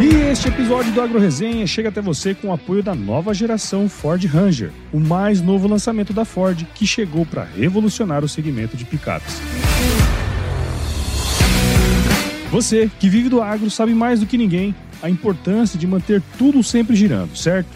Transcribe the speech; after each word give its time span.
E 0.00 0.30
este 0.30 0.48
episódio 0.48 0.92
do 0.92 1.00
Agro 1.00 1.18
Resenha 1.18 1.66
chega 1.66 1.88
até 1.88 2.00
você 2.00 2.34
com 2.34 2.48
o 2.48 2.52
apoio 2.52 2.82
da 2.82 2.94
nova 2.94 3.32
geração 3.32 3.88
Ford 3.88 4.22
Ranger, 4.24 4.70
o 4.92 4.98
mais 4.98 5.40
novo 5.40 5.68
lançamento 5.68 6.12
da 6.12 6.24
Ford 6.24 6.66
que 6.74 6.86
chegou 6.86 7.24
para 7.24 7.44
revolucionar 7.44 8.24
o 8.24 8.28
segmento 8.28 8.76
de 8.76 8.84
picapes. 8.84 9.40
Você 12.50 12.90
que 12.98 13.08
vive 13.08 13.28
do 13.28 13.40
agro 13.40 13.70
sabe 13.70 13.94
mais 13.94 14.20
do 14.20 14.26
que 14.26 14.36
ninguém 14.36 14.74
a 15.02 15.08
importância 15.08 15.78
de 15.78 15.86
manter 15.86 16.22
tudo 16.38 16.62
sempre 16.62 16.96
girando, 16.96 17.36
certo? 17.36 17.68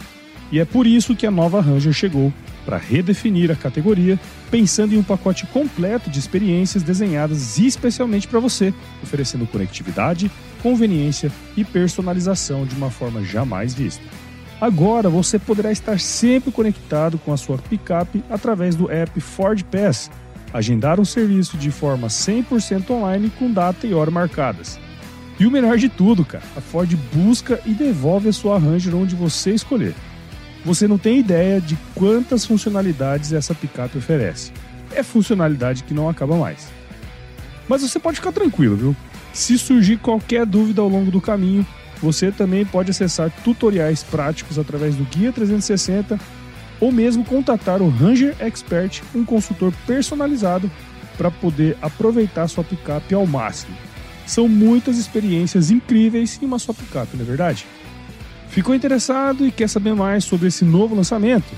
E 0.51 0.59
é 0.59 0.65
por 0.65 0.87
isso 0.87 1.15
que 1.15 1.27
a 1.27 1.31
nova 1.31 1.61
Ranger 1.61 1.93
chegou 1.93 2.33
para 2.65 2.77
redefinir 2.77 3.49
a 3.51 3.55
categoria, 3.55 4.19
pensando 4.51 4.93
em 4.93 4.97
um 4.97 5.03
pacote 5.03 5.45
completo 5.47 6.09
de 6.09 6.19
experiências 6.19 6.83
desenhadas 6.83 7.57
especialmente 7.57 8.27
para 8.27 8.39
você, 8.39 8.73
oferecendo 9.01 9.47
conectividade, 9.47 10.29
conveniência 10.61 11.31
e 11.55 11.63
personalização 11.63 12.65
de 12.65 12.75
uma 12.75 12.89
forma 12.89 13.23
jamais 13.23 13.73
vista. 13.73 14.03
Agora 14.61 15.09
você 15.09 15.39
poderá 15.39 15.71
estar 15.71 15.99
sempre 15.99 16.51
conectado 16.51 17.17
com 17.17 17.31
a 17.31 17.37
sua 17.37 17.57
picape 17.57 18.23
através 18.29 18.75
do 18.75 18.91
app 18.91 19.19
Ford 19.21 19.63
Pass, 19.63 20.11
agendar 20.53 20.99
um 20.99 21.05
serviço 21.05 21.57
de 21.57 21.71
forma 21.71 22.07
100% 22.07 22.89
online 22.89 23.31
com 23.39 23.51
data 23.51 23.87
e 23.87 23.93
hora 23.93 24.11
marcadas. 24.11 24.79
E 25.39 25.45
o 25.45 25.51
melhor 25.51 25.77
de 25.77 25.87
tudo, 25.87 26.25
cara, 26.25 26.43
a 26.57 26.59
Ford 26.59 26.93
busca 27.13 27.61
e 27.65 27.73
devolve 27.73 28.27
a 28.27 28.33
sua 28.33 28.59
Ranger 28.59 28.93
onde 28.95 29.15
você 29.15 29.51
escolher. 29.51 29.95
Você 30.65 30.85
não 30.85 30.97
tem 30.97 31.19
ideia 31.19 31.61
de 31.61 31.77
quantas 31.95 32.45
funcionalidades 32.45 33.31
essa 33.31 33.55
picape 33.55 33.97
oferece. 33.97 34.51
É 34.93 35.01
funcionalidade 35.01 35.83
que 35.83 35.93
não 35.93 36.09
acaba 36.09 36.35
mais. 36.35 36.67
Mas 37.69 37.81
você 37.81 37.97
pode 37.97 38.17
ficar 38.17 38.33
tranquilo, 38.33 38.75
viu? 38.75 38.95
Se 39.33 39.57
surgir 39.57 39.97
qualquer 39.97 40.45
dúvida 40.45 40.81
ao 40.81 40.89
longo 40.89 41.11
do 41.11 41.21
caminho, 41.21 41.65
você 42.01 42.31
também 42.31 42.65
pode 42.65 42.91
acessar 42.91 43.31
tutoriais 43.43 44.03
práticos 44.03 44.57
através 44.57 44.95
do 44.95 45.03
Guia 45.03 45.31
360 45.31 46.19
ou 46.79 46.91
mesmo 46.91 47.25
contatar 47.25 47.81
o 47.81 47.89
Ranger 47.89 48.35
Expert, 48.39 49.01
um 49.13 49.25
consultor 49.25 49.73
personalizado 49.85 50.71
para 51.17 51.29
poder 51.29 51.77
aproveitar 51.81 52.47
sua 52.47 52.63
picape 52.63 53.13
ao 53.13 53.25
máximo. 53.25 53.75
São 54.25 54.47
muitas 54.47 54.97
experiências 54.97 55.71
incríveis 55.71 56.39
em 56.41 56.45
uma 56.45 56.59
só 56.59 56.71
picape, 56.71 57.17
não 57.17 57.23
é 57.23 57.27
verdade? 57.27 57.65
Ficou 58.49 58.73
interessado 58.73 59.45
e 59.45 59.51
quer 59.51 59.67
saber 59.67 59.93
mais 59.93 60.23
sobre 60.23 60.47
esse 60.47 60.63
novo 60.63 60.95
lançamento? 60.95 61.53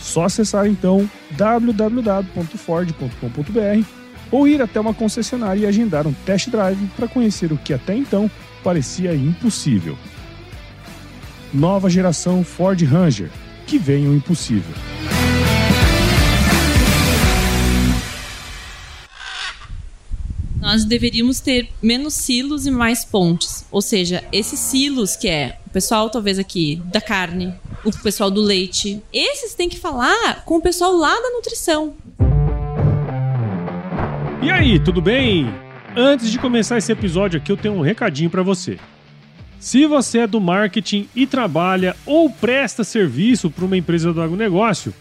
Só 0.00 0.24
acessar 0.24 0.66
então 0.66 1.08
www.ford.com.br 1.32 4.03
ou 4.30 4.46
ir 4.48 4.60
até 4.60 4.80
uma 4.80 4.94
concessionária 4.94 5.60
e 5.60 5.66
agendar 5.66 6.06
um 6.06 6.12
test 6.12 6.48
drive 6.48 6.88
para 6.96 7.08
conhecer 7.08 7.52
o 7.52 7.58
que 7.58 7.72
até 7.72 7.94
então 7.94 8.30
parecia 8.62 9.14
impossível. 9.14 9.96
Nova 11.52 11.88
geração 11.88 12.42
Ford 12.42 12.82
Ranger, 12.82 13.30
que 13.66 13.78
vem 13.78 14.08
o 14.08 14.14
impossível. 14.14 14.74
Nós 20.64 20.82
deveríamos 20.84 21.40
ter 21.40 21.68
menos 21.82 22.14
silos 22.14 22.66
e 22.66 22.70
mais 22.70 23.04
pontes. 23.04 23.66
Ou 23.70 23.82
seja, 23.82 24.24
esses 24.32 24.58
silos 24.58 25.14
que 25.14 25.28
é 25.28 25.58
o 25.66 25.70
pessoal 25.70 26.08
talvez 26.08 26.38
aqui 26.38 26.82
da 26.86 27.02
carne, 27.02 27.54
o 27.84 27.92
pessoal 27.92 28.30
do 28.30 28.40
leite, 28.40 29.02
esses 29.12 29.54
têm 29.54 29.68
que 29.68 29.78
falar 29.78 30.42
com 30.46 30.56
o 30.56 30.62
pessoal 30.62 30.92
lá 30.96 31.14
da 31.14 31.30
nutrição. 31.30 31.94
E 34.44 34.50
aí, 34.50 34.78
tudo 34.78 35.00
bem? 35.00 35.46
Antes 35.96 36.30
de 36.30 36.38
começar 36.38 36.76
esse 36.76 36.92
episódio 36.92 37.40
aqui, 37.40 37.50
eu 37.50 37.56
tenho 37.56 37.76
um 37.76 37.80
recadinho 37.80 38.28
para 38.28 38.42
você. 38.42 38.78
Se 39.58 39.86
você 39.86 40.18
é 40.18 40.26
do 40.26 40.38
marketing 40.38 41.08
e 41.16 41.26
trabalha 41.26 41.96
ou 42.04 42.28
presta 42.28 42.84
serviço 42.84 43.50
para 43.50 43.64
uma 43.64 43.74
empresa 43.74 44.12
do 44.12 44.20
agronegócio, 44.20 44.92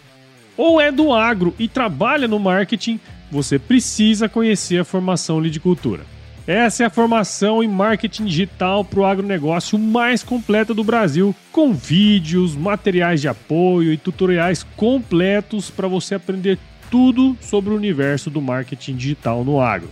ou 0.55 0.80
é 0.80 0.93
do 0.93 1.11
agro 1.11 1.54
e 1.59 1.67
trabalha 1.67 2.26
no 2.26 2.39
marketing, 2.39 2.98
você 3.30 3.59
precisa 3.59 4.30
conhecer 4.30 4.80
a 4.80 4.86
formação 4.86 5.42
Lidicultura. 5.42 6.05
Essa 6.48 6.83
é 6.83 6.86
a 6.86 6.89
formação 6.89 7.61
em 7.61 7.67
marketing 7.67 8.23
digital 8.23 8.86
para 8.86 9.02
o 9.02 9.05
agronegócio 9.05 9.77
mais 9.77 10.23
completa 10.23 10.73
do 10.73 10.86
Brasil, 10.86 11.36
com 11.52 11.73
vídeos, 11.73 12.55
materiais 12.55 13.20
de 13.20 13.27
apoio 13.27 13.92
e 13.92 13.98
tutoriais 13.98 14.64
completos 14.77 15.70
para 15.70 15.89
você 15.89 16.15
aprender 16.15 16.58
tudo 16.93 17.36
sobre 17.42 17.71
o 17.71 17.76
universo 17.76 18.30
do 18.30 18.39
marketing 18.39 18.95
digital 18.95 19.43
no 19.43 19.59
agro. 19.59 19.89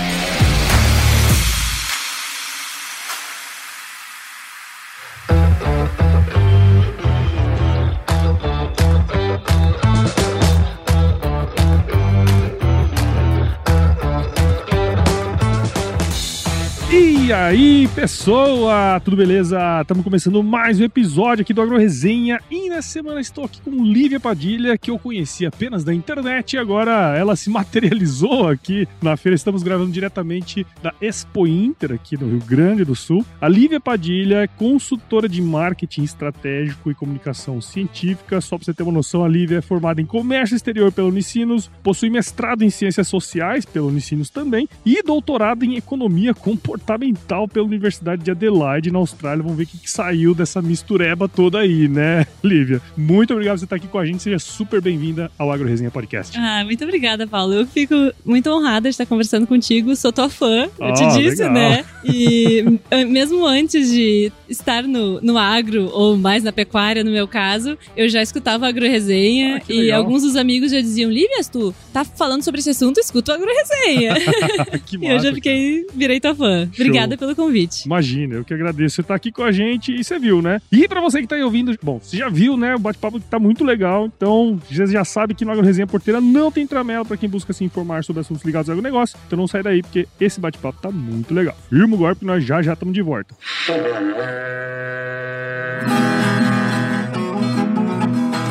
E 17.23 17.35
aí, 17.35 17.87
pessoa, 17.95 18.99
tudo 19.05 19.17
beleza? 19.17 19.59
Estamos 19.83 20.03
começando 20.03 20.43
mais 20.43 20.81
um 20.81 20.85
episódio 20.85 21.43
aqui 21.43 21.53
do 21.53 21.61
Agro 21.61 21.77
Resenha 21.77 22.41
e 22.51 22.71
nessa 22.71 22.89
semana 22.89 23.21
estou 23.21 23.45
aqui 23.45 23.61
com 23.61 23.85
Lívia 23.85 24.19
Padilha, 24.19 24.77
que 24.79 24.91
eu 24.91 24.99
conheci 24.99 25.45
apenas 25.45 25.85
da 25.85 25.93
internet 25.93 26.55
e 26.55 26.59
agora 26.59 27.15
ela 27.17 27.37
se 27.37 27.49
materializou 27.51 28.49
aqui 28.49 28.89
na 29.03 29.19
feira. 29.19 29.37
Estamos 29.37 29.63
gravando 29.63 29.93
diretamente 29.93 30.67
da 30.83 30.95
Expo 31.01 31.47
Inter 31.47 31.93
aqui 31.93 32.17
no 32.17 32.27
Rio 32.27 32.41
Grande 32.41 32.85
do 32.85 32.97
Sul. 32.97 33.25
A 33.39 33.47
Lívia 33.49 33.79
Padilha 33.79 34.39
é 34.39 34.47
consultora 34.49 35.29
de 35.29 35.43
marketing 35.43 36.03
estratégico 36.03 36.91
e 36.91 36.95
comunicação 36.95 37.61
científica. 37.61 38.41
Só 38.41 38.57
para 38.57 38.65
você 38.65 38.75
ter 38.75 38.83
uma 38.83 38.93
noção, 38.93 39.23
a 39.25 39.29
Lívia 39.29 39.59
é 39.59 39.63
formada 39.63 40.01
em 40.01 40.07
comércio 40.07 40.57
exterior 40.57 40.91
pela 40.91 41.09
Unicinos, 41.09 41.71
possui 41.83 42.09
mestrado 42.09 42.63
em 42.63 42.71
ciências 42.71 43.07
sociais 43.07 43.67
pela 43.67 43.87
Unicinos 43.87 44.31
também 44.31 44.67
e 44.85 45.03
doutorado 45.03 45.65
em 45.65 45.77
economia 45.77 46.33
comportamental 46.33 47.11
pela 47.53 47.65
Universidade 47.67 48.23
de 48.23 48.31
Adelaide, 48.31 48.91
na 48.91 48.99
Austrália. 48.99 49.43
Vamos 49.43 49.57
ver 49.57 49.65
o 49.65 49.67
que, 49.67 49.79
que 49.79 49.91
saiu 49.91 50.35
dessa 50.35 50.61
mistureba 50.61 51.29
toda 51.29 51.59
aí, 51.61 51.89
né, 51.89 52.27
Lívia? 52.43 52.81
Muito 52.97 53.33
obrigado 53.33 53.55
por 53.55 53.59
você 53.61 53.65
estar 53.67 53.77
aqui 53.77 53.87
com 53.89 53.99
a 53.99 54.07
gente. 54.07 54.23
Seja 54.23 54.39
super 54.39 54.81
bem-vinda 54.81 55.31
ao 55.39 55.51
Agro 55.53 55.69
Resenha 55.69 55.91
Podcast. 55.91 56.37
Ah, 56.39 56.63
muito 56.65 56.83
obrigada, 56.85 57.27
Paulo. 57.27 57.55
Eu 57.55 57.67
fico 57.67 57.95
muito 58.25 58.51
honrada 58.51 58.89
de 58.89 58.95
estar 58.95 59.07
conversando 59.07 59.47
contigo. 59.47 59.95
Sou 59.97 60.13
tua 60.13 60.29
fã, 60.29 60.65
eu 60.79 60.87
Ah, 60.87 60.93
te 60.93 61.07
disse, 61.19 61.43
legal. 61.43 61.53
né? 61.53 61.85
E 62.05 62.65
mesmo 63.09 63.47
antes 63.47 63.91
de 63.91 64.33
estar 64.49 64.83
no, 64.83 65.21
no 65.21 65.39
agro, 65.39 65.89
ou 65.93 66.17
mais 66.17 66.43
na 66.43 66.53
pecuária, 66.53 67.05
no 67.05 67.11
meu 67.11 67.29
caso, 67.29 67.79
eu 67.97 68.09
já 68.09 68.23
escutava 68.23 68.67
a 68.67 68.69
Agro 68.69 68.87
Resenha 68.87 69.59
Ah, 69.59 69.73
e 69.73 69.93
alguns 69.93 70.23
dos 70.23 70.37
amigos 70.37 70.71
já 70.73 70.81
diziam: 70.81 71.11
Lívias, 71.11 71.49
tu 71.49 71.75
tá 71.93 72.05
falando 72.05 72.43
sobre 72.43 72.61
esse 72.61 72.71
assunto, 72.71 72.99
escuta 72.99 73.33
o 73.33 73.35
Agro 73.37 73.49
Resenha. 73.49 74.15
que 74.87 74.97
e 74.97 75.07
eu 75.07 75.19
já 75.21 75.33
fiquei, 75.33 75.87
virei 75.95 76.21
tua 76.21 76.35
fã. 76.35 76.69
Obrigada 76.75 77.00
pelo 77.17 77.37
convite. 77.37 77.85
Imagina, 77.87 78.37
eu 78.37 78.45
que 78.45 78.55
agradeço 78.55 78.97
você 78.97 79.01
estar 79.01 79.15
aqui 79.15 79.31
com 79.31 79.43
a 79.43 79.53
gente 79.53 79.93
e 79.93 80.03
você 80.03 80.19
viu, 80.19 80.43
né? 80.43 80.61
E 80.71 80.89
pra 80.89 81.01
você 81.01 81.21
que 81.21 81.27
tá 81.27 81.37
aí 81.37 81.43
ouvindo, 81.43 81.77
bom, 81.83 81.99
você 81.99 82.17
já 82.17 82.29
viu, 82.29 82.57
né? 82.57 82.75
O 82.75 82.79
bate-papo 82.79 83.21
tá 83.21 83.39
muito 83.39 83.65
legal, 83.65 84.07
então 84.07 84.61
você 84.69 84.87
já 84.87 85.05
sabe 85.05 85.35
que 85.35 85.45
no 85.45 85.53
Agro 85.53 85.65
Resenha 85.65 85.87
Porteira 85.87 86.21
não 86.21 86.51
tem 86.51 86.67
tramela 86.67 87.05
pra 87.05 87.17
quem 87.17 87.29
busca 87.29 87.53
se 87.53 87.65
informar 87.65 88.05
sobre 88.05 88.21
assuntos 88.21 88.45
ligados 88.45 88.69
ao 88.69 88.75
agronegócio, 88.75 89.19
então 89.27 89.39
não 89.39 89.47
sai 89.47 89.63
daí 89.63 89.83
porque 89.83 90.07
esse 90.21 90.41
bate-papo 90.41 90.81
tá 90.81 90.91
muito 90.91 91.35
legal. 91.35 91.57
Firma 91.69 91.95
o 91.95 91.99
golpe, 91.99 92.25
nós 92.25 92.45
já 92.45 92.63
já 92.63 92.73
estamos 92.73 92.95
de 92.95 93.03
volta. 93.03 93.35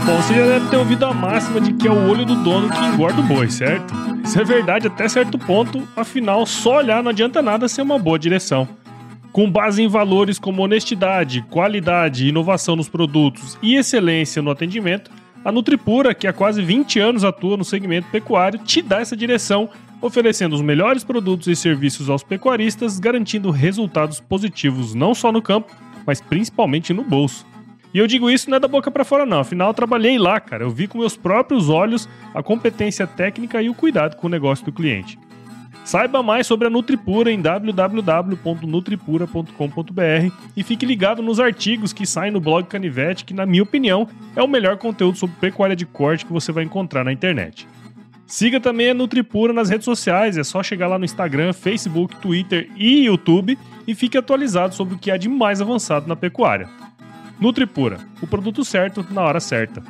Bom, 0.09 0.15
você 0.23 0.33
já 0.33 0.45
deve 0.47 0.69
ter 0.71 0.77
ouvido 0.77 1.05
a 1.05 1.13
máxima 1.13 1.61
de 1.61 1.71
que 1.71 1.87
é 1.87 1.91
o 1.91 2.09
olho 2.09 2.25
do 2.25 2.33
dono 2.37 2.67
que 2.67 2.83
engorda 2.83 3.21
o 3.21 3.23
boi, 3.23 3.47
certo? 3.47 3.93
Isso 4.23 4.41
é 4.41 4.43
verdade 4.43 4.87
até 4.87 5.07
certo 5.07 5.37
ponto, 5.37 5.87
afinal, 5.95 6.47
só 6.47 6.77
olhar 6.77 7.03
não 7.03 7.11
adianta 7.11 7.43
nada 7.43 7.67
ser 7.67 7.83
uma 7.83 7.99
boa 7.99 8.17
direção. 8.17 8.67
Com 9.31 9.51
base 9.51 9.83
em 9.83 9.87
valores 9.87 10.39
como 10.39 10.63
honestidade, 10.63 11.45
qualidade, 11.51 12.27
inovação 12.27 12.75
nos 12.75 12.89
produtos 12.89 13.55
e 13.61 13.75
excelência 13.75 14.41
no 14.41 14.49
atendimento, 14.49 15.11
a 15.45 15.51
Nutripura, 15.51 16.15
que 16.15 16.25
há 16.25 16.33
quase 16.33 16.59
20 16.63 16.99
anos 16.99 17.23
atua 17.23 17.55
no 17.55 17.63
segmento 17.63 18.07
pecuário, 18.09 18.57
te 18.57 18.81
dá 18.81 19.01
essa 19.01 19.15
direção, 19.15 19.69
oferecendo 20.01 20.55
os 20.55 20.61
melhores 20.63 21.03
produtos 21.03 21.47
e 21.47 21.55
serviços 21.55 22.09
aos 22.09 22.23
pecuaristas, 22.23 22.97
garantindo 22.97 23.51
resultados 23.51 24.19
positivos 24.19 24.95
não 24.95 25.13
só 25.13 25.31
no 25.31 25.39
campo, 25.39 25.71
mas 26.03 26.19
principalmente 26.19 26.95
no 26.95 27.03
bolso. 27.03 27.45
E 27.93 27.97
eu 27.97 28.07
digo 28.07 28.29
isso 28.29 28.49
não 28.49 28.57
é 28.57 28.59
da 28.59 28.67
boca 28.67 28.91
pra 28.91 29.03
fora 29.03 29.25
não, 29.25 29.39
afinal 29.39 29.69
eu 29.69 29.73
trabalhei 29.73 30.17
lá, 30.17 30.39
cara. 30.39 30.63
Eu 30.63 30.69
vi 30.69 30.87
com 30.87 30.99
meus 30.99 31.17
próprios 31.17 31.69
olhos 31.69 32.07
a 32.33 32.43
competência 32.43 33.07
técnica 33.07 33.61
e 33.61 33.69
o 33.69 33.73
cuidado 33.73 34.15
com 34.15 34.27
o 34.27 34.29
negócio 34.29 34.65
do 34.65 34.71
cliente. 34.71 35.17
Saiba 35.83 36.21
mais 36.21 36.45
sobre 36.45 36.67
a 36.67 36.69
Nutripura 36.69 37.31
em 37.31 37.41
www.nutripura.com.br 37.41 40.33
e 40.55 40.61
fique 40.61 40.85
ligado 40.85 41.23
nos 41.23 41.39
artigos 41.39 41.91
que 41.91 42.05
saem 42.05 42.31
no 42.31 42.39
blog 42.39 42.67
Canivete, 42.67 43.25
que 43.25 43.33
na 43.33 43.43
minha 43.43 43.63
opinião 43.63 44.07
é 44.35 44.43
o 44.43 44.47
melhor 44.47 44.77
conteúdo 44.77 45.17
sobre 45.17 45.35
pecuária 45.37 45.75
de 45.75 45.87
corte 45.87 46.27
que 46.27 46.33
você 46.33 46.51
vai 46.51 46.63
encontrar 46.63 47.03
na 47.03 47.11
internet. 47.11 47.67
Siga 48.27 48.59
também 48.59 48.91
a 48.91 48.93
Nutripura 48.93 49.51
nas 49.51 49.71
redes 49.71 49.85
sociais, 49.85 50.37
é 50.37 50.43
só 50.43 50.61
chegar 50.61 50.87
lá 50.87 50.99
no 50.99 51.05
Instagram, 51.05 51.53
Facebook, 51.53 52.17
Twitter 52.17 52.69
e 52.75 53.05
YouTube 53.05 53.57
e 53.87 53.95
fique 53.95 54.15
atualizado 54.15 54.75
sobre 54.75 54.93
o 54.93 54.99
que 54.99 55.09
há 55.09 55.17
de 55.17 55.27
mais 55.27 55.59
avançado 55.59 56.07
na 56.07 56.15
pecuária. 56.15 56.69
Nutripura, 57.39 57.99
o 58.21 58.27
produto 58.27 58.65
certo 58.65 59.05
na 59.09 59.21
hora 59.21 59.39
certa. 59.39 59.81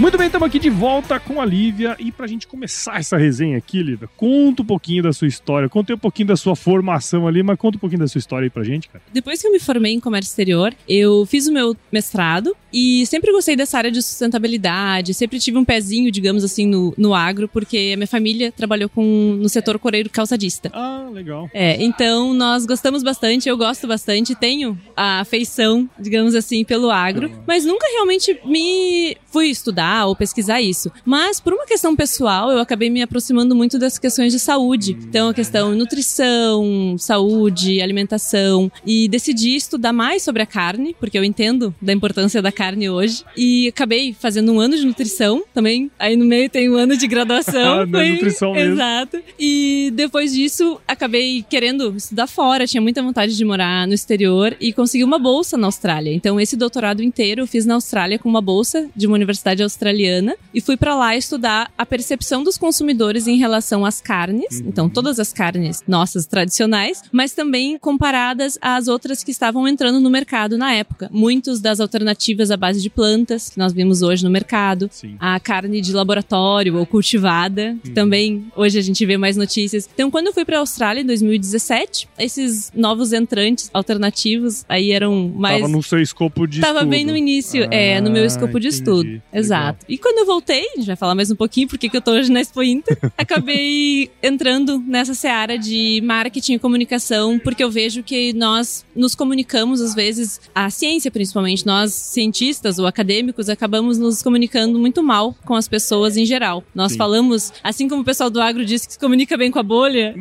Muito 0.00 0.16
bem, 0.16 0.28
estamos 0.28 0.48
aqui 0.48 0.58
de 0.58 0.70
volta 0.70 1.20
com 1.20 1.42
a 1.42 1.44
Lívia. 1.44 1.94
E 1.98 2.10
pra 2.10 2.26
gente 2.26 2.46
começar 2.46 2.98
essa 2.98 3.18
resenha 3.18 3.58
aqui, 3.58 3.82
Lívia, 3.82 4.08
conta 4.16 4.62
um 4.62 4.64
pouquinho 4.64 5.02
da 5.02 5.12
sua 5.12 5.28
história. 5.28 5.68
Conta 5.68 5.92
um 5.92 5.98
pouquinho 5.98 6.28
da 6.28 6.36
sua 6.36 6.56
formação 6.56 7.28
ali, 7.28 7.42
mas 7.42 7.58
conta 7.58 7.76
um 7.76 7.80
pouquinho 7.80 8.00
da 8.00 8.08
sua 8.08 8.18
história 8.18 8.46
aí 8.46 8.50
pra 8.50 8.64
gente, 8.64 8.88
cara. 8.88 9.04
Depois 9.12 9.42
que 9.42 9.46
eu 9.46 9.52
me 9.52 9.60
formei 9.60 9.92
em 9.92 10.00
comércio 10.00 10.30
exterior, 10.30 10.74
eu 10.88 11.26
fiz 11.26 11.46
o 11.46 11.52
meu 11.52 11.76
mestrado 11.92 12.56
e 12.72 13.04
sempre 13.04 13.30
gostei 13.30 13.54
dessa 13.54 13.76
área 13.76 13.90
de 13.90 14.00
sustentabilidade. 14.00 15.12
Sempre 15.12 15.38
tive 15.38 15.58
um 15.58 15.66
pezinho, 15.66 16.10
digamos 16.10 16.44
assim, 16.44 16.66
no, 16.66 16.94
no 16.96 17.12
agro, 17.12 17.46
porque 17.46 17.90
a 17.92 17.96
minha 17.98 18.06
família 18.06 18.50
trabalhou 18.50 18.88
com, 18.88 19.02
no 19.38 19.50
setor 19.50 19.78
coreiro 19.78 20.08
calçadista. 20.08 20.70
Ah, 20.72 21.10
legal. 21.12 21.50
É, 21.52 21.82
então 21.82 22.32
nós 22.32 22.64
gostamos 22.64 23.02
bastante, 23.02 23.50
eu 23.50 23.56
gosto 23.58 23.86
bastante, 23.86 24.34
tenho 24.34 24.78
a 24.96 25.20
afeição, 25.20 25.86
digamos 25.98 26.34
assim, 26.34 26.64
pelo 26.64 26.90
agro, 26.90 27.30
mas 27.46 27.66
nunca 27.66 27.86
realmente 27.92 28.40
me 28.46 29.14
fui 29.30 29.48
estudar 29.48 30.06
ou 30.06 30.16
pesquisar 30.16 30.60
isso. 30.60 30.90
Mas 31.04 31.40
por 31.40 31.52
uma 31.52 31.66
questão 31.66 31.94
pessoal, 31.94 32.50
eu 32.50 32.58
acabei 32.58 32.90
me 32.90 33.02
aproximando 33.02 33.54
muito 33.54 33.78
das 33.78 33.98
questões 33.98 34.32
de 34.32 34.38
saúde. 34.38 34.96
Então 35.08 35.28
a 35.28 35.34
questão 35.34 35.74
nutrição, 35.74 36.96
saúde, 36.98 37.80
alimentação 37.80 38.70
e 38.84 39.08
decidi 39.08 39.54
estudar 39.56 39.92
mais 39.92 40.22
sobre 40.22 40.42
a 40.42 40.46
carne, 40.46 40.94
porque 40.98 41.18
eu 41.18 41.24
entendo 41.24 41.74
da 41.80 41.92
importância 41.92 42.42
da 42.42 42.52
carne 42.52 42.90
hoje 42.90 43.24
e 43.36 43.68
acabei 43.68 44.14
fazendo 44.18 44.52
um 44.52 44.60
ano 44.60 44.76
de 44.76 44.84
nutrição 44.84 45.42
também. 45.54 45.90
Aí 45.98 46.16
no 46.16 46.24
meio 46.24 46.48
tem 46.50 46.70
um 46.70 46.76
ano 46.76 46.96
de 46.96 47.06
graduação. 47.06 47.86
Na 47.90 48.04
nutrição 48.04 48.52
mesmo. 48.52 48.74
Exato. 48.74 49.22
E 49.38 49.90
depois 49.94 50.32
disso, 50.32 50.80
acabei 50.86 51.44
querendo 51.48 51.94
estudar 51.96 52.26
fora, 52.26 52.66
tinha 52.66 52.80
muita 52.80 53.02
vontade 53.02 53.36
de 53.36 53.44
morar 53.44 53.86
no 53.86 53.94
exterior 53.94 54.56
e 54.60 54.72
consegui 54.72 55.04
uma 55.04 55.18
bolsa 55.18 55.56
na 55.56 55.66
Austrália. 55.66 56.12
Então 56.12 56.40
esse 56.40 56.56
doutorado 56.56 57.02
inteiro 57.02 57.42
eu 57.42 57.46
fiz 57.46 57.66
na 57.66 57.74
Austrália 57.74 58.18
com 58.18 58.28
uma 58.28 58.40
bolsa 58.40 58.88
de 58.94 59.06
universidade 59.20 59.62
australiana 59.62 60.34
e 60.52 60.60
fui 60.60 60.76
para 60.76 60.94
lá 60.94 61.16
estudar 61.16 61.70
a 61.76 61.86
percepção 61.86 62.42
dos 62.42 62.58
consumidores 62.58 63.26
em 63.26 63.36
relação 63.36 63.84
às 63.84 64.00
carnes, 64.00 64.60
uhum. 64.60 64.68
então 64.68 64.88
todas 64.88 65.18
as 65.20 65.32
carnes 65.32 65.82
nossas 65.86 66.26
tradicionais, 66.26 67.02
mas 67.12 67.32
também 67.32 67.78
comparadas 67.78 68.58
às 68.60 68.88
outras 68.88 69.22
que 69.22 69.30
estavam 69.30 69.66
entrando 69.66 70.00
no 70.00 70.10
mercado 70.10 70.56
na 70.56 70.72
época. 70.72 71.08
Muitos 71.12 71.60
das 71.60 71.80
alternativas 71.80 72.50
à 72.50 72.56
base 72.56 72.80
de 72.80 72.90
plantas 72.90 73.50
que 73.50 73.58
nós 73.58 73.72
vimos 73.72 74.02
hoje 74.02 74.24
no 74.24 74.30
mercado, 74.30 74.88
Sim. 74.90 75.16
a 75.18 75.38
carne 75.38 75.80
de 75.80 75.92
laboratório 75.92 76.76
ou 76.76 76.86
cultivada, 76.86 77.76
que 77.82 77.88
uhum. 77.88 77.94
também 77.94 78.46
hoje 78.56 78.78
a 78.78 78.82
gente 78.82 79.04
vê 79.04 79.16
mais 79.16 79.36
notícias. 79.36 79.88
Então, 79.92 80.10
quando 80.10 80.28
eu 80.28 80.32
fui 80.32 80.44
para 80.44 80.56
a 80.56 80.60
Austrália 80.60 81.00
em 81.00 81.06
2017, 81.06 82.08
esses 82.18 82.72
novos 82.74 83.12
entrantes 83.12 83.70
alternativos 83.72 84.64
aí 84.68 84.92
eram 84.92 85.28
mais 85.34 85.60
Tava 85.60 85.68
no 85.68 85.82
seu 85.82 86.00
escopo 86.00 86.46
de 86.46 86.60
Tava 86.60 86.80
estudo. 86.80 86.90
bem 86.90 87.04
no 87.04 87.16
início, 87.16 87.64
ah, 87.64 87.74
é, 87.74 88.00
no 88.00 88.10
meu 88.10 88.24
escopo 88.24 88.58
de 88.58 88.68
entendi. 88.68 88.82
estudo. 88.82 89.09
Exato. 89.32 89.60
Exato. 89.60 89.86
E 89.88 89.98
quando 89.98 90.18
eu 90.18 90.26
voltei, 90.26 90.64
a 90.74 90.76
gente 90.76 90.86
vai 90.86 90.96
falar 90.96 91.14
mais 91.14 91.30
um 91.30 91.36
pouquinho 91.36 91.68
porque 91.68 91.88
que 91.88 91.96
eu 91.96 92.00
tô 92.00 92.12
hoje 92.12 92.30
na 92.30 92.40
Expo 92.40 92.62
Inter, 92.62 92.98
acabei 93.16 94.10
entrando 94.22 94.78
nessa 94.78 95.14
seara 95.14 95.58
de 95.58 96.00
marketing 96.04 96.54
e 96.54 96.58
comunicação, 96.58 97.38
porque 97.38 97.62
eu 97.62 97.70
vejo 97.70 98.02
que 98.02 98.32
nós 98.32 98.84
nos 98.94 99.14
comunicamos, 99.14 99.80
às 99.80 99.94
vezes, 99.94 100.40
a 100.54 100.68
ciência 100.70 101.10
principalmente, 101.10 101.66
nós 101.66 101.92
cientistas 101.92 102.78
ou 102.78 102.86
acadêmicos, 102.86 103.48
acabamos 103.48 103.98
nos 103.98 104.22
comunicando 104.22 104.78
muito 104.78 105.02
mal 105.02 105.34
com 105.44 105.54
as 105.54 105.66
pessoas 105.68 106.16
em 106.16 106.24
geral. 106.24 106.62
Nós 106.74 106.92
Sim. 106.92 106.98
falamos, 106.98 107.52
assim 107.62 107.88
como 107.88 108.02
o 108.02 108.04
pessoal 108.04 108.30
do 108.30 108.40
agro 108.40 108.64
diz 108.64 108.86
que 108.86 108.92
se 108.92 108.98
comunica 108.98 109.36
bem 109.36 109.50
com 109.50 109.58
a 109.58 109.62
bolha. 109.62 110.14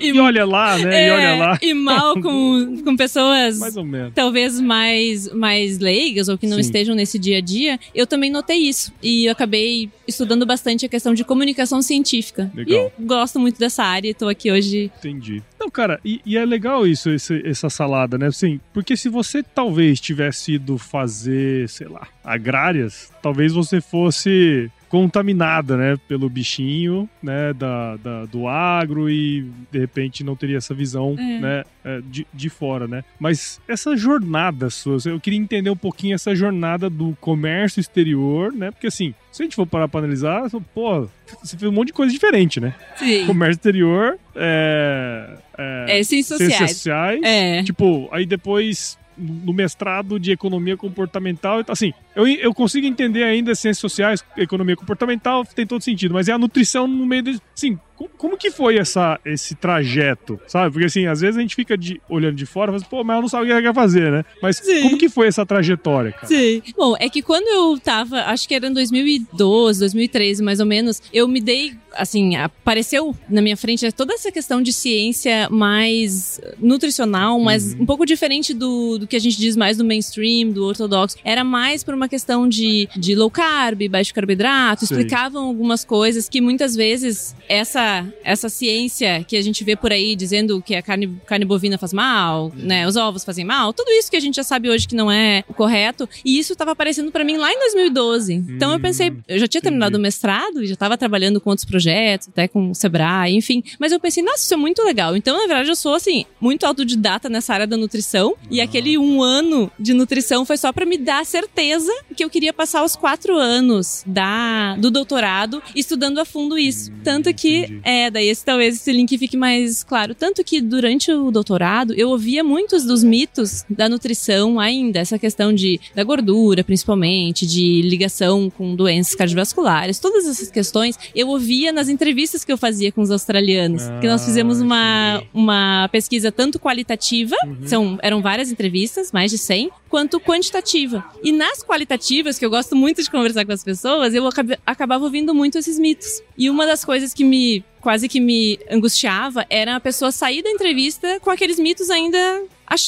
E, 0.00 0.08
e 0.08 0.20
olha 0.20 0.44
lá, 0.44 0.78
né? 0.78 1.04
É, 1.04 1.08
e 1.08 1.10
olha 1.10 1.36
lá. 1.36 1.58
E 1.62 1.74
mal 1.74 2.20
com, 2.20 2.82
com 2.84 2.96
pessoas 2.96 3.58
mais 3.60 3.76
ou 3.76 3.84
menos. 3.84 4.12
talvez 4.14 4.60
mais, 4.60 5.32
mais 5.32 5.78
leigas 5.78 6.28
ou 6.28 6.36
que 6.36 6.46
não 6.46 6.56
Sim. 6.56 6.62
estejam 6.62 6.94
nesse 6.94 7.18
dia 7.18 7.38
a 7.38 7.40
dia. 7.40 7.78
Eu 7.94 8.06
também 8.06 8.19
notei 8.28 8.58
isso 8.58 8.80
isso. 8.80 8.92
E 9.02 9.26
eu 9.26 9.32
acabei 9.32 9.90
estudando 10.08 10.46
bastante 10.46 10.86
a 10.86 10.88
questão 10.88 11.12
de 11.12 11.24
comunicação 11.24 11.82
científica. 11.82 12.50
Legal. 12.54 12.90
E 12.98 13.02
gosto 13.04 13.38
muito 13.38 13.58
dessa 13.58 13.84
área 13.84 14.08
e 14.08 14.14
tô 14.14 14.28
aqui 14.28 14.50
hoje. 14.50 14.90
Entendi. 14.98 15.42
Não, 15.58 15.68
cara, 15.68 16.00
e, 16.04 16.20
e 16.24 16.38
é 16.38 16.44
legal 16.44 16.86
isso, 16.86 17.10
esse, 17.10 17.46
essa 17.46 17.68
salada, 17.68 18.16
né? 18.16 18.28
Assim, 18.28 18.58
porque 18.72 18.96
se 18.96 19.08
você 19.08 19.42
talvez 19.42 20.00
tivesse 20.00 20.52
ido 20.52 20.78
fazer, 20.78 21.68
sei 21.68 21.88
lá, 21.88 22.08
agrárias, 22.24 23.12
talvez 23.22 23.52
você 23.52 23.80
fosse 23.80 24.70
contaminada, 24.90 25.76
né, 25.76 25.96
pelo 26.08 26.28
bichinho, 26.28 27.08
né, 27.22 27.52
da, 27.52 27.96
da, 27.96 28.24
do 28.24 28.48
agro 28.48 29.08
e 29.08 29.48
de 29.70 29.78
repente 29.78 30.24
não 30.24 30.34
teria 30.34 30.58
essa 30.58 30.74
visão, 30.74 31.14
é. 31.16 31.38
né, 31.38 31.64
é, 31.84 32.00
de, 32.04 32.26
de 32.34 32.50
fora, 32.50 32.88
né. 32.88 33.04
Mas 33.18 33.60
essa 33.68 33.96
jornada 33.96 34.68
sua, 34.68 34.98
eu 35.06 35.20
queria 35.20 35.38
entender 35.38 35.70
um 35.70 35.76
pouquinho 35.76 36.16
essa 36.16 36.34
jornada 36.34 36.90
do 36.90 37.16
comércio 37.20 37.80
exterior, 37.80 38.52
né, 38.52 38.72
porque 38.72 38.88
assim, 38.88 39.14
se 39.30 39.42
a 39.42 39.44
gente 39.44 39.54
for 39.54 39.64
parar 39.64 39.86
pra 39.86 40.00
analisar, 40.00 40.50
pô, 40.74 41.08
você 41.40 41.56
fez 41.56 41.70
um 41.70 41.74
monte 41.74 41.88
de 41.88 41.92
coisa 41.92 42.12
diferente, 42.12 42.58
né? 42.58 42.74
Sim. 42.96 43.26
Comércio 43.26 43.58
exterior, 43.58 44.18
é... 44.34 45.36
É, 45.56 46.00
é 46.00 46.02
ciências 46.02 46.38
sociais. 46.38 46.56
Ciências 46.56 46.76
sociais. 46.78 47.20
É. 47.22 47.62
Tipo, 47.62 48.08
aí 48.10 48.26
depois 48.26 48.98
no 49.20 49.52
mestrado 49.52 50.18
de 50.18 50.32
economia 50.32 50.76
comportamental. 50.76 51.62
Assim, 51.68 51.92
eu, 52.14 52.26
eu 52.26 52.54
consigo 52.54 52.86
entender 52.86 53.22
ainda 53.22 53.54
ciências 53.54 53.78
sociais, 53.78 54.24
economia 54.36 54.76
comportamental, 54.76 55.44
tem 55.44 55.66
todo 55.66 55.82
sentido, 55.82 56.14
mas 56.14 56.28
é 56.28 56.32
a 56.32 56.38
nutrição 56.38 56.86
no 56.86 57.06
meio 57.06 57.22
de. 57.22 57.40
Sim, 57.54 57.78
como 58.08 58.36
que 58.36 58.50
foi 58.50 58.76
essa, 58.76 59.18
esse 59.24 59.54
trajeto, 59.54 60.40
sabe? 60.46 60.72
Porque 60.72 60.86
assim, 60.86 61.06
às 61.06 61.20
vezes 61.20 61.36
a 61.36 61.40
gente 61.40 61.54
fica 61.54 61.76
de, 61.76 62.00
olhando 62.08 62.36
de 62.36 62.46
fora 62.46 62.70
e 62.70 62.72
fala 62.72 62.76
assim, 62.76 62.90
pô, 62.90 63.04
mas 63.04 63.16
eu 63.16 63.22
não 63.22 63.28
sabe 63.28 63.44
o 63.44 63.46
que 63.46 63.52
ela 63.52 63.62
quer 63.62 63.74
fazer, 63.74 64.10
né? 64.10 64.24
Mas 64.42 64.56
Sim. 64.56 64.82
como 64.82 64.98
que 64.98 65.08
foi 65.08 65.26
essa 65.26 65.44
trajetória, 65.44 66.12
cara? 66.12 66.26
Sim. 66.26 66.62
Bom, 66.76 66.96
é 66.98 67.08
que 67.08 67.22
quando 67.22 67.46
eu 67.48 67.78
tava, 67.78 68.20
acho 68.22 68.48
que 68.48 68.54
era 68.54 68.66
em 68.66 68.72
2012, 68.72 69.80
2013 69.80 70.42
mais 70.42 70.60
ou 70.60 70.66
menos, 70.66 71.02
eu 71.12 71.26
me 71.28 71.40
dei, 71.40 71.74
assim, 71.94 72.36
apareceu 72.36 73.14
na 73.28 73.42
minha 73.42 73.56
frente 73.56 73.90
toda 73.92 74.14
essa 74.14 74.30
questão 74.30 74.62
de 74.62 74.72
ciência 74.72 75.48
mais 75.50 76.40
nutricional, 76.58 77.38
mas 77.40 77.74
uhum. 77.74 77.82
um 77.82 77.86
pouco 77.86 78.06
diferente 78.06 78.54
do, 78.54 78.98
do 78.98 79.06
que 79.06 79.16
a 79.16 79.20
gente 79.20 79.36
diz 79.38 79.56
mais 79.56 79.76
do 79.76 79.84
mainstream, 79.84 80.50
do 80.50 80.64
ortodoxo. 80.64 81.16
Era 81.24 81.44
mais 81.44 81.82
por 81.82 81.94
uma 81.94 82.08
questão 82.08 82.48
de, 82.48 82.88
de 82.96 83.14
low 83.14 83.30
carb, 83.30 83.88
baixo 83.88 84.14
carboidrato, 84.14 84.86
Sim. 84.86 84.94
explicavam 84.94 85.44
algumas 85.44 85.84
coisas 85.84 86.28
que 86.28 86.40
muitas 86.40 86.74
vezes 86.74 87.34
essa 87.48 87.89
essa, 88.22 88.48
ciência 88.48 89.24
que 89.26 89.36
a 89.36 89.42
gente 89.42 89.62
vê 89.62 89.76
por 89.76 89.92
aí 89.92 90.16
dizendo 90.16 90.60
que 90.60 90.74
a 90.74 90.82
carne, 90.82 91.20
carne 91.26 91.44
bovina 91.44 91.78
faz 91.78 91.92
mal, 91.92 92.52
né? 92.56 92.86
Os 92.86 92.96
ovos 92.96 93.24
fazem 93.24 93.44
mal, 93.44 93.72
tudo 93.72 93.90
isso 93.92 94.10
que 94.10 94.16
a 94.16 94.20
gente 94.20 94.36
já 94.36 94.42
sabe 94.42 94.68
hoje 94.68 94.88
que 94.88 94.94
não 94.94 95.10
é 95.10 95.44
o 95.48 95.54
correto. 95.54 96.08
E 96.24 96.38
isso 96.38 96.52
estava 96.52 96.72
aparecendo 96.72 97.10
para 97.10 97.24
mim 97.24 97.36
lá 97.36 97.50
em 97.52 97.58
2012. 97.58 98.34
Então 98.34 98.72
eu 98.72 98.80
pensei, 98.80 99.12
eu 99.28 99.38
já 99.38 99.46
tinha 99.46 99.60
terminado 99.60 99.96
o 99.96 100.00
mestrado 100.00 100.62
e 100.62 100.66
já 100.66 100.74
estava 100.74 100.98
trabalhando 100.98 101.40
com 101.40 101.50
outros 101.50 101.64
projetos, 101.64 102.28
até 102.28 102.48
com 102.48 102.70
o 102.70 102.74
Sebrae, 102.74 103.34
enfim. 103.34 103.62
Mas 103.78 103.92
eu 103.92 104.00
pensei, 104.00 104.22
nossa, 104.22 104.44
isso 104.44 104.54
é 104.54 104.56
muito 104.56 104.82
legal. 104.82 105.16
Então, 105.16 105.36
na 105.36 105.46
verdade, 105.46 105.68
eu 105.68 105.76
sou 105.76 105.94
assim, 105.94 106.24
muito 106.40 106.64
autodidata 106.64 107.28
nessa 107.28 107.54
área 107.54 107.66
da 107.66 107.76
nutrição. 107.76 108.34
E 108.50 108.60
aquele 108.60 108.98
um 108.98 109.22
ano 109.22 109.70
de 109.78 109.94
nutrição 109.94 110.44
foi 110.44 110.56
só 110.56 110.72
para 110.72 110.84
me 110.84 110.98
dar 110.98 111.24
certeza 111.24 111.92
que 112.16 112.24
eu 112.24 112.30
queria 112.30 112.52
passar 112.52 112.84
os 112.84 112.96
quatro 112.96 113.36
anos 113.36 114.02
da, 114.06 114.76
do 114.76 114.90
doutorado 114.90 115.62
estudando 115.74 116.18
a 116.18 116.24
fundo 116.24 116.58
isso. 116.58 116.90
Tanto 117.02 117.32
que 117.32 117.79
é, 117.82 118.10
daí 118.10 118.28
esse, 118.28 118.44
talvez 118.44 118.76
esse 118.76 118.92
link 118.92 119.16
fique 119.18 119.36
mais 119.36 119.82
claro. 119.82 120.14
Tanto 120.14 120.42
que 120.44 120.60
durante 120.60 121.10
o 121.12 121.30
doutorado 121.30 121.94
eu 121.94 122.10
ouvia 122.10 122.42
muitos 122.42 122.84
dos 122.84 123.02
mitos 123.02 123.64
da 123.68 123.88
nutrição 123.88 124.58
ainda, 124.58 124.98
essa 124.98 125.18
questão 125.18 125.52
de 125.52 125.80
da 125.94 126.04
gordura, 126.04 126.62
principalmente, 126.62 127.46
de 127.46 127.82
ligação 127.82 128.50
com 128.50 128.74
doenças 128.74 129.14
cardiovasculares, 129.14 129.98
todas 129.98 130.26
essas 130.26 130.50
questões 130.50 130.98
eu 131.14 131.28
ouvia 131.28 131.72
nas 131.72 131.88
entrevistas 131.88 132.44
que 132.44 132.52
eu 132.52 132.58
fazia 132.58 132.92
com 132.92 133.00
os 133.00 133.10
australianos. 133.10 133.82
Ah, 133.82 133.98
que 134.00 134.06
nós 134.06 134.24
fizemos 134.24 134.60
uma, 134.60 135.22
uma 135.32 135.88
pesquisa 135.88 136.30
tanto 136.30 136.58
qualitativa, 136.58 137.36
uhum. 137.44 137.66
são, 137.66 137.98
eram 138.02 138.22
várias 138.22 138.50
entrevistas, 138.50 139.12
mais 139.12 139.30
de 139.30 139.38
100, 139.38 139.70
quanto 139.88 140.20
quantitativa. 140.20 141.04
E 141.22 141.32
nas 141.32 141.62
qualitativas, 141.62 142.38
que 142.38 142.44
eu 142.44 142.50
gosto 142.50 142.76
muito 142.76 143.02
de 143.02 143.10
conversar 143.10 143.44
com 143.44 143.52
as 143.52 143.64
pessoas, 143.64 144.14
eu 144.14 144.26
acabava 144.64 145.04
ouvindo 145.04 145.34
muito 145.34 145.58
esses 145.58 145.78
mitos. 145.78 146.22
E 146.38 146.48
uma 146.48 146.66
das 146.66 146.84
coisas 146.84 147.12
que 147.12 147.24
me 147.24 147.64
quase 147.80 148.08
que 148.08 148.20
me 148.20 148.58
angustiava 148.70 149.46
era 149.48 149.76
a 149.76 149.80
pessoa 149.80 150.12
sair 150.12 150.42
da 150.42 150.50
entrevista 150.50 151.18
com 151.20 151.30
aqueles 151.30 151.58
mitos 151.58 151.90
ainda 151.90 152.18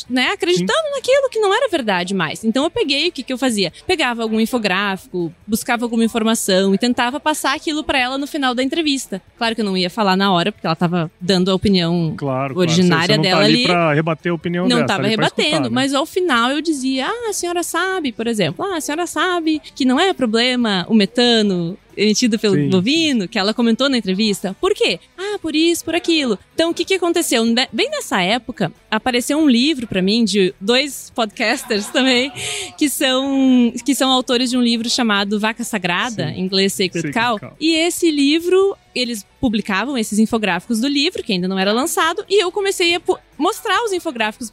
né, 0.09 0.29
acreditando 0.29 0.91
naquilo 0.95 1.29
que 1.29 1.41
não 1.41 1.53
era 1.53 1.69
verdade 1.69 2.15
mais. 2.15 2.45
Então 2.45 2.63
eu 2.63 2.71
peguei 2.71 3.09
o 3.09 3.13
que, 3.13 3.23
que 3.23 3.33
eu 3.33 3.39
fazia? 3.39 3.73
Pegava 3.85 4.23
algum 4.23 4.39
infográfico, 4.39 5.35
buscava 5.45 5.85
alguma 5.85 6.05
informação 6.05 6.73
e 6.73 6.79
tentava 6.79 7.19
passar 7.19 7.55
aquilo 7.57 7.83
pra 7.83 7.99
ela 7.99 8.17
no 8.17 8.27
final 8.27 8.55
da 8.55 8.63
entrevista. 8.63 9.21
Claro 9.37 9.55
que 9.57 9.61
eu 9.61 9.65
não 9.65 9.77
ia 9.77 9.91
falar 9.91 10.17
na 10.17 10.33
hora, 10.33 10.53
porque 10.53 10.67
ela 10.67 10.77
tava 10.77 11.11
dando 11.21 11.51
a 11.51 11.55
opinião 11.55 12.15
Claro, 12.17 12.57
Originária 12.57 13.07
claro. 13.07 13.09
Você, 13.09 13.13
você 13.13 13.17
não 13.17 13.23
dela 13.23 13.41
tá 13.41 13.45
ali 13.45 13.55
ali- 13.55 13.67
pra 13.67 13.93
rebater 13.95 14.31
a 14.31 14.35
opinião 14.35 14.63
não 14.65 14.69
dela, 14.69 14.81
estava 14.83 15.03
tá 15.03 15.07
ali 15.09 15.17
pra 15.17 15.25
rebatendo, 15.25 15.49
escutar, 15.49 15.63
né? 15.71 15.75
mas 15.75 15.95
ao 15.95 16.07
final 16.07 16.51
eu 16.51 16.61
dizia: 16.61 17.09
Ah, 17.09 17.31
a 17.31 17.33
senhora 17.33 17.63
sabe, 17.65 18.13
por 18.13 18.29
exemplo, 18.29 18.65
ah, 18.65 18.77
a 18.77 18.81
senhora 18.81 19.07
sabe 19.07 19.61
que 19.75 19.85
não 19.85 19.99
é 19.99 20.13
problema 20.13 20.87
o 20.89 20.95
metano 20.95 21.77
emitido 21.97 22.39
pelo 22.39 22.55
Sim. 22.55 22.69
bovino, 22.69 23.29
que 23.29 23.39
ela 23.39 23.55
comentou 23.55 23.89
na 23.89 23.99
entrevista. 23.99 24.57
Por 24.61 24.75
quê? 24.75 24.99
Ah, 25.17 25.39
por 25.41 25.55
isso, 25.55 25.85
por 25.85 25.95
aquilo. 25.95 26.39
Então, 26.55 26.71
o 26.71 26.75
que, 26.75 26.85
que 26.85 26.95
aconteceu? 26.95 27.45
Bem 27.73 27.91
nessa 27.91 28.21
época, 28.23 28.73
apareceu 28.91 29.39
um 29.39 29.49
livro 29.49 29.87
pra 29.87 30.03
mim 30.03 30.25
de 30.25 30.55
dois 30.61 31.11
podcasters 31.15 31.87
também, 31.93 32.33
que 32.77 32.89
são, 32.89 33.73
que 33.85 33.95
são 33.95 34.11
autores 34.11 34.51
de 34.51 34.57
um 34.57 34.63
livro 34.63 34.89
chamado 34.89 35.39
Vaca 35.39 35.65
Sagrada, 35.65 36.29
Sim. 36.29 36.35
em 36.35 36.45
inglês 36.45 36.73
Sacred, 36.73 37.09
Sacred 37.09 37.13
Cow. 37.13 37.39
Cow. 37.39 37.57
E 37.61 37.75
esse 37.75 38.11
livro, 38.11 38.77
eles 38.95 39.27
publicavam 39.41 39.99
esses 39.99 40.21
infográficos 40.21 40.81
do 40.81 40.87
livro, 40.87 41.23
que 41.23 41.33
ainda 41.33 41.49
não 41.49 41.59
era 41.59 41.73
lançado, 41.73 42.25
e 42.29 42.41
eu 42.41 42.53
comecei 42.53 42.95
a 42.95 43.01
mostrar 43.37 43.83
os 43.85 43.93
infográficos 43.93 44.49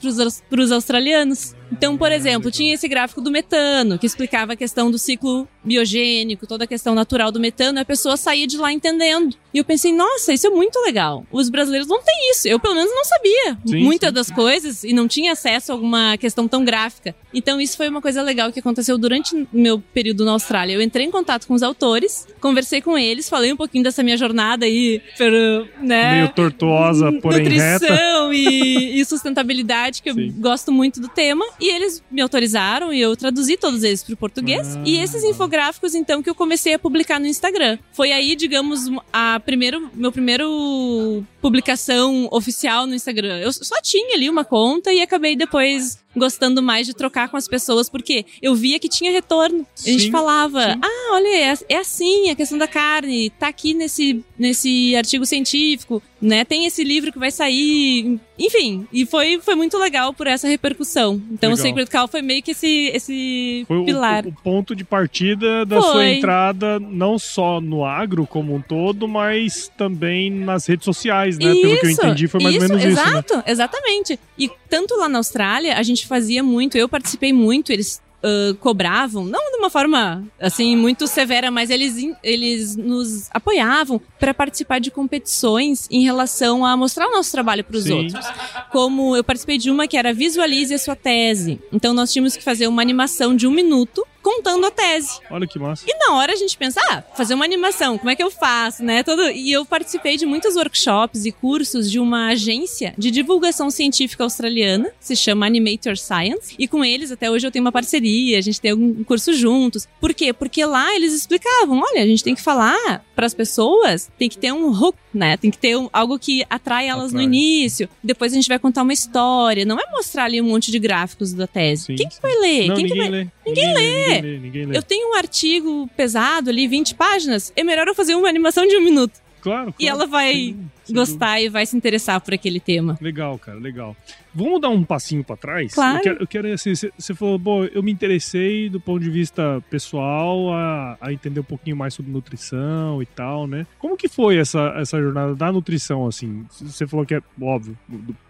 para 0.49 0.61
os 0.61 0.71
australianos. 0.71 1.53
Então, 1.71 1.95
por 1.95 2.11
exemplo, 2.11 2.49
tinha 2.49 2.73
esse 2.73 2.87
gráfico 2.87 3.21
do 3.21 3.29
metano, 3.29 3.99
que 3.99 4.07
explicava 4.07 4.53
a 4.53 4.55
questão 4.55 4.89
do 4.89 4.97
ciclo 4.97 5.47
biogênico, 5.63 6.47
toda 6.47 6.63
a 6.63 6.67
questão 6.67 6.95
natural 6.95 7.31
do 7.31 7.39
metano, 7.39 7.77
e 7.77 7.81
a 7.81 7.85
pessoa 7.85 8.17
saía 8.17 8.47
de 8.47 8.57
lá 8.57 8.73
entendendo. 8.73 9.35
E 9.53 9.59
eu 9.59 9.63
pensei, 9.63 9.93
nossa, 9.93 10.33
isso 10.33 10.47
é 10.47 10.49
muito 10.49 10.79
legal. 10.79 11.23
Os 11.31 11.49
brasileiros 11.49 11.87
não 11.87 12.01
têm 12.01 12.31
isso. 12.31 12.47
Eu, 12.47 12.59
pelo 12.59 12.73
menos, 12.73 12.89
não 12.91 13.05
sabia 13.05 13.57
Sim, 13.67 13.83
muitas 13.83 14.09
sim, 14.09 14.15
das 14.15 14.31
coisas 14.31 14.83
e 14.83 14.93
não 14.93 15.07
tinha 15.07 15.33
acesso 15.33 15.71
a 15.71 15.75
alguma 15.75 16.17
questão 16.17 16.47
tão 16.47 16.65
gráfica. 16.65 17.15
Então, 17.31 17.61
isso 17.61 17.77
foi 17.77 17.87
uma 17.87 18.01
coisa 18.01 18.23
legal 18.23 18.51
que 18.51 18.59
aconteceu 18.59 18.97
durante 18.97 19.47
meu 19.53 19.79
período 19.79 20.25
na 20.25 20.31
Austrália. 20.31 20.73
Eu 20.73 20.81
entrei 20.81 21.05
em 21.05 21.11
contato 21.11 21.45
com 21.45 21.53
os 21.53 21.61
autores, 21.61 22.27
conversei 22.41 22.81
com 22.81 22.97
eles, 22.97 23.29
falei 23.29 23.53
um 23.53 23.57
pouquinho 23.57 23.83
dessa 23.83 24.01
minha 24.01 24.17
jornada 24.17 24.28
aí, 24.65 25.01
pelo, 25.17 25.67
né? 25.81 26.15
Meio 26.15 26.29
tortuosa, 26.29 27.11
porém 27.21 27.47
reta. 27.47 27.85
nutrição 27.85 28.33
e, 28.33 28.99
e 28.99 29.05
sustentabilidade, 29.05 30.01
que 30.01 30.09
eu 30.09 30.15
Sim. 30.15 30.33
gosto 30.37 30.71
muito 30.71 30.99
do 30.99 31.07
tema. 31.07 31.45
E 31.59 31.69
eles 31.69 32.03
me 32.11 32.21
autorizaram 32.21 32.93
e 32.93 32.99
eu 32.99 33.15
traduzi 33.15 33.57
todos 33.57 33.83
eles 33.83 34.03
para 34.03 34.13
o 34.13 34.17
português. 34.17 34.75
Ah. 34.75 34.83
E 34.85 34.97
esses 34.97 35.23
infográficos, 35.23 35.95
então, 35.95 36.21
que 36.21 36.29
eu 36.29 36.35
comecei 36.35 36.73
a 36.73 36.79
publicar 36.79 37.19
no 37.19 37.27
Instagram. 37.27 37.77
Foi 37.91 38.11
aí, 38.11 38.35
digamos, 38.35 38.89
a 39.11 39.39
primeiro, 39.39 39.89
meu 39.93 40.11
primeiro 40.11 41.23
publicação 41.41 42.27
oficial 42.31 42.85
no 42.85 42.93
Instagram. 42.93 43.39
Eu 43.39 43.51
só 43.51 43.81
tinha 43.81 44.15
ali 44.15 44.29
uma 44.29 44.43
conta 44.43 44.91
e 44.91 45.01
acabei 45.01 45.35
depois 45.35 45.97
gostando 46.19 46.61
mais 46.61 46.85
de 46.85 46.93
trocar 46.93 47.29
com 47.29 47.37
as 47.37 47.47
pessoas, 47.47 47.89
porque 47.89 48.25
eu 48.41 48.53
via 48.53 48.79
que 48.79 48.89
tinha 48.89 49.11
retorno. 49.11 49.65
A 49.85 49.89
gente 49.89 50.03
Sim, 50.03 50.11
falava, 50.11 50.73
sim. 50.73 50.79
ah, 50.83 51.13
olha, 51.13 51.27
é, 51.27 51.57
é 51.69 51.77
assim 51.77 52.29
a 52.29 52.35
questão 52.35 52.57
da 52.57 52.67
carne, 52.67 53.29
tá 53.31 53.47
aqui 53.47 53.73
nesse, 53.73 54.23
nesse 54.37 54.95
artigo 54.95 55.25
científico, 55.25 56.01
né? 56.21 56.45
Tem 56.45 56.65
esse 56.65 56.83
livro 56.83 57.11
que 57.11 57.19
vai 57.19 57.31
sair, 57.31 58.19
enfim. 58.39 58.87
E 58.93 59.05
foi, 59.05 59.39
foi 59.41 59.53
muito 59.55 59.77
legal 59.77 60.13
por 60.13 60.25
essa 60.27 60.47
repercussão. 60.47 61.21
Então 61.31 61.49
Legal. 61.49 61.65
o 61.65 61.67
Sacred 61.69 61.91
Cow 61.91 62.07
foi 62.07 62.21
meio 62.21 62.41
que 62.41 62.51
esse, 62.51 62.91
esse 62.93 63.65
Foi 63.67 63.77
o, 63.77 63.85
pilar. 63.85 64.25
o- 64.25 64.29
o 64.29 64.33
ponto 64.43 64.75
de 64.75 64.83
partida 64.83 65.65
da 65.65 65.81
Foi. 65.81 65.91
sua 65.91 66.09
entrada, 66.09 66.79
não 66.79 67.19
só 67.19 67.59
no 67.59 67.83
agro 67.85 68.25
como 68.25 68.55
um 68.55 68.61
todo, 68.61 69.07
mas 69.07 69.69
também 69.77 70.31
nas 70.31 70.65
redes 70.65 70.85
sociais, 70.85 71.37
né? 71.37 71.45
Pelo 71.53 71.59
que 71.79 71.85
eu 71.85 71.91
Isso, 71.91 72.01
entendi, 72.01 72.27
foi 72.27 72.41
mais 72.41 72.55
ou 72.55 72.61
menos 72.61 72.77
isso, 72.83 72.95
né? 72.95 73.01
Exato, 73.03 73.43
exatamente. 73.45 74.19
E 74.37 74.49
tanto 74.69 74.95
lá 74.97 75.09
na 75.09 75.17
Austrália, 75.19 75.75
a 75.77 75.83
gente 75.83 76.07
fazia 76.07 76.41
muito, 76.43 76.77
eu 76.77 76.87
participei 76.87 77.33
muito, 77.33 77.71
eles 77.73 78.01
ah, 78.21 78.55
cobravam, 78.59 79.23
não 79.23 79.51
de 79.51 79.57
uma 79.57 79.69
forma 79.69 80.23
assim 80.39 80.75
muito 80.75 81.07
severa, 81.07 81.49
mas 81.49 81.69
eles, 81.69 81.95
eles 82.23 82.75
nos 82.75 83.29
apoiavam 83.31 84.01
para 84.19 84.33
participar 84.33 84.79
de 84.79 84.91
competições 84.91 85.87
em 85.89 86.03
relação 86.03 86.65
a 86.65 86.75
mostrar 86.75 87.07
o 87.07 87.11
nosso 87.11 87.31
trabalho 87.31 87.63
para 87.63 87.77
os 87.77 87.89
outros. 87.89 88.25
Como 88.71 89.15
eu 89.15 89.23
participei 89.23 89.57
de 89.57 89.71
uma 89.71 89.87
que 89.87 89.97
era 89.97 90.13
Visualize 90.13 90.73
a 90.73 90.79
sua 90.79 90.95
tese. 90.95 91.59
Então 91.71 91.93
nós 91.93 92.11
tínhamos 92.11 92.35
que 92.35 92.43
fazer 92.43 92.67
uma 92.67 92.81
animação 92.81 93.35
de 93.35 93.47
um 93.47 93.51
minuto 93.51 94.05
contando 94.29 94.65
a 94.65 94.71
tese. 94.71 95.19
Olha 95.31 95.47
que 95.47 95.57
massa. 95.57 95.83
E 95.87 95.93
na 95.97 96.15
hora 96.15 96.33
a 96.33 96.35
gente 96.35 96.55
pensa, 96.57 96.79
ah, 96.91 97.01
fazer 97.15 97.33
uma 97.33 97.45
animação, 97.45 97.97
como 97.97 98.09
é 98.09 98.15
que 98.15 98.21
eu 98.23 98.29
faço, 98.29 98.83
né? 98.83 99.01
Todo... 99.03 99.29
E 99.31 99.51
eu 99.51 99.65
participei 99.65 100.17
de 100.17 100.25
muitos 100.25 100.55
workshops 100.55 101.25
e 101.25 101.31
cursos 101.31 101.89
de 101.89 101.99
uma 101.99 102.27
agência 102.29 102.93
de 102.97 103.09
divulgação 103.11 103.69
científica 103.71 104.23
australiana, 104.23 104.91
se 104.99 105.15
chama 105.15 105.45
Animator 105.45 105.97
Science, 105.97 106.53
e 106.59 106.67
com 106.67 106.83
eles 106.85 107.11
até 107.11 107.29
hoje 107.31 107.47
eu 107.47 107.51
tenho 107.51 107.63
uma 107.65 107.71
parceria, 107.71 108.37
a 108.37 108.41
gente 108.41 108.61
tem 108.61 108.73
um 108.73 109.03
curso 109.03 109.33
juntos. 109.33 109.87
Por 109.99 110.13
quê? 110.13 110.31
Porque 110.33 110.63
lá 110.65 110.95
eles 110.95 111.13
explicavam, 111.13 111.81
olha, 111.81 112.03
a 112.03 112.07
gente 112.07 112.23
tem 112.23 112.35
que 112.35 112.41
falar 112.41 113.03
para 113.15 113.25
as 113.25 113.33
pessoas, 113.33 114.09
tem 114.17 114.29
que 114.29 114.37
ter 114.37 114.51
um 114.53 114.69
hook, 114.71 114.97
né? 115.13 115.35
Tem 115.37 115.49
que 115.51 115.57
ter 115.57 115.75
um- 115.77 115.89
algo 115.91 116.17
que 116.19 116.45
atrai 116.49 116.87
elas 116.87 117.11
no 117.11 117.19
Atrai. 117.19 117.23
início. 117.25 117.89
Depois 118.03 118.31
a 118.31 118.35
gente 118.35 118.47
vai 118.47 118.59
contar 118.59 118.83
uma 118.83 118.93
história, 118.93 119.65
não 119.65 119.77
é 119.79 119.83
mostrar 119.91 120.25
ali 120.25 120.41
um 120.41 120.45
monte 120.45 120.71
de 120.71 120.79
gráficos 120.79 121.33
da 121.33 121.47
tese. 121.47 121.85
Sim, 121.85 121.95
Quem 121.95 122.07
que 122.07 122.15
sim. 122.15 122.21
vai 122.21 122.35
ler? 122.39 122.67
Não, 122.67 122.75
Quem 122.75 122.85
que 122.85 122.95
vai 122.95 123.09
lê. 123.09 123.27
Ninguém 123.49 123.73
lê. 123.73 124.05
Ninguém 124.15 124.21
lê, 124.21 124.39
ninguém 124.39 124.65
lê. 124.67 124.77
eu 124.77 124.83
tenho 124.83 125.11
um 125.11 125.15
artigo 125.15 125.89
pesado 125.95 126.49
ali, 126.49 126.67
20 126.67 126.95
páginas. 126.95 127.51
É 127.55 127.63
melhor 127.63 127.87
eu 127.87 127.95
fazer 127.95 128.15
uma 128.15 128.27
animação 128.29 128.65
de 128.67 128.75
um 128.77 128.81
minuto. 128.81 129.13
Claro, 129.41 129.73
E 129.79 129.85
claro. 129.85 130.01
ela 130.01 130.05
vai 130.07 130.33
sem 130.33 130.69
gostar 130.93 131.41
e 131.41 131.49
vai 131.49 131.65
se 131.65 131.75
interessar 131.75 132.19
por 132.21 132.33
aquele 132.33 132.59
tema. 132.59 132.97
Legal, 133.01 133.37
cara, 133.37 133.59
legal. 133.59 133.95
Vamos 134.33 134.61
dar 134.61 134.69
um 134.69 134.83
passinho 134.83 135.23
pra 135.23 135.35
trás? 135.35 135.73
Claro. 135.73 135.97
Eu 135.97 136.01
quero, 136.03 136.23
eu 136.23 136.27
quero 136.27 136.53
assim, 136.53 136.73
você 136.75 137.15
falou, 137.15 137.37
bom, 137.37 137.65
eu 137.65 137.81
me 137.81 137.91
interessei 137.91 138.69
do 138.69 138.79
ponto 138.79 138.99
de 138.99 139.09
vista 139.09 139.63
pessoal 139.69 140.53
a, 140.53 140.97
a 141.01 141.11
entender 141.11 141.39
um 141.39 141.43
pouquinho 141.43 141.75
mais 141.75 141.93
sobre 141.93 142.11
nutrição 142.11 143.01
e 143.01 143.05
tal, 143.05 143.47
né? 143.47 143.65
Como 143.79 143.97
que 143.97 144.07
foi 144.07 144.37
essa, 144.37 144.73
essa 144.77 145.01
jornada 145.01 145.35
da 145.35 145.51
nutrição, 145.51 146.05
assim? 146.05 146.45
Você 146.49 146.85
falou 146.85 147.05
que 147.05 147.15
é, 147.15 147.21
óbvio, 147.41 147.77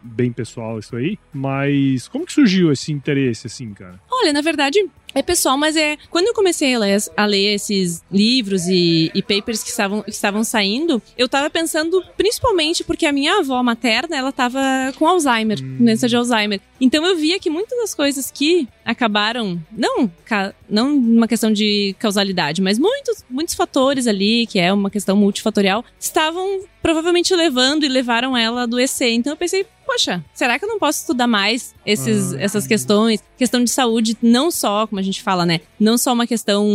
bem 0.01 0.31
pessoal 0.31 0.79
isso 0.79 0.95
aí, 0.95 1.17
mas 1.33 2.07
como 2.07 2.25
que 2.25 2.33
surgiu 2.33 2.71
esse 2.71 2.91
interesse, 2.91 3.47
assim, 3.47 3.73
cara? 3.73 3.99
Olha, 4.09 4.31
na 4.31 4.41
verdade, 4.41 4.79
é 5.13 5.23
pessoal, 5.23 5.57
mas 5.57 5.75
é. 5.75 5.97
Quando 6.09 6.27
eu 6.27 6.33
comecei 6.33 6.73
a 6.75 6.79
ler, 6.79 6.97
a 7.17 7.25
ler 7.25 7.55
esses 7.55 8.03
livros 8.11 8.67
e, 8.67 9.11
e 9.13 9.21
papers 9.23 9.63
que 9.63 9.69
estavam, 9.69 10.03
que 10.03 10.11
estavam 10.11 10.43
saindo, 10.43 11.01
eu 11.17 11.27
tava 11.27 11.49
pensando 11.49 12.03
principalmente 12.15 12.48
porque 12.85 13.05
a 13.05 13.11
minha 13.11 13.39
avó 13.39 13.61
materna, 13.63 14.15
ela 14.15 14.31
tava 14.31 14.59
com 14.97 15.07
Alzheimer, 15.07 15.59
Hum. 15.61 15.77
doença 15.79 16.07
de 16.07 16.15
Alzheimer. 16.15 16.59
Então 16.79 17.05
eu 17.05 17.15
via 17.17 17.39
que 17.39 17.49
muitas 17.49 17.77
das 17.79 17.93
coisas 17.95 18.31
que 18.31 18.67
acabaram, 18.85 19.61
não, 19.71 20.11
ca- 20.25 20.53
não 20.69 20.95
uma 20.95 21.27
questão 21.27 21.51
de 21.51 21.95
causalidade, 21.99 22.61
mas 22.61 22.77
muitos, 22.77 23.23
muitos 23.29 23.55
fatores 23.55 24.07
ali, 24.07 24.45
que 24.47 24.59
é 24.59 24.71
uma 24.71 24.89
questão 24.89 25.15
multifatorial, 25.15 25.83
estavam 25.99 26.61
provavelmente 26.81 27.35
levando 27.35 27.83
e 27.83 27.89
levaram 27.89 28.35
ela 28.37 28.61
a 28.61 28.63
adoecer. 28.63 29.11
Então 29.11 29.33
eu 29.33 29.37
pensei, 29.37 29.65
poxa, 29.85 30.23
será 30.33 30.57
que 30.57 30.63
eu 30.63 30.69
não 30.69 30.79
posso 30.79 30.99
estudar 30.99 31.27
mais 31.27 31.75
esses, 31.85 32.33
Ah. 32.33 32.41
essas 32.41 32.65
questões? 32.65 33.21
Questão 33.37 33.61
de 33.63 33.69
saúde, 33.69 34.17
não 34.21 34.49
só, 34.49 34.87
como 34.87 34.99
a 34.99 35.03
gente 35.03 35.21
fala, 35.21 35.45
né? 35.45 35.59
Não 35.79 35.97
só 35.97 36.13
uma 36.13 36.25
questão 36.25 36.65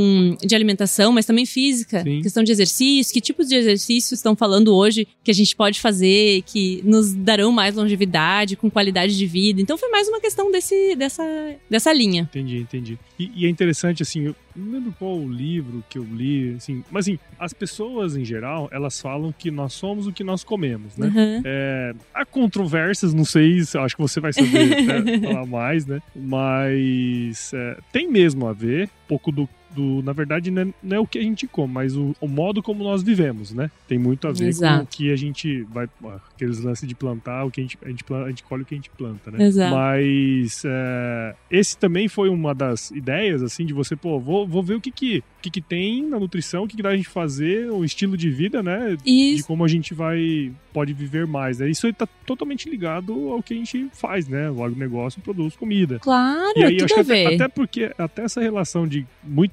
de 0.45 0.55
alimentação, 0.55 1.11
mas 1.13 1.25
também 1.25 1.47
física. 1.47 2.03
Sim. 2.03 2.21
Questão 2.21 2.43
de 2.45 2.53
exercício, 2.53 3.15
que 3.15 3.21
tipos 3.21 3.49
de 3.49 3.55
exercícios 3.55 4.19
estão 4.19 4.37
falando 4.37 4.75
hoje 4.75 5.09
que 5.23 5.31
a 5.31 5.35
gente 5.35 5.57
pode 5.57 5.81
fazer, 5.81 6.43
que 6.43 6.83
nos 6.85 7.15
darão 7.15 7.51
mais 7.51 7.75
longevidade, 7.75 8.57
com 8.57 8.71
qualidade 8.71 9.17
de 9.17 9.27
vida. 9.27 9.61
Então 9.61 9.79
foi 9.79 9.89
mais 9.89 10.07
uma 10.09 10.21
questão 10.21 10.51
desse, 10.53 10.95
dessa, 10.97 11.25
dessa 11.71 11.93
linha. 11.93 12.23
Entendi, 12.31 12.59
entendi. 12.59 12.99
E, 13.19 13.31
e 13.37 13.47
é 13.47 13.49
interessante, 13.49 13.84
assim, 14.03 14.23
eu 14.27 14.37
não 14.57 14.73
lembro 14.73 14.95
qual 14.99 15.19
o 15.19 15.29
livro 15.31 15.85
que 15.89 15.99
eu 15.99 16.05
li, 16.05 16.55
assim, 16.57 16.83
mas 16.91 17.07
assim, 17.07 17.19
as 17.39 17.53
pessoas 17.53 18.17
em 18.17 18.25
geral, 18.25 18.69
elas 18.73 19.01
falam 19.01 19.33
que 19.33 19.51
nós 19.51 19.73
somos 19.73 20.07
o 20.07 20.13
que 20.13 20.23
nós 20.25 20.43
comemos, 20.45 20.97
né? 20.97 21.07
Uhum. 21.15 21.43
É, 21.45 21.93
há 22.15 22.25
controvérsias, 22.25 23.13
não 23.13 23.25
sei, 23.25 23.61
se- 23.65 23.77
acho 23.79 23.97
que 23.97 24.03
você 24.03 24.21
vai 24.21 24.33
saber 24.33 24.83
né, 24.87 25.19
falar 25.23 25.47
mais, 25.47 25.87
né? 25.87 26.01
Mas 26.15 27.53
é, 27.55 27.77
tem 27.93 28.11
mesmo 28.11 28.47
a 28.47 28.53
ver, 28.53 28.87
um 28.87 29.09
pouco 29.09 29.31
do. 29.33 29.49
Do 29.75 30.03
na 30.03 30.13
verdade, 30.13 30.51
não 30.51 30.63
é, 30.63 30.67
não 30.83 30.97
é 30.97 31.01
o 31.01 31.07
que 31.07 31.19
a 31.19 31.23
gente 31.23 31.47
come, 31.47 31.73
mas 31.73 31.97
o, 31.97 32.15
o 32.21 32.29
modo 32.29 32.63
como 32.63 32.83
nós 32.85 33.03
vivemos, 33.03 33.53
né? 33.53 33.71
Tem 33.89 33.99
muito 33.99 34.27
a 34.27 34.33
ver 34.33 34.39
com 34.39 34.45
o 34.45 34.49
Exato. 34.49 34.87
que 34.91 35.13
a 35.13 35.17
gente 35.17 35.63
vai. 35.65 35.89
Aqueles 36.35 36.61
lances 36.61 36.89
de 36.89 36.95
plantar, 36.95 37.45
o 37.45 37.51
que 37.51 37.61
a 37.61 37.65
gente, 37.65 37.79
a 37.85 37.89
gente, 37.89 38.05
planta, 38.05 38.27
a 38.27 38.29
gente 38.29 38.43
colhe 38.43 38.63
o 38.63 38.67
que 38.67 38.75
a 38.75 38.79
gente 38.79 38.91
planta, 38.91 39.31
né? 39.31 39.45
Exato. 39.45 39.75
Mas 39.75 40.63
é, 40.65 41.35
esse 41.51 41.77
também 41.77 42.09
foi 42.09 42.29
uma 42.29 42.55
das 42.55 42.91
ideias, 42.91 43.43
assim, 43.43 43.65
de 43.65 43.73
você, 43.73 43.97
pô, 43.97 44.19
vou, 44.19 44.47
vou 44.47 44.63
ver 44.63 44.75
o 44.75 44.81
que 44.81 44.91
que, 44.91 45.19
o 45.19 45.43
que 45.43 45.51
que 45.51 45.61
tem 45.61 46.07
na 46.07 46.19
nutrição, 46.19 46.65
o 46.65 46.69
que 46.69 46.77
que 46.77 46.83
dá 46.83 46.91
a 46.91 46.97
gente 46.97 47.09
fazer, 47.09 47.71
o 47.71 47.85
estilo 47.85 48.17
de 48.17 48.31
vida, 48.31 48.63
né? 48.63 48.97
E 49.05 49.35
de 49.37 49.43
como 49.43 49.65
a 49.65 49.69
gente 49.69 49.95
vai 49.95 50.53
pode 50.73 50.93
viver 50.93 51.25
mais, 51.25 51.61
né? 51.61 51.71
Isso 51.71 51.87
aí 51.87 51.93
tá 51.93 52.07
totalmente 52.27 52.69
ligado 52.69 53.31
ao 53.31 53.41
que 53.41 53.55
a 53.55 53.57
gente 53.57 53.89
faz, 53.93 54.27
né? 54.27 54.51
O 54.51 54.63
agronegócio 54.65 55.23
produz 55.23 55.55
comida. 55.55 56.01
claro, 56.01 56.53
E 56.57 56.65
aí 56.65 56.77
tudo 56.79 56.85
acho 56.87 56.95
a 56.95 57.05
que 57.05 57.13
até, 57.13 57.29
ver. 57.29 57.35
até 57.35 57.49
porque 57.49 57.95
até 57.97 58.23
essa 58.25 58.41
relação 58.41 58.87
de 58.87 59.07
muito 59.23 59.53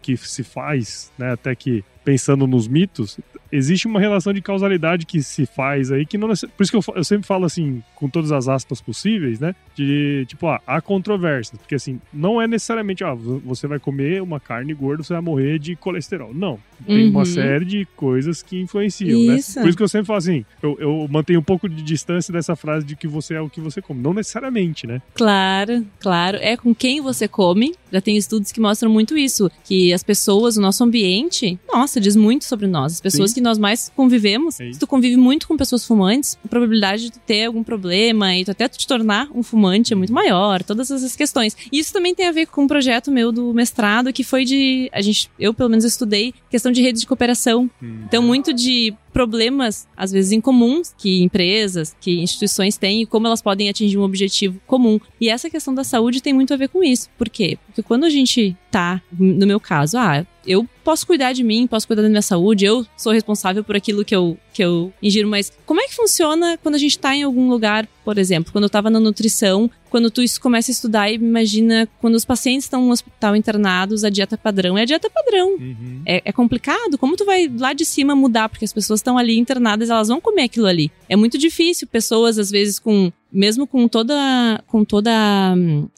que 0.00 0.16
se 0.16 0.42
faz, 0.42 1.12
né? 1.16 1.32
Até 1.32 1.54
que 1.54 1.84
pensando 2.04 2.46
nos 2.46 2.66
mitos, 2.66 3.18
existe 3.52 3.86
uma 3.86 4.00
relação 4.00 4.32
de 4.32 4.40
causalidade 4.40 5.04
que 5.04 5.22
se 5.22 5.44
faz 5.44 5.92
aí, 5.92 6.06
que 6.06 6.16
não 6.16 6.28
Por 6.28 6.62
isso 6.62 6.70
que 6.70 6.76
eu, 6.76 6.94
eu 6.96 7.04
sempre 7.04 7.26
falo 7.26 7.44
assim, 7.44 7.82
com 7.94 8.08
todas 8.08 8.32
as 8.32 8.48
aspas 8.48 8.80
possíveis, 8.80 9.38
né? 9.38 9.54
De 9.74 10.24
tipo, 10.26 10.46
ah, 10.46 10.60
há 10.66 10.80
controvérsias. 10.80 11.58
Porque 11.58 11.74
assim, 11.74 12.00
não 12.12 12.40
é 12.40 12.46
necessariamente, 12.46 13.04
ah, 13.04 13.14
você 13.14 13.66
vai 13.66 13.78
comer 13.78 14.22
uma 14.22 14.40
carne 14.40 14.72
gorda, 14.72 15.02
você 15.02 15.12
vai 15.12 15.22
morrer 15.22 15.58
de 15.58 15.76
colesterol. 15.76 16.32
Não. 16.32 16.58
Tem 16.86 17.04
uhum. 17.04 17.10
uma 17.10 17.24
série 17.24 17.64
de 17.64 17.84
coisas 17.94 18.42
que 18.42 18.60
influenciam, 18.60 19.20
né? 19.26 19.36
isso. 19.36 19.56
né? 19.56 19.62
Por 19.62 19.68
isso 19.68 19.76
que 19.76 19.84
eu 19.84 19.88
sempre 19.88 20.06
falo 20.06 20.18
assim, 20.18 20.44
eu, 20.62 20.76
eu 20.80 21.06
mantenho 21.08 21.40
um 21.40 21.44
pouco 21.44 21.68
de 21.68 21.82
distância 21.82 22.32
dessa 22.32 22.56
frase 22.56 22.84
de 22.84 22.96
que 22.96 23.06
você 23.06 23.34
é 23.34 23.40
o 23.40 23.48
que 23.48 23.60
você 23.60 23.80
come. 23.80 24.00
Não 24.00 24.14
necessariamente, 24.14 24.86
né? 24.86 25.00
Claro, 25.14 25.84
claro. 26.00 26.38
É 26.38 26.56
com 26.56 26.74
quem 26.74 27.00
você 27.00 27.28
come. 27.28 27.74
Já 27.92 28.00
tem 28.00 28.16
estudos 28.16 28.50
que 28.50 28.60
mostram 28.60 28.90
muito 28.90 29.16
isso. 29.16 29.50
Que 29.64 29.92
as 29.92 30.02
pessoas, 30.02 30.56
o 30.56 30.60
nosso 30.60 30.82
ambiente, 30.82 31.58
nossa, 31.72 32.00
diz 32.00 32.16
muito 32.16 32.44
sobre 32.44 32.66
nós. 32.66 32.94
As 32.94 33.00
pessoas 33.00 33.30
Sim. 33.30 33.34
que 33.36 33.40
nós 33.42 33.58
mais 33.58 33.90
convivemos. 33.94 34.56
Se 34.56 34.78
tu 34.78 34.86
convive 34.86 35.16
muito 35.16 35.46
com 35.48 35.56
pessoas 35.56 35.84
fumantes, 35.84 36.38
a 36.44 36.48
probabilidade 36.48 37.10
de 37.10 37.18
ter 37.18 37.46
algum 37.46 37.62
problema 37.62 38.36
e 38.36 38.44
tu 38.44 38.50
até 38.50 38.68
te 38.68 38.86
tornar 38.86 39.28
um 39.34 39.42
fumante 39.42 39.92
é 39.92 39.96
muito 39.96 40.12
maior. 40.12 40.62
Todas 40.62 40.90
essas 40.90 41.16
questões. 41.16 41.56
E 41.70 41.78
isso 41.78 41.92
também 41.92 42.14
tem 42.14 42.26
a 42.26 42.32
ver 42.32 42.46
com 42.46 42.64
um 42.64 42.68
projeto 42.68 43.10
meu 43.10 43.32
do 43.32 43.52
mestrado, 43.52 44.12
que 44.12 44.24
foi 44.24 44.44
de. 44.44 44.88
A 44.92 45.00
gente, 45.00 45.30
eu 45.38 45.52
pelo 45.52 45.68
menos 45.68 45.84
estudei 45.84 46.34
questão 46.50 46.72
de 46.72 46.82
redes 46.82 47.00
de 47.00 47.06
cooperação. 47.06 47.70
Hum. 47.82 48.02
Então, 48.06 48.22
muito 48.22 48.52
de 48.52 48.94
problemas, 49.12 49.86
às 49.96 50.10
vezes 50.10 50.32
incomuns, 50.32 50.94
que 50.96 51.22
empresas, 51.22 51.94
que 52.00 52.20
instituições 52.20 52.76
têm 52.76 53.02
e 53.02 53.06
como 53.06 53.26
elas 53.26 53.42
podem 53.42 53.68
atingir 53.68 53.98
um 53.98 54.02
objetivo 54.02 54.60
comum. 54.66 54.98
E 55.20 55.28
essa 55.28 55.50
questão 55.50 55.74
da 55.74 55.84
saúde 55.84 56.22
tem 56.22 56.32
muito 56.32 56.54
a 56.54 56.56
ver 56.56 56.68
com 56.68 56.82
isso. 56.82 57.08
Por 57.18 57.28
quê? 57.28 57.58
Porque 57.66 57.82
quando 57.82 58.04
a 58.04 58.10
gente 58.10 58.56
tá, 58.70 59.02
no 59.18 59.46
meu 59.46 59.60
caso, 59.60 59.98
ah, 59.98 60.26
eu 60.46 60.66
posso 60.82 61.06
cuidar 61.06 61.32
de 61.32 61.44
mim, 61.44 61.66
posso 61.66 61.86
cuidar 61.86 62.02
da 62.02 62.08
minha 62.08 62.22
saúde, 62.22 62.64
eu 62.64 62.86
sou 62.96 63.12
responsável 63.12 63.62
por 63.62 63.76
aquilo 63.76 64.04
que 64.04 64.14
eu, 64.14 64.36
que 64.52 64.62
eu 64.62 64.92
ingiro, 65.02 65.28
mas 65.28 65.52
como 65.64 65.80
é 65.80 65.86
que 65.86 65.94
funciona 65.94 66.58
quando 66.62 66.74
a 66.74 66.78
gente 66.78 66.98
tá 66.98 67.14
em 67.14 67.22
algum 67.22 67.48
lugar, 67.48 67.88
por 68.04 68.18
exemplo, 68.18 68.52
quando 68.52 68.64
eu 68.64 68.70
tava 68.70 68.90
na 68.90 69.00
nutrição, 69.00 69.70
quando 69.92 70.10
tu 70.10 70.22
começa 70.40 70.70
a 70.70 70.72
estudar 70.72 71.10
e 71.10 71.16
imagina 71.16 71.86
quando 72.00 72.14
os 72.14 72.24
pacientes 72.24 72.64
estão 72.64 72.82
no 72.82 72.92
hospital 72.92 73.36
internados, 73.36 74.04
a 74.04 74.10
dieta 74.10 74.38
padrão 74.38 74.78
é 74.78 74.82
a 74.82 74.84
dieta 74.86 75.10
padrão. 75.10 75.50
Uhum. 75.50 76.02
É, 76.06 76.22
é, 76.24 76.32
complicado. 76.32 76.96
Como 76.96 77.14
tu 77.16 77.26
vai 77.26 77.50
lá 77.58 77.74
de 77.74 77.84
cima 77.84 78.14
mudar? 78.14 78.48
Porque 78.48 78.64
as 78.64 78.72
pessoas 78.72 79.00
estão 79.00 79.18
ali 79.18 79.38
internadas, 79.38 79.90
elas 79.90 80.08
vão 80.08 80.20
comer 80.20 80.44
aquilo 80.44 80.66
ali. 80.66 80.90
É 81.08 81.16
muito 81.16 81.36
difícil. 81.36 81.86
Pessoas, 81.86 82.38
às 82.38 82.50
vezes, 82.50 82.78
com 82.78 83.12
mesmo 83.30 83.66
com 83.66 83.88
toda 83.88 84.62
com 84.66 84.84
toda 84.84 85.10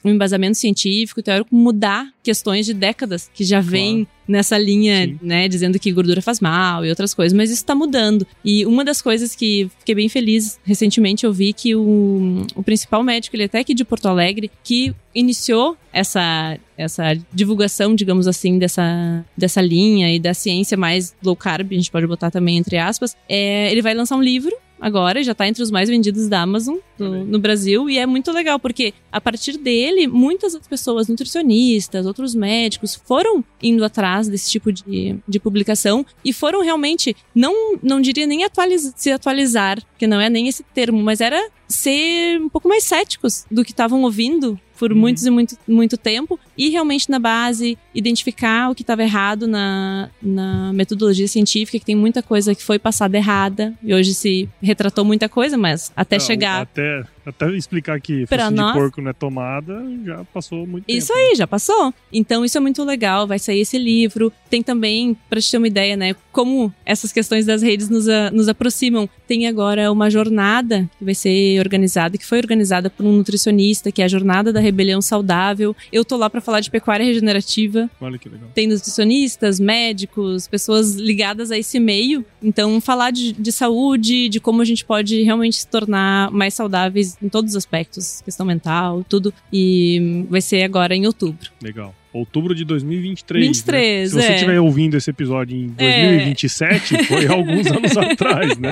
um 0.04 0.10
embasamento 0.10 0.56
científico 0.56 1.20
teórico 1.20 1.54
mudar 1.54 2.08
questões 2.22 2.64
de 2.64 2.72
décadas 2.72 3.28
que 3.34 3.42
já 3.42 3.60
vem 3.60 4.04
claro. 4.04 4.13
Nessa 4.26 4.56
linha, 4.58 5.06
Sim. 5.06 5.18
né, 5.22 5.48
dizendo 5.48 5.78
que 5.78 5.92
gordura 5.92 6.22
faz 6.22 6.40
mal 6.40 6.84
e 6.84 6.90
outras 6.90 7.14
coisas, 7.14 7.36
mas 7.36 7.50
isso 7.50 7.62
está 7.62 7.74
mudando. 7.74 8.26
E 8.44 8.64
uma 8.66 8.84
das 8.84 9.00
coisas 9.02 9.34
que 9.34 9.70
fiquei 9.78 9.94
bem 9.94 10.08
feliz 10.08 10.58
recentemente 10.64 11.24
eu 11.24 11.32
vi 11.32 11.52
que 11.52 11.74
o, 11.74 12.46
o 12.54 12.62
principal 12.62 13.02
médico, 13.02 13.36
ele 13.36 13.44
é 13.44 13.46
até 13.46 13.60
aqui 13.60 13.74
de 13.74 13.84
Porto 13.84 14.06
Alegre, 14.06 14.50
que 14.62 14.94
iniciou 15.14 15.76
essa 15.92 16.58
essa 16.76 17.16
divulgação, 17.32 17.94
digamos 17.94 18.26
assim, 18.26 18.58
dessa, 18.58 19.24
dessa 19.36 19.60
linha 19.60 20.12
e 20.12 20.18
da 20.18 20.34
ciência 20.34 20.76
mais 20.76 21.14
low 21.22 21.36
carb, 21.36 21.70
a 21.70 21.74
gente 21.74 21.90
pode 21.90 22.04
botar 22.04 22.32
também 22.32 22.56
entre 22.56 22.76
aspas, 22.78 23.16
é, 23.28 23.70
ele 23.70 23.80
vai 23.80 23.94
lançar 23.94 24.16
um 24.16 24.22
livro 24.22 24.52
agora, 24.80 25.22
já 25.22 25.34
tá 25.34 25.46
entre 25.46 25.62
os 25.62 25.70
mais 25.70 25.88
vendidos 25.88 26.28
da 26.28 26.42
Amazon 26.42 26.76
do, 26.98 27.24
no 27.24 27.38
Brasil. 27.38 27.88
E 27.88 27.98
é 27.98 28.06
muito 28.06 28.30
legal, 28.32 28.58
porque 28.58 28.94
a 29.10 29.20
partir 29.20 29.56
dele, 29.56 30.06
muitas 30.06 30.56
pessoas, 30.68 31.08
nutricionistas, 31.08 32.06
outros 32.06 32.34
médicos, 32.34 32.94
foram 32.94 33.44
indo 33.62 33.84
atrás 33.84 34.28
desse 34.28 34.50
tipo 34.50 34.72
de, 34.72 35.16
de 35.26 35.40
publicação 35.40 36.04
e 36.24 36.32
foram 36.32 36.62
realmente, 36.62 37.16
não, 37.34 37.78
não 37.82 38.00
diria 38.00 38.26
nem 38.26 38.44
atualiz, 38.44 38.92
se 38.96 39.10
atualizar, 39.10 39.82
que 39.98 40.06
não 40.06 40.20
é 40.20 40.28
nem 40.28 40.48
esse 40.48 40.62
termo, 40.62 41.02
mas 41.02 41.20
era 41.20 41.40
ser 41.68 42.40
um 42.40 42.48
pouco 42.48 42.68
mais 42.68 42.84
céticos 42.84 43.46
do 43.50 43.64
que 43.64 43.72
estavam 43.72 44.02
ouvindo 44.02 44.58
por 44.78 44.92
uhum. 44.92 44.98
muitos 44.98 45.24
e 45.24 45.30
muito, 45.30 45.56
muito 45.66 45.96
tempo 45.96 46.38
e 46.56 46.68
realmente 46.68 47.10
na 47.10 47.18
base 47.18 47.78
identificar 47.94 48.70
o 48.70 48.74
que 48.74 48.82
estava 48.82 49.02
errado 49.02 49.46
na, 49.46 50.10
na 50.22 50.72
metodologia 50.72 51.28
científica, 51.28 51.78
que 51.78 51.84
tem 51.84 51.96
muita 51.96 52.22
coisa 52.22 52.54
que 52.54 52.62
foi 52.62 52.78
passada 52.78 53.16
errada 53.16 53.74
e 53.82 53.94
hoje 53.94 54.14
se 54.14 54.48
retratou 54.62 55.04
muita 55.04 55.28
coisa, 55.28 55.56
mas 55.56 55.92
até 55.96 56.18
não, 56.18 56.24
chegar. 56.24 56.62
Até 56.62 57.04
até 57.26 57.50
explicar 57.52 58.00
que 58.00 58.26
focinho 58.26 58.50
nós... 58.50 58.72
de 58.72 58.78
porco 58.78 59.00
não 59.00 59.10
é 59.10 59.12
tomada, 59.12 59.82
já 60.04 60.24
passou 60.24 60.66
muito 60.66 60.84
isso 60.88 61.08
tempo. 61.08 61.20
Isso 61.20 61.30
aí, 61.30 61.36
já 61.36 61.46
passou. 61.46 61.94
Então 62.12 62.44
isso 62.44 62.56
é 62.58 62.60
muito 62.60 62.82
legal, 62.84 63.26
vai 63.26 63.38
sair 63.38 63.60
esse 63.60 63.78
livro. 63.78 64.32
Tem 64.50 64.62
também, 64.62 65.16
pra 65.28 65.40
te 65.40 65.50
ter 65.50 65.58
uma 65.58 65.66
ideia, 65.66 65.96
né, 65.96 66.14
como 66.32 66.72
essas 66.84 67.12
questões 67.12 67.46
das 67.46 67.62
redes 67.62 67.88
nos, 67.88 68.08
a, 68.08 68.30
nos 68.30 68.48
aproximam. 68.48 69.08
Tem 69.26 69.46
agora 69.46 69.90
uma 69.90 70.10
jornada 70.10 70.88
que 70.98 71.04
vai 71.04 71.14
ser 71.14 71.58
organizada, 71.60 72.18
que 72.18 72.26
foi 72.26 72.38
organizada 72.38 72.90
por 72.90 73.06
um 73.06 73.12
nutricionista, 73.12 73.90
que 73.90 74.02
é 74.02 74.04
a 74.04 74.08
Jornada 74.08 74.52
da 74.52 74.60
Rebelião 74.60 75.00
Saudável. 75.00 75.74
Eu 75.92 76.04
tô 76.04 76.16
lá 76.16 76.28
para 76.28 76.40
falar 76.40 76.60
de 76.60 76.70
pecuária 76.70 77.06
regenerativa. 77.06 77.88
Olha 78.00 78.18
que 78.18 78.28
legal. 78.28 78.48
Tem 78.54 78.66
nutricionistas, 78.66 79.58
médicos, 79.58 80.46
pessoas 80.46 80.94
ligadas 80.94 81.50
a 81.50 81.58
esse 81.58 81.80
meio. 81.80 82.24
Então, 82.42 82.80
falar 82.80 83.10
de, 83.10 83.32
de 83.32 83.52
saúde, 83.52 84.28
de 84.28 84.40
como 84.40 84.60
a 84.60 84.64
gente 84.64 84.84
pode 84.84 85.22
realmente 85.22 85.56
se 85.56 85.66
tornar 85.66 86.30
mais 86.30 86.54
saudáveis 86.54 87.13
em 87.22 87.28
todos 87.28 87.52
os 87.52 87.56
aspectos, 87.56 88.20
questão 88.22 88.46
mental, 88.46 89.04
tudo. 89.08 89.32
E 89.52 90.26
vai 90.28 90.40
ser 90.40 90.62
agora 90.62 90.94
em 90.94 91.06
outubro. 91.06 91.50
Legal 91.62 91.94
outubro 92.14 92.54
de 92.54 92.64
2023. 92.64 93.46
23, 93.48 94.14
né? 94.14 94.20
Se 94.20 94.26
você 94.26 94.32
é. 94.32 94.34
estiver 94.36 94.60
ouvindo 94.60 94.96
esse 94.96 95.10
episódio 95.10 95.56
em 95.56 95.66
2027, 95.66 96.94
é. 96.94 97.02
foi 97.02 97.26
alguns 97.26 97.66
anos 97.66 97.96
atrás, 97.96 98.56
né? 98.56 98.70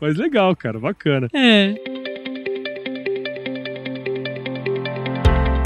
Mas 0.00 0.16
legal, 0.16 0.54
cara, 0.56 0.78
bacana. 0.78 1.28
É. 1.32 1.74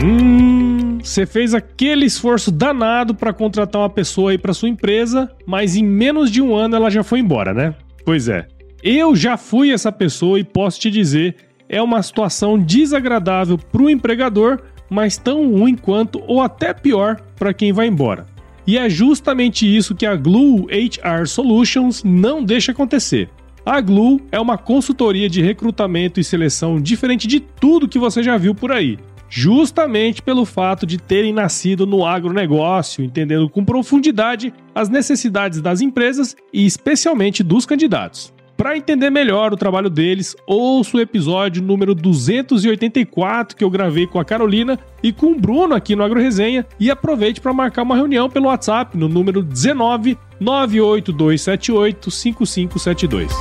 Hum, 0.04 0.98
você 1.02 1.24
fez 1.24 1.54
aquele 1.54 2.04
esforço 2.04 2.50
danado 2.52 3.14
para 3.14 3.32
contratar 3.32 3.80
uma 3.80 3.90
pessoa 3.90 4.32
aí 4.32 4.38
para 4.38 4.52
sua 4.52 4.68
empresa, 4.68 5.30
mas 5.46 5.76
em 5.76 5.82
menos 5.82 6.30
de 6.30 6.42
um 6.42 6.54
ano 6.54 6.76
ela 6.76 6.90
já 6.90 7.02
foi 7.02 7.20
embora, 7.20 7.54
né? 7.54 7.74
Pois 8.04 8.28
é. 8.28 8.46
Eu 8.82 9.16
já 9.16 9.38
fui 9.38 9.72
essa 9.72 9.90
pessoa 9.90 10.38
e 10.38 10.44
posso 10.44 10.78
te 10.78 10.90
dizer 10.90 11.36
é 11.74 11.82
uma 11.82 12.00
situação 12.04 12.56
desagradável 12.56 13.58
para 13.58 13.82
o 13.82 13.90
empregador, 13.90 14.60
mas 14.88 15.18
tão 15.18 15.50
ruim 15.50 15.74
quanto 15.74 16.22
ou 16.28 16.40
até 16.40 16.72
pior 16.72 17.20
para 17.36 17.52
quem 17.52 17.72
vai 17.72 17.88
embora. 17.88 18.26
E 18.64 18.78
é 18.78 18.88
justamente 18.88 19.66
isso 19.66 19.94
que 19.94 20.06
a 20.06 20.14
Glue 20.14 20.68
HR 20.70 21.26
Solutions 21.26 22.04
não 22.04 22.44
deixa 22.44 22.70
acontecer. 22.70 23.28
A 23.66 23.80
Glue 23.80 24.22
é 24.30 24.38
uma 24.38 24.56
consultoria 24.56 25.28
de 25.28 25.42
recrutamento 25.42 26.20
e 26.20 26.24
seleção 26.24 26.80
diferente 26.80 27.26
de 27.26 27.40
tudo 27.40 27.88
que 27.88 27.98
você 27.98 28.22
já 28.22 28.36
viu 28.36 28.54
por 28.54 28.70
aí. 28.70 28.96
Justamente 29.28 30.22
pelo 30.22 30.44
fato 30.44 30.86
de 30.86 30.96
terem 30.96 31.32
nascido 31.32 31.86
no 31.86 32.06
agronegócio, 32.06 33.02
entendendo 33.02 33.48
com 33.48 33.64
profundidade 33.64 34.54
as 34.74 34.88
necessidades 34.88 35.60
das 35.60 35.80
empresas 35.80 36.36
e 36.52 36.64
especialmente 36.64 37.42
dos 37.42 37.66
candidatos. 37.66 38.33
Para 38.56 38.76
entender 38.76 39.10
melhor 39.10 39.52
o 39.52 39.56
trabalho 39.56 39.90
deles, 39.90 40.36
ouça 40.46 40.96
o 40.96 41.00
episódio 41.00 41.60
número 41.60 41.92
284 41.94 43.56
que 43.56 43.64
eu 43.64 43.70
gravei 43.70 44.06
com 44.06 44.20
a 44.20 44.24
Carolina 44.24 44.78
e 45.02 45.12
com 45.12 45.32
o 45.32 45.40
Bruno 45.40 45.74
aqui 45.74 45.96
no 45.96 46.04
AgroResenha 46.04 46.64
e 46.78 46.88
aproveite 46.88 47.40
para 47.40 47.52
marcar 47.52 47.82
uma 47.82 47.96
reunião 47.96 48.30
pelo 48.30 48.46
WhatsApp 48.46 48.96
no 48.96 49.08
número 49.08 49.42
19 49.42 50.16
98278 50.38 52.10
5572. 52.10 53.32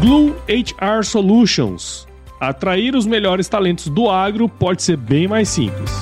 Glue 0.00 0.34
HR 0.48 1.04
Solutions. 1.04 2.08
Atrair 2.40 2.96
os 2.96 3.06
melhores 3.06 3.48
talentos 3.48 3.86
do 3.88 4.10
agro 4.10 4.48
pode 4.48 4.82
ser 4.82 4.96
bem 4.96 5.28
mais 5.28 5.48
simples. 5.48 5.92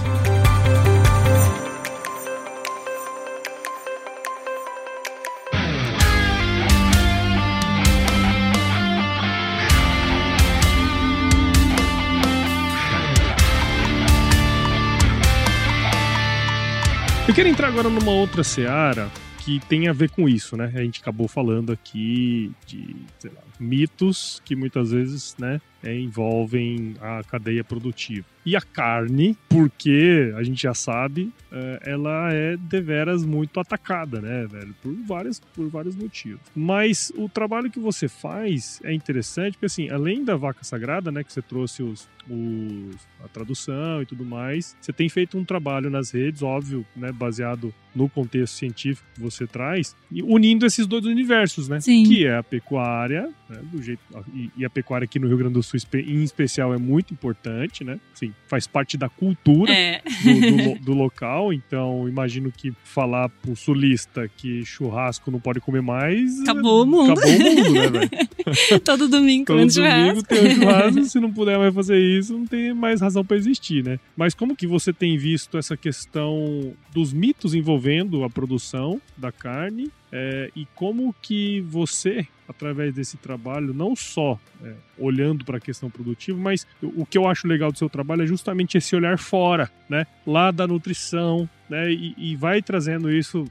Eu 17.29 17.35
quero 17.35 17.47
entrar 17.47 17.69
agora 17.69 17.91
numa 17.91 18.11
outra 18.11 18.43
seara 18.43 19.11
que 19.45 19.61
tem 19.69 19.87
a 19.87 19.93
ver 19.93 20.09
com 20.09 20.27
isso, 20.27 20.57
né? 20.57 20.73
A 20.75 20.81
gente 20.81 21.03
acabou 21.03 21.29
falando 21.29 21.71
aqui 21.71 22.51
de 22.67 22.97
lá, 23.25 23.43
mitos 23.59 24.43
que 24.45 24.55
muitas 24.55 24.91
vezes, 24.91 25.35
né, 25.39 25.61
é, 25.83 25.99
envolvem 25.99 26.95
a 27.01 27.23
cadeia 27.23 27.63
produtiva. 27.63 28.27
E 28.45 28.57
a 28.57 28.61
carne, 28.61 29.37
porque 29.49 30.33
a 30.35 30.43
gente 30.43 30.63
já 30.63 30.73
sabe, 30.73 31.31
é, 31.53 31.83
ela 31.85 32.33
é 32.33 32.57
deveras 32.57 33.25
muito 33.25 33.61
atacada, 33.61 34.21
né, 34.21 34.47
velho? 34.47 34.75
Por, 34.83 34.95
várias, 35.07 35.39
por 35.39 35.69
vários 35.69 35.95
motivos. 35.95 36.41
Mas 36.57 37.13
o 37.15 37.29
trabalho 37.29 37.71
que 37.71 37.79
você 37.79 38.09
faz 38.09 38.81
é 38.83 38.93
interessante, 38.93 39.53
porque 39.53 39.67
assim, 39.67 39.91
além 39.91 40.25
da 40.25 40.35
vaca 40.35 40.65
sagrada, 40.65 41.13
né, 41.13 41.23
que 41.23 41.33
você 41.33 41.43
trouxe 41.43 41.83
os, 41.83 42.09
os, 42.29 42.97
a 43.23 43.29
tradução 43.29 44.01
e 44.01 44.07
tudo 44.07 44.25
mais, 44.25 44.75
você 44.81 44.93
tem 44.93 45.09
feito 45.09 45.39
um 45.39 45.45
trabalho 45.45 45.91
nas 45.91 46.11
redes, 46.11 46.43
óbvio, 46.43 46.87
né, 46.97 47.13
baseado 47.13 47.73
no 47.95 48.09
contexto 48.09 48.55
científico 48.55 49.07
que 49.15 49.21
você 49.21 49.47
traz, 49.47 49.95
e 50.11 50.23
unindo 50.23 50.65
esses 50.65 50.87
dois 50.87 51.05
universos, 51.05 51.69
né? 51.69 51.81
Sim. 51.81 52.05
Que 52.05 52.27
é 52.27 52.37
a 52.37 52.43
pecuária, 52.43 53.29
né, 53.49 53.61
do 53.73 53.83
jeito, 53.83 54.01
e, 54.35 54.51
e, 54.57 54.65
a 54.65 54.71
pecuária 54.71 55.05
aqui 55.05 55.19
no 55.19 55.27
Rio 55.27 55.39
Grande 55.39 55.55
do 55.55 55.63
Sul 55.63 55.79
em 55.95 56.23
especial 56.23 56.75
é 56.75 56.79
muito 56.79 57.13
importante, 57.13 57.83
né? 57.85 57.99
Sim, 58.15 58.33
faz 58.47 58.67
parte 58.67 58.97
da 58.97 59.09
cultura 59.09 59.73
é. 59.73 60.03
do, 60.23 60.75
do, 60.75 60.85
do, 60.85 60.95
local, 60.95 61.53
então 61.53 62.09
imagino 62.09 62.53
que 62.53 62.73
falar 62.85 63.29
pro 63.29 63.57
sulista 63.57 64.29
que 64.29 64.65
churrasco 64.65 65.31
não 65.31 65.41
pode 65.41 65.61
comer 65.61 65.83
mais... 65.83 66.41
Acabou 66.41 66.83
o 66.83 66.87
mundo. 66.87 67.13
Acabou 67.13 67.35
o 67.35 67.39
mundo, 67.39 67.73
né, 67.73 67.89
velho? 67.89 68.81
Todo 68.85 69.09
domingo 69.09 69.47
Todo 69.47 69.57
domingo 69.57 69.73
churrasco. 69.73 70.23
tem 70.25 70.47
um 70.47 70.51
churrasco, 70.55 71.05
se 71.05 71.21
não 71.21 71.33
puder 71.33 71.59
mais 71.59 71.75
fazer 71.75 71.99
isso, 71.99 72.37
não 72.37 72.47
tem 72.47 72.75
mais 72.75 73.01
razão 73.01 73.25
para 73.25 73.37
existir, 73.37 73.85
né? 73.85 73.99
Mas 74.17 74.35
como 74.35 74.57
que 74.57 74.67
você 74.67 74.93
tem 74.93 75.17
visto 75.17 75.57
essa 75.57 75.77
questão 75.77 76.73
dos 76.93 77.13
mitos 77.13 77.55
envolvendo 77.55 78.25
a 78.25 78.31
produção 78.31 79.01
da 79.17 79.33
carne 79.33 79.91
é, 80.11 80.51
e 80.57 80.67
como 80.75 81.15
que 81.21 81.61
você, 81.63 82.27
através 82.49 82.95
desse 82.95 83.17
trabalho, 83.17 83.75
não 83.75 83.95
só 83.95 84.39
é, 84.65 84.75
olhando 84.99 85.45
para 85.45 85.59
a 85.59 85.61
questão 85.61 85.91
produtiva, 85.91 86.39
mas 86.39 86.67
o 86.83 87.05
que 87.05 87.17
eu 87.17 87.27
acho 87.27 87.47
legal 87.47 87.71
do 87.71 87.79
seu 87.79 87.89
trabalho 87.89 88.23
é 88.23 88.27
justamente 88.27 88.79
esse 88.79 88.95
olhar 88.95 89.19
fora, 89.19 89.71
né? 89.89 90.07
Lá 90.27 90.51
da 90.51 90.67
nutrição, 90.67 91.49
né? 91.69 91.93
E, 91.93 92.15
e 92.17 92.37
vai 92.37 92.63
trazendo 92.63 93.11
isso, 93.11 93.45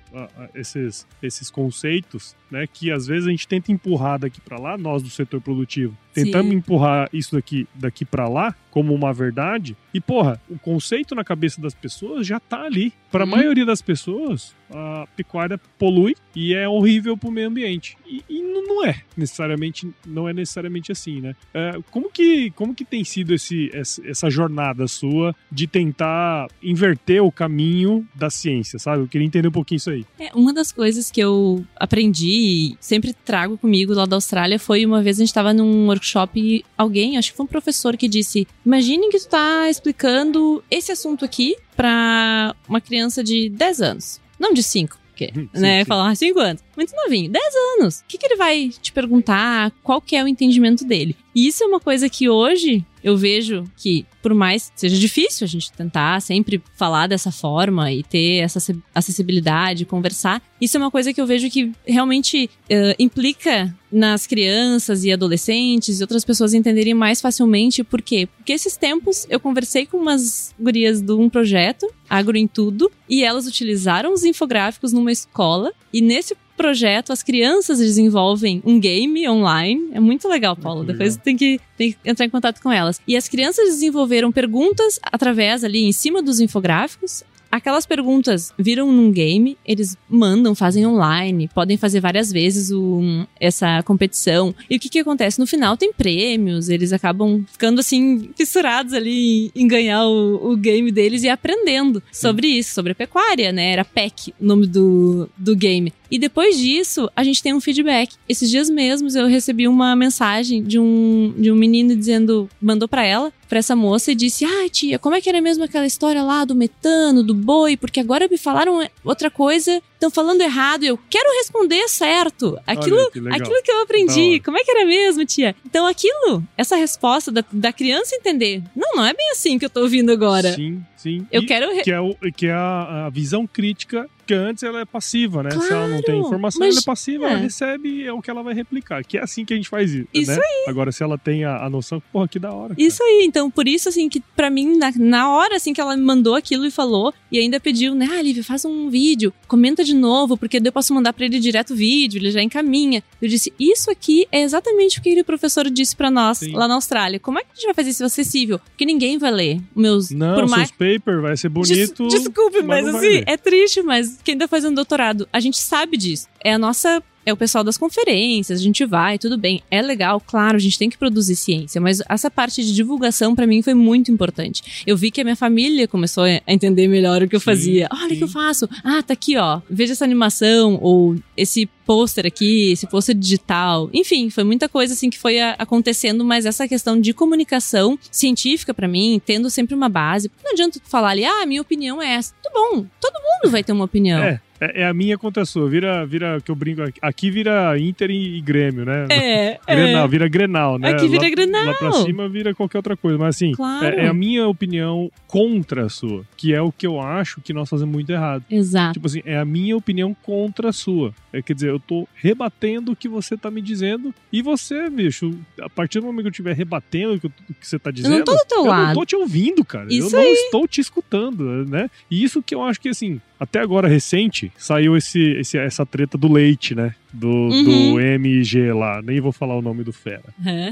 esses, 0.55 1.07
esses 1.21 1.49
conceitos, 1.49 2.35
né? 2.49 2.65
Que 2.71 2.91
às 2.91 3.07
vezes 3.07 3.27
a 3.27 3.31
gente 3.31 3.47
tenta 3.47 3.71
empurrar 3.71 4.19
daqui 4.19 4.41
para 4.41 4.59
lá, 4.59 4.77
nós 4.77 5.03
do 5.03 5.09
setor 5.09 5.41
produtivo, 5.41 5.97
tentamos 6.13 6.51
Sim. 6.51 6.57
empurrar 6.57 7.09
isso 7.13 7.35
daqui, 7.35 7.67
daqui 7.75 8.05
para 8.05 8.27
lá 8.27 8.55
como 8.71 8.93
uma 8.93 9.13
verdade. 9.13 9.75
E 9.93 9.99
porra, 9.99 10.39
o 10.49 10.57
conceito 10.57 11.15
na 11.15 11.23
cabeça 11.23 11.61
das 11.61 11.73
pessoas 11.73 12.25
já 12.27 12.39
tá 12.39 12.61
ali. 12.61 12.93
Para 13.11 13.23
a 13.23 13.27
hum. 13.27 13.31
maioria 13.31 13.65
das 13.65 13.81
pessoas, 13.81 14.55
a 14.71 15.07
pecuária 15.15 15.59
polui 15.79 16.15
e 16.35 16.53
é 16.53 16.67
horrível 16.67 17.17
para 17.17 17.29
o 17.29 17.31
meio 17.31 17.47
ambiente. 17.47 17.97
E, 18.05 18.23
e, 18.29 18.41
não 18.77 18.85
é 18.85 19.01
necessariamente, 19.15 19.91
não 20.05 20.29
é 20.29 20.33
necessariamente 20.33 20.91
assim, 20.91 21.19
né? 21.21 21.35
É, 21.53 21.79
como 21.89 22.11
que 22.11 22.51
como 22.51 22.75
que 22.75 22.85
tem 22.85 23.03
sido 23.03 23.33
esse, 23.33 23.71
essa 23.73 24.29
jornada 24.29 24.87
sua 24.87 25.35
de 25.51 25.65
tentar 25.65 26.47
inverter 26.61 27.23
o 27.23 27.31
caminho 27.31 28.07
da 28.13 28.29
ciência, 28.29 28.77
sabe? 28.77 29.01
Eu 29.01 29.07
queria 29.07 29.25
entender 29.25 29.47
um 29.47 29.51
pouquinho 29.51 29.77
isso 29.77 29.89
aí. 29.89 30.05
É, 30.19 30.29
uma 30.35 30.53
das 30.53 30.71
coisas 30.71 31.09
que 31.09 31.19
eu 31.19 31.65
aprendi 31.75 32.29
e 32.29 32.77
sempre 32.79 33.11
trago 33.11 33.57
comigo 33.57 33.93
lá 33.93 34.05
da 34.05 34.15
Austrália 34.17 34.59
foi 34.59 34.85
uma 34.85 35.01
vez 35.01 35.17
a 35.17 35.19
gente 35.19 35.29
estava 35.29 35.53
num 35.53 35.87
workshop 35.87 36.39
e 36.39 36.63
alguém, 36.77 37.17
acho 37.17 37.31
que 37.31 37.37
foi 37.37 37.45
um 37.45 37.49
professor 37.49 37.97
que 37.97 38.07
disse: 38.07 38.47
"Imagine 38.65 39.09
que 39.09 39.19
tu 39.19 39.27
tá 39.27 39.69
explicando 39.69 40.63
esse 40.69 40.91
assunto 40.91 41.25
aqui 41.25 41.55
para 41.75 42.55
uma 42.67 42.81
criança 42.81 43.23
de 43.23 43.49
10 43.49 43.81
anos, 43.81 44.21
não 44.39 44.53
de 44.53 44.61
5, 44.61 44.99
porque, 45.17 45.31
sim, 45.33 45.49
né, 45.59 45.79
sim. 45.79 45.85
falar 45.85 46.15
5 46.15 46.39
anos, 46.39 46.63
muito 46.75 46.95
novinho, 46.95 47.31
10 47.31 47.43
anos. 47.79 47.99
O 48.01 48.03
que, 48.07 48.19
que 48.19 48.25
ele 48.27 48.35
vai 48.35 48.69
te 48.69 48.91
perguntar? 48.91 49.71
Qual 49.83 49.99
que 49.99 50.15
é 50.15 50.23
o 50.23 50.27
entendimento 50.27 50.85
dele? 50.85 51.15
E 51.33 51.47
isso 51.47 51.63
é 51.63 51.67
uma 51.67 51.79
coisa 51.79 52.07
que 52.07 52.29
hoje 52.29 52.85
eu 53.07 53.15
vejo 53.15 53.63
que, 53.77 54.05
por 54.21 54.33
mais 54.33 54.69
seja 54.75 54.97
difícil 54.97 55.45
a 55.45 55.47
gente 55.47 55.71
tentar 55.71 56.21
sempre 56.21 56.61
falar 56.75 57.07
dessa 57.07 57.31
forma 57.31 57.89
e 57.89 58.03
ter 58.03 58.39
essa 58.39 58.59
acessibilidade, 58.93 59.85
conversar, 59.85 60.41
isso 60.59 60.75
é 60.75 60.79
uma 60.79 60.91
coisa 60.91 61.13
que 61.13 61.21
eu 61.21 61.25
vejo 61.25 61.49
que 61.49 61.71
realmente 61.85 62.49
uh, 62.63 62.95
implica 62.99 63.73
nas 63.89 64.27
crianças 64.27 65.05
e 65.05 65.11
adolescentes 65.13 65.99
e 65.99 66.03
outras 66.03 66.25
pessoas 66.25 66.53
entenderem 66.53 66.93
mais 66.93 67.21
facilmente. 67.21 67.81
Por 67.81 68.01
quê? 68.01 68.27
Porque 68.35 68.51
esses 68.51 68.75
tempos 68.75 69.25
eu 69.29 69.39
conversei 69.39 69.85
com 69.85 69.95
umas 69.95 70.53
gurias 70.59 70.99
de 70.99 71.13
um 71.13 71.29
projeto, 71.29 71.87
Agro 72.09 72.35
em 72.35 72.45
Tudo, 72.45 72.91
e 73.07 73.23
elas 73.23 73.47
utilizaram 73.47 74.11
os 74.11 74.25
infográficos 74.25 74.91
numa 74.91 75.13
escola, 75.13 75.71
e 75.93 76.01
nesse 76.01 76.35
projeto, 76.57 77.13
as 77.13 77.23
crianças 77.23 77.77
desenvolvem 77.77 78.61
um 78.65 78.79
game 78.79 79.29
online. 79.29 79.89
É 79.93 79.99
muito 79.99 80.27
legal, 80.27 80.55
Paulo. 80.55 80.79
Muito 80.79 80.93
Depois 80.93 81.13
legal. 81.13 81.23
tem 81.23 81.37
que, 81.37 81.61
tem 81.77 81.91
que 81.91 81.97
entrar 82.03 82.25
em 82.25 82.29
contato 82.29 82.61
com 82.61 82.71
elas. 82.71 82.99
E 83.07 83.15
as 83.15 83.29
crianças 83.29 83.69
desenvolveram 83.69 84.31
perguntas 84.31 84.99
através 85.03 85.63
ali 85.63 85.85
em 85.85 85.93
cima 85.93 86.21
dos 86.21 86.39
infográficos 86.39 87.23
aquelas 87.51 87.85
perguntas 87.85 88.53
viram 88.57 88.91
num 88.91 89.11
game, 89.11 89.57
eles 89.65 89.97
mandam, 90.09 90.53
fazem 90.53 90.85
online, 90.85 91.49
podem 91.53 91.77
fazer 91.77 91.99
várias 91.99 92.31
vezes 92.31 92.71
um, 92.71 93.25
essa 93.39 93.81
competição. 93.83 94.53
E 94.69 94.77
o 94.77 94.79
que 94.79 94.89
que 94.89 94.99
acontece? 94.99 95.39
No 95.39 95.47
final 95.47 95.77
tem 95.77 95.91
prêmios, 95.91 96.69
eles 96.69 96.93
acabam 96.93 97.43
ficando 97.51 97.79
assim, 97.79 98.29
fissurados 98.35 98.93
ali 98.93 99.47
em, 99.55 99.63
em 99.63 99.67
ganhar 99.67 100.05
o, 100.05 100.51
o, 100.51 100.57
game 100.57 100.91
deles 100.91 101.23
e 101.23 101.29
aprendendo 101.29 102.01
sobre 102.11 102.47
isso, 102.47 102.73
sobre 102.73 102.91
a 102.91 102.95
pecuária, 102.95 103.51
né? 103.51 103.71
Era 103.71 103.85
PEC 103.85 104.33
o 104.39 104.45
nome 104.45 104.67
do, 104.67 105.29
do 105.37 105.55
game. 105.55 105.93
E 106.09 106.17
depois 106.17 106.57
disso, 106.57 107.09
a 107.15 107.23
gente 107.23 107.41
tem 107.41 107.53
um 107.53 107.61
feedback. 107.61 108.15
Esses 108.27 108.49
dias 108.49 108.69
mesmos 108.69 109.15
eu 109.15 109.27
recebi 109.27 109.67
uma 109.67 109.95
mensagem 109.95 110.63
de 110.63 110.79
um, 110.79 111.33
de 111.37 111.51
um 111.51 111.55
menino 111.55 111.95
dizendo, 111.95 112.49
mandou 112.61 112.87
para 112.87 113.03
ela, 113.03 113.31
para 113.47 113.59
essa 113.59 113.75
moça 113.75 114.11
e 114.11 114.15
disse: 114.15 114.45
"Ah, 114.45 114.69
tia, 114.69 114.99
como 114.99 115.15
é 115.15 115.21
que 115.21 115.29
era 115.29 115.41
mesmo 115.41 115.63
aquela 115.63 115.85
história 115.85 116.21
lá 116.21 116.45
do 116.45 116.55
metano, 116.55 117.23
do 117.23 117.33
boi? 117.33 117.77
Porque 117.77 117.99
agora 117.99 118.27
me 118.29 118.37
falaram 118.37 118.85
outra 119.03 119.29
coisa, 119.31 119.81
estão 119.93 120.09
falando 120.09 120.41
errado 120.41 120.83
e 120.83 120.87
eu 120.87 120.99
quero 121.09 121.29
responder 121.37 121.87
certo. 121.87 122.57
Aquilo, 122.65 123.09
que 123.11 123.19
aquilo 123.19 123.63
que 123.63 123.71
eu 123.71 123.81
aprendi. 123.81 124.39
Como 124.41 124.57
é 124.57 124.63
que 124.63 124.71
era 124.71 124.85
mesmo, 124.85 125.25
tia? 125.25 125.55
Então 125.65 125.85
aquilo, 125.87 126.43
essa 126.57 126.75
resposta 126.75 127.31
da, 127.31 127.43
da 127.51 127.71
criança 127.71 128.15
entender, 128.15 128.61
não, 128.75 128.95
não 128.95 129.05
é 129.05 129.13
bem 129.13 129.31
assim 129.31 129.57
que 129.57 129.65
eu 129.65 129.69
tô 129.69 129.81
ouvindo 129.81 130.11
agora. 130.11 130.53
Sim, 130.53 130.83
sim. 131.07 131.27
Eu 131.31 131.43
e 131.43 131.45
quero 131.45 131.83
que 131.83 131.91
é, 131.91 131.99
o, 131.99 132.15
que 132.35 132.47
é 132.47 132.53
a, 132.53 133.05
a 133.05 133.09
visão 133.09 133.47
crítica 133.47 134.09
porque 134.27 134.33
antes 134.33 134.61
ela 134.61 134.81
é 134.81 134.85
passiva, 134.85 135.41
né? 135.41 135.51
Claro, 135.51 135.65
Se 135.65 135.73
ela 135.73 135.87
não 135.87 136.01
tem 136.01 136.19
informação, 136.19 136.67
ela 136.67 136.77
é 136.77 136.81
passiva, 136.81 137.23
é. 137.23 137.29
ela 137.29 137.39
recebe 137.39 138.03
é 138.03 138.11
o 138.11 138.21
que 138.21 138.29
ela 138.29 138.43
vai 138.43 138.53
replicar. 138.53 139.01
Que 139.05 139.17
é 139.17 139.23
assim 139.23 139.45
que 139.45 139.53
a 139.53 139.55
gente 139.55 139.69
faz 139.69 139.93
isso. 139.93 140.07
Isso 140.13 140.31
né? 140.31 140.37
aí. 140.37 140.65
Agora, 140.67 140.91
se 140.91 141.01
ela 141.01 141.17
tem 141.17 141.45
a, 141.45 141.63
a 141.63 141.69
noção, 141.69 142.03
porra, 142.11 142.27
que 142.27 142.37
da 142.37 142.51
hora. 142.51 142.75
Cara. 142.75 142.81
Isso 142.85 143.01
aí. 143.01 143.23
Então, 143.23 143.49
por 143.49 143.69
isso, 143.69 143.87
assim, 143.87 144.09
que 144.09 144.19
pra 144.35 144.49
mim, 144.49 144.77
na, 144.77 144.91
na 144.97 145.31
hora, 145.31 145.55
assim, 145.55 145.71
que 145.71 145.79
ela 145.79 145.95
me 145.95 146.03
mandou 146.03 146.35
aquilo 146.35 146.65
e 146.65 146.71
falou, 146.71 147.13
e 147.31 147.39
ainda 147.39 147.57
pediu, 147.57 147.95
né, 147.95 148.05
ah, 148.11 148.21
Lívia, 148.21 148.43
faz 148.43 148.65
um 148.65 148.89
vídeo, 148.89 149.33
comenta 149.47 149.81
de 149.81 149.95
novo, 149.95 150.35
porque 150.35 150.59
eu 150.61 150.71
posso 150.73 150.93
mandar 150.93 151.13
pra 151.13 151.23
ele 151.23 151.39
direto 151.39 151.71
o 151.71 151.75
vídeo, 151.77 152.17
ele 152.17 152.29
já 152.29 152.41
encaminha. 152.41 153.01
Eu 153.21 153.29
disse, 153.29 153.53
isso 153.57 153.89
aqui 153.89 154.27
é 154.29 154.41
exatamente 154.41 154.99
o 154.99 155.01
que 155.01 155.17
o 155.21 155.23
professor 155.23 155.69
disse 155.69 155.95
pra 155.95 156.11
nós 156.11 156.39
Sim. 156.39 156.51
lá 156.51 156.67
na 156.67 156.73
Austrália. 156.73 157.17
Como 157.17 157.39
é 157.39 157.43
que 157.43 157.47
a 157.53 157.55
gente 157.55 157.65
vai 157.65 157.75
fazer 157.75 157.91
isso 157.91 158.03
acessível? 158.03 158.59
Porque 158.59 158.83
ninguém 158.83 159.17
vai 159.17 159.31
ler 159.31 159.61
meus. 159.73 160.11
Não, 160.11 160.35
por 160.35 160.49
mais... 160.49 160.67
seus 160.67 160.77
paper 160.99 161.21
vai 161.21 161.37
ser 161.37 161.49
bonito. 161.49 162.07
Des 162.07 162.23
desculpe, 162.23 162.61
mas, 162.63 162.85
mas 162.85 162.95
assim, 162.95 163.23
é 163.25 163.37
triste, 163.37 163.81
mas 163.81 164.19
quem 164.23 164.37
tá 164.37 164.47
fazendo 164.47 164.75
doutorado 164.75 164.97
doutorado, 164.97 165.27
a 165.31 165.39
gente 165.39 165.57
sabe 165.57 165.97
disso. 165.97 166.27
É 166.43 166.53
a 166.53 166.59
nossa 166.59 167.01
é 167.25 167.33
o 167.33 167.35
pessoal 167.35 167.61
das 167.61 167.77
conferências, 167.77 168.57
a 168.57 168.63
gente 168.63 168.85
vai, 168.85 169.19
tudo 169.19 169.37
bem, 169.37 169.61
é 169.69 169.81
legal, 169.81 170.21
claro, 170.25 170.55
a 170.55 170.59
gente 170.59 170.79
tem 170.79 170.89
que 170.89 170.97
produzir 170.97 171.35
ciência, 171.35 171.81
mas 171.81 172.01
essa 172.07 172.31
parte 172.31 172.63
de 172.63 172.73
divulgação 172.73 173.35
para 173.35 173.45
mim 173.45 173.61
foi 173.61 173.73
muito 173.73 174.09
importante. 174.09 174.81
Eu 174.87 174.95
vi 174.95 175.11
que 175.11 175.19
a 175.19 175.25
minha 175.25 175.35
família 175.35 175.89
começou 175.89 176.23
a 176.23 176.41
entender 176.47 176.87
melhor 176.87 177.21
o 177.21 177.27
que 177.27 177.35
eu 177.35 177.39
sim, 177.41 177.45
fazia. 177.45 177.89
Olha 177.91 178.13
o 178.13 178.17
que 178.17 178.23
eu 178.23 178.29
faço. 178.29 178.69
Ah, 178.81 179.03
tá 179.03 179.11
aqui, 179.11 179.35
ó. 179.35 179.59
Veja 179.69 179.91
essa 179.91 180.05
animação 180.05 180.79
ou 180.81 181.17
esse 181.35 181.69
pôster 181.87 182.25
aqui, 182.25 182.73
esse 182.73 182.85
pôster 182.85 183.15
digital. 183.15 183.89
Enfim, 183.93 184.29
foi 184.29 184.43
muita 184.43 184.67
coisa 184.67 184.93
assim 184.93 185.09
que 185.09 185.17
foi 185.17 185.39
acontecendo, 185.39 186.25
mas 186.25 186.45
essa 186.45 186.67
questão 186.67 186.99
de 186.99 187.13
comunicação 187.13 187.97
científica 188.11 188.73
para 188.73 188.89
mim, 188.89 189.21
tendo 189.25 189.49
sempre 189.49 189.73
uma 189.73 189.87
base. 189.87 190.29
Não 190.43 190.51
adianta 190.51 190.81
tu 190.81 190.89
falar 190.89 191.11
ali, 191.11 191.23
ah, 191.23 191.45
minha 191.45 191.61
opinião 191.61 192.01
é 192.01 192.15
essa. 192.15 192.33
Tudo 192.43 192.53
bom, 192.53 192.85
todo 192.99 193.13
mundo 193.13 193.51
vai 193.51 193.63
ter 193.63 193.71
uma 193.71 193.85
opinião. 193.85 194.21
É. 194.21 194.41
É, 194.59 194.81
é, 194.81 194.87
a 194.87 194.93
minha 194.93 195.17
contra 195.17 195.43
a 195.43 195.45
sua. 195.45 195.69
Vira, 195.69 196.05
vira 196.05 196.39
que 196.41 196.51
eu 196.51 196.55
brinco 196.55 196.81
aqui. 196.81 196.99
Aqui 197.01 197.31
vira 197.31 197.77
Inter 197.79 198.09
e, 198.09 198.41
Grêmio, 198.41 198.85
né? 198.85 199.07
É. 199.09 199.59
Grenal, 199.67 200.05
é. 200.05 200.07
vira 200.07 200.27
Grenal, 200.27 200.79
né? 200.79 200.89
Aqui 200.89 201.07
vira 201.07 201.23
lá, 201.23 201.29
Grenal. 201.29 201.65
Lá 201.65 201.73
pra 201.73 201.91
cima 201.93 202.27
vira 202.27 202.53
qualquer 202.53 202.79
outra 202.79 202.97
coisa. 202.97 203.17
Mas 203.17 203.35
assim, 203.35 203.51
claro. 203.53 203.85
é, 203.85 204.05
é, 204.05 204.07
a 204.07 204.13
minha 204.13 204.47
opinião 204.47 205.11
contra 205.27 205.85
a 205.85 205.89
sua. 205.89 206.23
Que 206.35 206.53
é 206.53 206.61
o 206.61 206.71
que 206.71 206.87
eu 206.87 206.99
acho 206.99 207.41
que 207.41 207.53
nós 207.53 207.69
fazemos 207.69 207.93
muito 207.93 208.11
errado. 208.11 208.43
Exato. 208.49 208.93
Tipo 208.93 209.07
assim, 209.07 209.21
é 209.25 209.37
a 209.37 209.45
minha 209.45 209.77
opinião 209.77 210.15
contra 210.23 210.69
a 210.69 210.73
sua. 210.73 211.13
É, 211.31 211.41
quer 211.41 211.53
dizer, 211.53 211.76
eu 211.77 211.79
tô 211.79 212.07
rebatendo 212.15 212.91
o 212.91 212.95
que 212.95 213.07
você 213.07 213.37
tá 213.37 213.49
me 213.49 213.61
dizendo. 213.61 214.13
E 214.31 214.41
você, 214.41 214.89
bicho, 214.89 215.37
a 215.61 215.69
partir 215.69 215.99
do 215.99 216.05
momento 216.05 216.23
que 216.23 216.27
eu 216.27 216.31
estiver 216.31 216.55
rebatendo 216.55 217.15
o 217.15 217.19
que, 217.19 217.29
que, 217.29 217.67
você 217.67 217.79
tá 217.79 217.91
dizendo. 217.91 218.13
Eu 218.13 218.17
não 218.19 218.25
tô 218.25 218.33
do 218.33 218.45
teu 218.47 218.57
eu 218.59 218.65
lado. 218.65 218.87
não 218.87 218.93
tô 218.93 219.05
te 219.05 219.15
ouvindo, 219.15 219.63
cara. 219.63 219.87
Isso 219.89 220.15
eu 220.15 220.19
aí. 220.19 220.25
não 220.25 220.33
estou 220.33 220.67
te 220.67 220.81
escutando, 220.81 221.65
né? 221.65 221.89
E 222.09 222.23
isso 222.23 222.43
que 222.43 222.53
eu 222.53 222.63
acho 222.63 222.79
que, 222.79 222.89
assim, 222.89 223.21
até 223.39 223.59
agora 223.59 223.87
recente, 223.87 224.51
saiu 224.57 224.97
esse, 224.97 225.21
esse, 225.39 225.57
essa 225.57 225.85
treta 225.85 226.17
do 226.17 226.31
leite, 226.31 226.73
né? 226.75 226.95
Do, 227.13 227.27
Uhum. 227.29 227.93
do 227.93 227.99
MG 227.99 228.71
lá, 228.73 229.01
nem 229.01 229.19
vou 229.21 229.31
falar 229.31 229.55
o 229.55 229.61
nome 229.61 229.83
do 229.83 229.93
fera. 229.93 230.23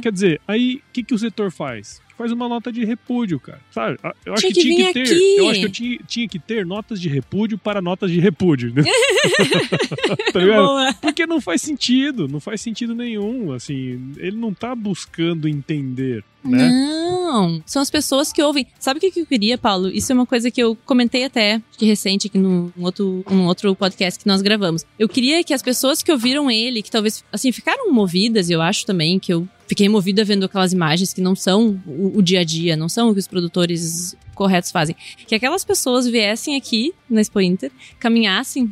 Quer 0.02 0.12
dizer, 0.12 0.41
aí 0.48 0.76
o 0.78 0.82
que, 0.93 1.04
que 1.04 1.13
o 1.13 1.17
setor 1.19 1.52
faz? 1.52 2.02
Faz 2.17 2.32
uma 2.32 2.48
nota 2.48 2.71
de 2.71 2.86
repúdio, 2.86 3.38
cara. 3.41 3.60
Sabe? 3.71 3.98
Eu 4.26 4.34
acho 4.34 4.41
Tinha 4.43 4.54
que, 4.54 4.62
que 4.62 4.76
tinha 4.76 4.88
que 4.88 4.93
ter. 4.93 5.02
aqui. 5.02 5.36
Eu 5.38 5.50
acho 5.50 5.60
que 5.60 5.65
eu 5.65 5.71
tinha, 5.71 6.00
tinha 6.08 6.28
que 6.30 6.39
ter 6.39 6.65
notas 6.65 7.02
de 7.02 7.10
repúdio 7.10 7.58
para 7.58 7.82
notas 7.82 8.10
de 8.10 8.19
repúdio. 8.21 8.74
né? 8.74 8.84
tá 10.32 10.39
ligado? 10.39 10.65
Boa. 10.65 10.93
Porque 10.93 11.26
não 11.26 11.41
faz 11.41 11.62
sentido, 11.62 12.28
não 12.28 12.39
faz 12.39 12.62
sentido 12.62 12.95
nenhum. 12.95 13.52
Assim, 13.52 14.13
ele 14.17 14.38
não 14.38 14.54
tá 14.54 14.74
buscando 14.76 15.48
entender, 15.48 16.24
né? 16.49 16.69
Não, 16.69 17.62
são 17.65 17.81
as 17.81 17.89
pessoas 17.89 18.31
que 18.31 18.41
ouvem. 18.41 18.67
Sabe 18.79 18.97
o 18.97 19.01
que 19.01 19.19
eu 19.19 19.25
queria, 19.25 19.58
Paulo? 19.58 19.89
Isso 19.89 20.12
é 20.12 20.15
uma 20.15 20.25
coisa 20.25 20.49
que 20.51 20.62
eu 20.62 20.77
comentei 20.86 21.25
até 21.25 21.62
que 21.77 21.86
recente 21.86 22.27
aqui 22.27 22.38
num 22.38 22.71
outro, 22.79 23.23
um 23.29 23.45
outro 23.45 23.75
podcast 23.75 24.19
que 24.19 24.27
nós 24.27 24.41
gravamos. 24.41 24.86
Eu 24.97 25.10
queria 25.10 25.43
que 25.43 25.53
as 25.53 25.62
pessoas 25.62 26.01
que 26.01 26.12
ouviram 26.12 26.49
ele, 26.49 26.81
que 26.81 26.91
talvez, 26.91 27.23
assim, 27.31 27.51
ficaram 27.51 27.91
movidas, 27.91 28.49
eu 28.49 28.62
acho 28.62 28.86
também, 28.86 29.19
que 29.19 29.34
eu 29.34 29.47
fiquei 29.67 29.89
movida 29.89 30.23
vendo 30.23 30.45
aquelas 30.45 30.73
imagens 30.73 31.13
que 31.13 31.21
não 31.21 31.36
são 31.36 31.81
o, 31.86 32.19
o 32.19 32.21
dia 32.21 32.41
a 32.41 32.43
dia, 32.43 32.75
não 32.75 32.88
são 32.88 33.10
o 33.10 33.13
que 33.13 33.19
os 33.19 33.27
produtores 33.27 34.15
corretos 34.36 34.71
fazem. 34.71 34.95
Que 35.26 35.36
aquelas 35.36 35.63
pessoas 35.63 36.08
viessem 36.08 36.56
aqui 36.56 36.93
na 37.10 37.21
Expo 37.21 37.39
Inter, 37.39 37.71
caminhassem 38.00 38.69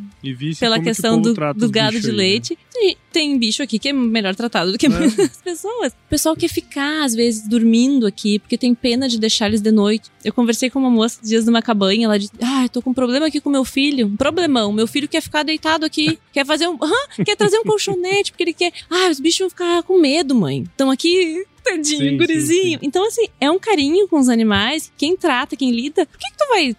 pela 0.60 0.78
que 0.78 0.86
questão 0.86 1.22
povo 1.22 1.34
do, 1.34 1.54
do 1.60 1.70
gado 1.70 2.00
de 2.00 2.08
aí, 2.08 2.12
né? 2.12 2.18
leite. 2.18 2.58
E 2.76 2.98
tem 3.12 3.38
bicho 3.38 3.62
aqui 3.62 3.78
que 3.78 3.90
é 3.90 3.94
melhor 3.94 4.36
tratado 4.36 4.72
do 4.72 4.78
que 4.78 4.88
É. 4.88 4.90
as 5.24 5.42
pessoas. 5.42 5.94
O 5.94 6.10
pessoal 6.10 6.36
quer 6.36 6.48
ficar, 6.48 7.04
às 7.04 7.14
vezes, 7.14 7.48
dormindo 7.48 8.08
aqui, 8.08 8.40
porque 8.40 8.58
tem 8.58 8.74
pena 8.74 9.08
de 9.08 9.20
deixar 9.20 9.48
eles 9.48 9.62
de 9.62 9.72
noite. 9.72 10.10
Eu 10.24 10.34
conversei 10.34 10.70
com 10.70 10.80
uma 10.80 10.90
moça 10.90 11.20
dias 11.24 11.46
numa 11.46 11.62
cabanha, 11.62 12.06
ela 12.06 12.18
disse: 12.18 12.32
Ah, 12.42 12.64
eu 12.64 12.70
tô 12.70 12.82
com 12.82 12.90
um 12.90 12.94
problema 12.94 13.28
aqui 13.28 13.40
com 13.40 13.50
meu 13.50 13.64
filho. 13.64 14.08
Um 14.08 14.18
problemão. 14.18 14.72
Meu 14.74 14.88
filho 14.88 15.08
quer 15.08 15.22
ficar 15.22 15.44
deitado 15.44 15.86
aqui, 15.86 16.18
quer 16.34 16.46
fazer 16.46 16.68
um. 16.68 16.78
Hã? 16.82 17.24
quer 17.24 17.36
trazer 17.36 17.58
um 17.60 17.64
colchonete, 17.64 18.32
porque 18.32 18.44
ele 18.44 18.54
quer. 18.54 18.74
Ah, 18.90 19.10
os 19.10 19.20
bichos 19.20 19.40
vão 19.40 19.50
ficar 19.50 19.84
com 19.84 20.00
medo, 20.00 20.34
mãe. 20.36 20.64
Estão 20.64 20.90
aqui. 20.90 21.46
Tadinho, 21.64 21.84
Sim, 21.86 22.10
sim, 22.10 22.18
gurizinho. 22.18 22.80
sim. 22.80 22.86
Então, 22.86 23.08
assim, 23.08 23.28
é 23.40 23.50
um 23.50 23.58
carinho 23.58 24.08
com 24.08 24.20
os 24.20 24.30
animais. 24.30 24.92
Quem 24.98 25.16
trata, 25.16 25.56
quem 25.56 25.72
lida. 25.72 26.06
Por 26.06 26.18
que, 26.18 26.30
que 26.30 26.38
tu 26.38 26.48
vai. 26.50 26.76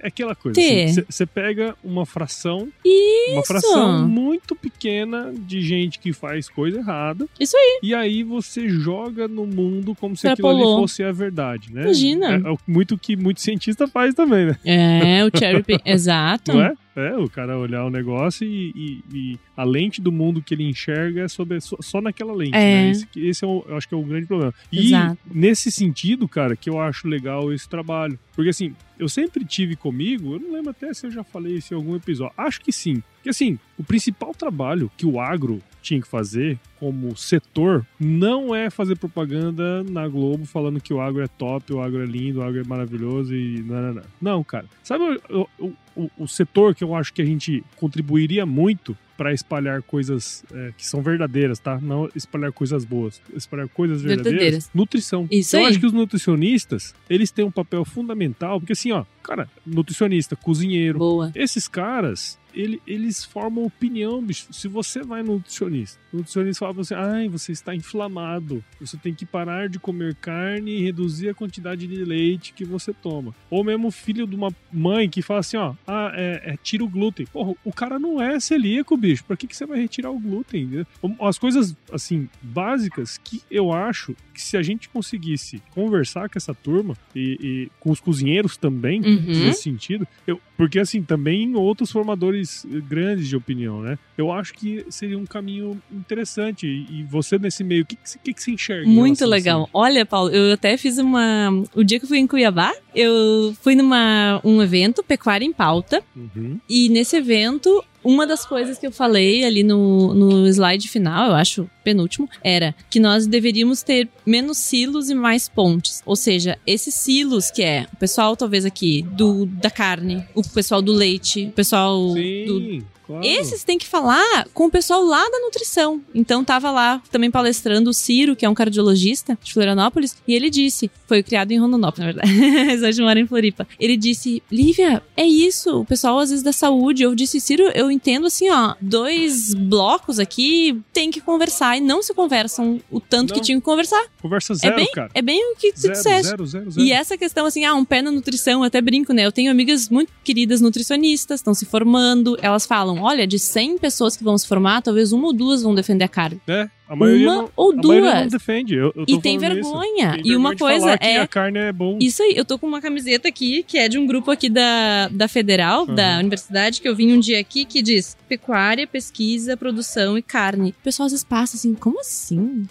É 0.00 0.08
aquela 0.08 0.34
coisa. 0.34 0.60
Você 1.08 1.24
pega 1.24 1.76
uma 1.82 2.04
fração, 2.04 2.68
Isso! 2.84 3.32
uma 3.32 3.44
fração 3.44 4.08
muito 4.08 4.54
pequena 4.54 5.32
de 5.36 5.60
gente 5.60 5.98
que 5.98 6.12
faz 6.12 6.48
coisa 6.48 6.78
errada. 6.78 7.26
Isso 7.38 7.56
aí. 7.56 7.80
E 7.82 7.94
aí 7.94 8.22
você 8.22 8.68
joga 8.68 9.28
no 9.28 9.46
mundo 9.46 9.94
como 9.94 10.16
se 10.16 10.26
aquilo 10.26 10.48
ali 10.48 10.62
fosse 10.62 11.02
a 11.02 11.12
verdade, 11.12 11.72
né? 11.72 11.82
Imagina. 11.82 12.34
É, 12.34 12.52
é 12.52 12.56
muito 12.66 12.98
que 12.98 13.16
muito 13.16 13.40
cientista 13.40 13.86
faz 13.86 14.14
também, 14.14 14.46
né? 14.46 14.58
É, 14.64 15.24
o 15.24 15.30
cherry. 15.36 15.64
Exato. 15.84 16.52
Não 16.52 16.62
é? 16.62 16.74
É, 16.96 17.16
o 17.16 17.28
cara 17.28 17.58
olhar 17.58 17.84
o 17.84 17.90
negócio 17.90 18.46
e, 18.46 18.70
e- 18.76 19.04
e 19.12 19.38
a 19.56 19.64
lente 19.64 20.00
do 20.00 20.12
mundo 20.12 20.40
que 20.40 20.54
ele 20.54 20.62
enxerga 20.62 21.22
é 21.22 21.28
sobre, 21.28 21.60
só, 21.60 21.76
só 21.80 22.00
naquela 22.00 22.32
lente, 22.32 22.54
É. 22.56 22.84
né? 22.84 22.90
Esse, 22.90 23.08
esse 23.16 23.44
é 23.44 23.48
o, 23.48 23.64
eu 23.68 23.76
acho 23.76 23.88
que 23.88 23.94
é 23.94 23.98
o 23.98 24.02
grande 24.02 24.26
problema. 24.26 24.54
E 24.70 24.86
Exato. 24.86 25.18
nesse 25.32 25.72
sentido, 25.72 26.28
cara, 26.28 26.54
que 26.54 26.70
eu 26.70 26.80
acho 26.80 27.08
legal 27.08 27.52
esse 27.52 27.68
trabalho. 27.68 28.18
Porque 28.34 28.50
assim, 28.50 28.74
eu 28.98 29.08
sempre 29.08 29.44
tive 29.44 29.74
comigo, 29.74 30.34
eu 30.34 30.40
não 30.40 30.52
lembro 30.52 30.70
até 30.70 30.94
se 30.94 31.06
eu 31.06 31.10
já 31.10 31.24
falei 31.24 31.56
isso 31.56 31.74
em 31.74 31.76
algum 31.76 31.96
episódio. 31.96 32.32
Acho 32.36 32.60
que 32.60 32.70
sim. 32.72 33.02
Que 33.22 33.28
assim, 33.30 33.58
o 33.76 33.82
principal 33.82 34.32
trabalho 34.32 34.90
que 34.96 35.04
o 35.06 35.18
agro 35.20 35.60
tinha 35.84 36.00
que 36.00 36.08
fazer 36.08 36.58
como 36.80 37.16
setor 37.16 37.86
não 38.00 38.54
é 38.54 38.70
fazer 38.70 38.96
propaganda 38.96 39.84
na 39.84 40.08
Globo 40.08 40.44
falando 40.46 40.80
que 40.80 40.92
o 40.92 41.00
agro 41.00 41.22
é 41.22 41.28
top, 41.28 41.72
o 41.72 41.80
agro 41.80 42.02
é 42.02 42.06
lindo, 42.06 42.40
o 42.40 42.42
agro 42.42 42.60
é 42.60 42.64
maravilhoso 42.64 43.34
e 43.34 43.62
não, 43.62 44.02
não, 44.20 44.44
cara. 44.44 44.66
Sabe 44.82 45.04
o, 45.28 45.48
o, 45.58 45.72
o, 45.94 46.10
o 46.18 46.28
setor 46.28 46.74
que 46.74 46.82
eu 46.82 46.94
acho 46.94 47.12
que 47.12 47.22
a 47.22 47.24
gente 47.24 47.62
contribuiria 47.76 48.44
muito 48.44 48.96
para 49.16 49.32
espalhar 49.32 49.82
coisas 49.82 50.44
é, 50.52 50.72
que 50.76 50.84
são 50.84 51.00
verdadeiras, 51.02 51.58
tá? 51.58 51.78
Não 51.80 52.08
espalhar 52.14 52.52
coisas 52.52 52.84
boas, 52.84 53.20
espalhar 53.34 53.68
coisas 53.68 54.02
verdadeiras. 54.02 54.32
Verdadeiras. 54.32 54.70
Nutrição. 54.74 55.28
Isso 55.30 55.56
eu 55.56 55.60
aí. 55.60 55.66
acho 55.66 55.80
que 55.80 55.86
os 55.86 55.92
nutricionistas, 55.92 56.94
eles 57.08 57.30
têm 57.30 57.44
um 57.44 57.50
papel 57.50 57.84
fundamental, 57.84 58.58
porque 58.58 58.72
assim, 58.72 58.90
ó, 58.90 59.04
cara, 59.24 59.48
nutricionista, 59.66 60.36
cozinheiro, 60.36 60.98
Boa. 60.98 61.32
esses 61.34 61.66
caras, 61.66 62.38
ele- 62.54 62.80
eles 62.86 63.24
formam 63.24 63.64
opinião, 63.64 64.22
bicho. 64.22 64.46
Se 64.52 64.68
você 64.68 65.02
vai 65.02 65.22
no 65.24 65.34
nutricionista, 65.34 65.98
o 66.12 66.18
nutricionista 66.18 66.60
fala 66.60 66.74
pra 66.74 66.84
você, 66.84 66.94
ai, 66.94 67.28
você 67.28 67.50
está 67.50 67.74
inflamado, 67.74 68.62
você 68.80 68.96
tem 68.96 69.12
que 69.12 69.26
parar 69.26 69.68
de 69.68 69.80
comer 69.80 70.14
carne 70.14 70.70
e 70.78 70.82
reduzir 70.82 71.28
a 71.30 71.34
quantidade 71.34 71.86
de 71.88 72.04
leite 72.04 72.52
que 72.52 72.64
você 72.64 72.92
toma. 72.92 73.34
Ou 73.50 73.64
mesmo 73.64 73.90
filho 73.90 74.24
de 74.26 74.36
uma 74.36 74.54
mãe 74.72 75.08
que 75.10 75.20
fala 75.20 75.40
assim, 75.40 75.56
ó, 75.56 75.74
ah, 75.86 76.12
é, 76.14 76.52
é, 76.52 76.56
tira 76.62 76.84
o 76.84 76.88
glúten. 76.88 77.26
Porra, 77.26 77.54
o 77.64 77.72
cara 77.72 77.98
não 77.98 78.22
é 78.22 78.38
celíaco, 78.38 78.96
bicho. 78.96 79.24
Pra 79.24 79.36
que, 79.36 79.48
que 79.48 79.56
você 79.56 79.66
vai 79.66 79.80
retirar 79.80 80.10
o 80.12 80.18
glúten? 80.20 80.86
As 81.20 81.38
coisas, 81.38 81.74
assim, 81.92 82.28
básicas 82.40 83.18
que 83.18 83.42
eu 83.50 83.72
acho 83.72 84.14
que 84.32 84.40
se 84.40 84.56
a 84.56 84.62
gente 84.62 84.88
conseguisse 84.88 85.60
conversar 85.72 86.28
com 86.28 86.38
essa 86.38 86.54
turma 86.54 86.96
e, 87.14 87.38
e 87.40 87.70
com 87.80 87.90
os 87.90 87.98
cozinheiros 88.00 88.56
também, 88.56 89.00
Uhum. 89.00 89.13
Nesse 89.20 89.62
sentido, 89.62 90.06
eu, 90.26 90.40
porque 90.56 90.78
assim, 90.78 91.02
também 91.02 91.54
outros 91.54 91.90
formadores 91.90 92.64
eh, 92.64 92.80
grandes 92.80 93.28
de 93.28 93.36
opinião, 93.36 93.80
né? 93.80 93.98
Eu 94.16 94.30
acho 94.32 94.54
que 94.54 94.84
seria 94.88 95.18
um 95.18 95.26
caminho 95.26 95.80
interessante. 95.92 96.66
E, 96.66 97.02
você 97.04 97.38
nesse 97.38 97.64
meio, 97.64 97.82
o 97.82 97.86
que, 97.86 97.96
que, 98.22 98.32
que, 98.32 98.42
você 98.42 98.52
enxerga? 98.52 98.88
Muito 98.88 99.24
legal. 99.26 99.62
isso? 99.62 99.70
Olha, 99.72 100.06
Paulo, 100.06 100.30
eu 100.30 100.54
até 100.54 100.76
fiz 100.76 100.98
uma. 100.98 101.50
O 101.74 101.82
dia 101.82 101.98
que 101.98 102.04
eu 102.04 102.08
fui 102.08 102.18
em 102.18 102.26
Cuiabá, 102.26 102.72
eu 102.94 103.54
fui 103.60 103.74
numa 103.74 104.40
um 104.44 104.62
evento, 104.62 105.02
Pecuária 105.02 105.44
em 105.44 105.52
Pauta, 105.52 106.02
Uhum. 106.14 106.58
e 106.68 106.88
nesse 106.88 107.16
evento. 107.16 107.84
Uma 108.04 108.26
das 108.26 108.44
coisas 108.44 108.78
que 108.78 108.86
eu 108.86 108.92
falei 108.92 109.46
ali 109.46 109.62
no, 109.62 110.12
no 110.12 110.46
slide 110.46 110.86
final, 110.90 111.28
eu 111.28 111.34
acho 111.34 111.66
penúltimo, 111.82 112.28
era 112.42 112.74
que 112.90 113.00
nós 113.00 113.26
deveríamos 113.26 113.82
ter 113.82 114.10
menos 114.26 114.58
silos 114.58 115.08
e 115.08 115.14
mais 115.14 115.48
pontes. 115.48 116.02
Ou 116.04 116.14
seja, 116.14 116.58
esses 116.66 116.94
silos 116.94 117.50
que 117.50 117.62
é 117.62 117.86
o 117.90 117.96
pessoal, 117.96 118.36
talvez 118.36 118.66
aqui, 118.66 119.00
do, 119.12 119.46
da 119.46 119.70
carne, 119.70 120.22
o 120.34 120.43
pessoal 120.52 120.80
do 120.82 120.92
leite, 120.92 121.46
o 121.46 121.52
pessoal 121.52 122.08
do, 122.08 122.14
Sim, 122.14 122.82
claro. 123.06 123.24
esses 123.24 123.62
tem 123.64 123.78
que 123.78 123.86
falar 123.86 124.46
com 124.54 124.66
o 124.66 124.70
pessoal 124.70 125.02
lá 125.04 125.22
da 125.30 125.38
nutrição. 125.40 126.00
Então 126.14 126.44
tava 126.44 126.70
lá 126.70 127.02
também 127.10 127.30
palestrando 127.30 127.90
o 127.90 127.94
Ciro, 127.94 128.34
que 128.36 128.44
é 128.44 128.48
um 128.48 128.54
cardiologista 128.54 129.38
de 129.42 129.52
Florianópolis, 129.52 130.16
e 130.26 130.34
ele 130.34 130.50
disse, 130.50 130.90
foi 131.06 131.22
criado 131.22 131.52
em 131.52 131.58
Rondonópolis, 131.58 131.98
na 131.98 132.12
verdade, 132.12 132.32
mas 132.66 132.82
hoje 132.82 133.02
mora 133.02 133.18
em 133.20 133.26
Floripa. 133.26 133.66
Ele 133.78 133.96
disse, 133.96 134.42
Lívia, 134.50 135.02
é 135.16 135.24
isso, 135.26 135.80
o 135.80 135.84
pessoal 135.84 136.18
às 136.18 136.30
vezes 136.30 136.42
da 136.42 136.52
saúde. 136.52 137.02
Eu 137.02 137.14
disse, 137.14 137.40
Ciro, 137.40 137.64
eu 137.74 137.90
entendo 137.90 138.26
assim, 138.26 138.50
ó, 138.50 138.74
dois 138.80 139.54
blocos 139.54 140.18
aqui 140.18 140.80
tem 140.92 141.10
que 141.10 141.20
conversar 141.20 141.76
e 141.76 141.80
não 141.80 142.02
se 142.02 142.12
conversam 142.14 142.80
o 142.90 143.00
tanto 143.00 143.30
Não. 143.30 143.36
que 143.38 143.44
tinham 143.44 143.60
que 143.60 143.64
conversar. 143.64 144.02
Conversa 144.20 144.52
É 144.54 144.56
zero, 144.56 144.76
bem, 144.76 144.86
cara. 144.92 145.10
é 145.14 145.22
bem 145.22 145.52
o 145.52 145.56
que 145.56 145.72
tu 145.72 145.80
Zero, 145.80 145.94
disseste. 145.94 146.28
zero, 146.28 146.46
zero, 146.46 146.70
zero. 146.70 146.86
E 146.86 146.92
essa 146.92 147.16
questão, 147.18 147.44
assim, 147.46 147.64
ah, 147.64 147.74
um 147.74 147.84
pé 147.84 148.00
na 148.02 148.10
nutrição, 148.10 148.60
eu 148.60 148.64
até 148.64 148.80
brinco, 148.80 149.12
né? 149.12 149.24
Eu 149.26 149.32
tenho 149.32 149.50
amigas 149.50 149.88
muito 149.88 150.12
queridas 150.34 150.60
nutricionistas, 150.60 151.38
estão 151.38 151.54
se 151.54 151.64
formando, 151.64 152.36
elas 152.42 152.66
falam, 152.66 153.00
olha, 153.02 153.24
de 153.24 153.38
100 153.38 153.78
pessoas 153.78 154.16
que 154.16 154.24
vão 154.24 154.36
se 154.36 154.48
formar, 154.48 154.82
talvez 154.82 155.12
uma 155.12 155.28
ou 155.28 155.32
duas 155.32 155.62
vão 155.62 155.72
defender 155.76 156.02
a 156.02 156.08
carne. 156.08 156.40
É, 156.48 156.68
a 156.88 156.96
maioria 156.96 157.28
Uma 157.30 157.36
não, 157.42 157.50
ou 157.54 157.70
a 157.70 157.76
maioria 157.76 158.10
não 158.14 158.20
duas. 158.22 158.32
defende. 158.32 158.74
Eu, 158.74 158.92
eu 158.96 159.04
E 159.06 159.20
tem 159.20 159.38
vergonha. 159.38 160.14
Tem 160.14 160.22
e 160.24 160.34
uma 160.36 160.48
vergonha 160.50 160.80
coisa 160.80 160.98
é 161.00 161.20
a 161.20 161.28
carne 161.28 161.58
é 161.60 161.72
bom. 161.72 161.96
isso 162.00 162.20
aí, 162.20 162.34
eu 162.36 162.44
tô 162.44 162.58
com 162.58 162.66
uma 162.66 162.80
camiseta 162.80 163.28
aqui, 163.28 163.62
que 163.62 163.78
é 163.78 163.88
de 163.88 163.96
um 163.96 164.06
grupo 164.08 164.32
aqui 164.32 164.48
da, 164.48 165.06
da 165.08 165.28
Federal, 165.28 165.86
Uhum. 165.86 165.94
da 165.94 166.18
universidade, 166.18 166.80
que 166.80 166.88
eu 166.88 166.96
vim 166.96 167.12
um 167.12 167.20
dia 167.20 167.38
aqui, 167.38 167.64
que 167.64 167.80
diz 167.80 168.16
pecuária, 168.28 168.88
pesquisa, 168.88 169.56
produção 169.56 170.18
e 170.18 170.22
carne. 170.22 170.70
O 170.70 170.82
pessoal 170.82 171.06
às 171.06 171.12
vezes 171.12 171.24
passa 171.24 171.56
assim, 171.56 171.74
como 171.74 172.00
assim? 172.00 172.66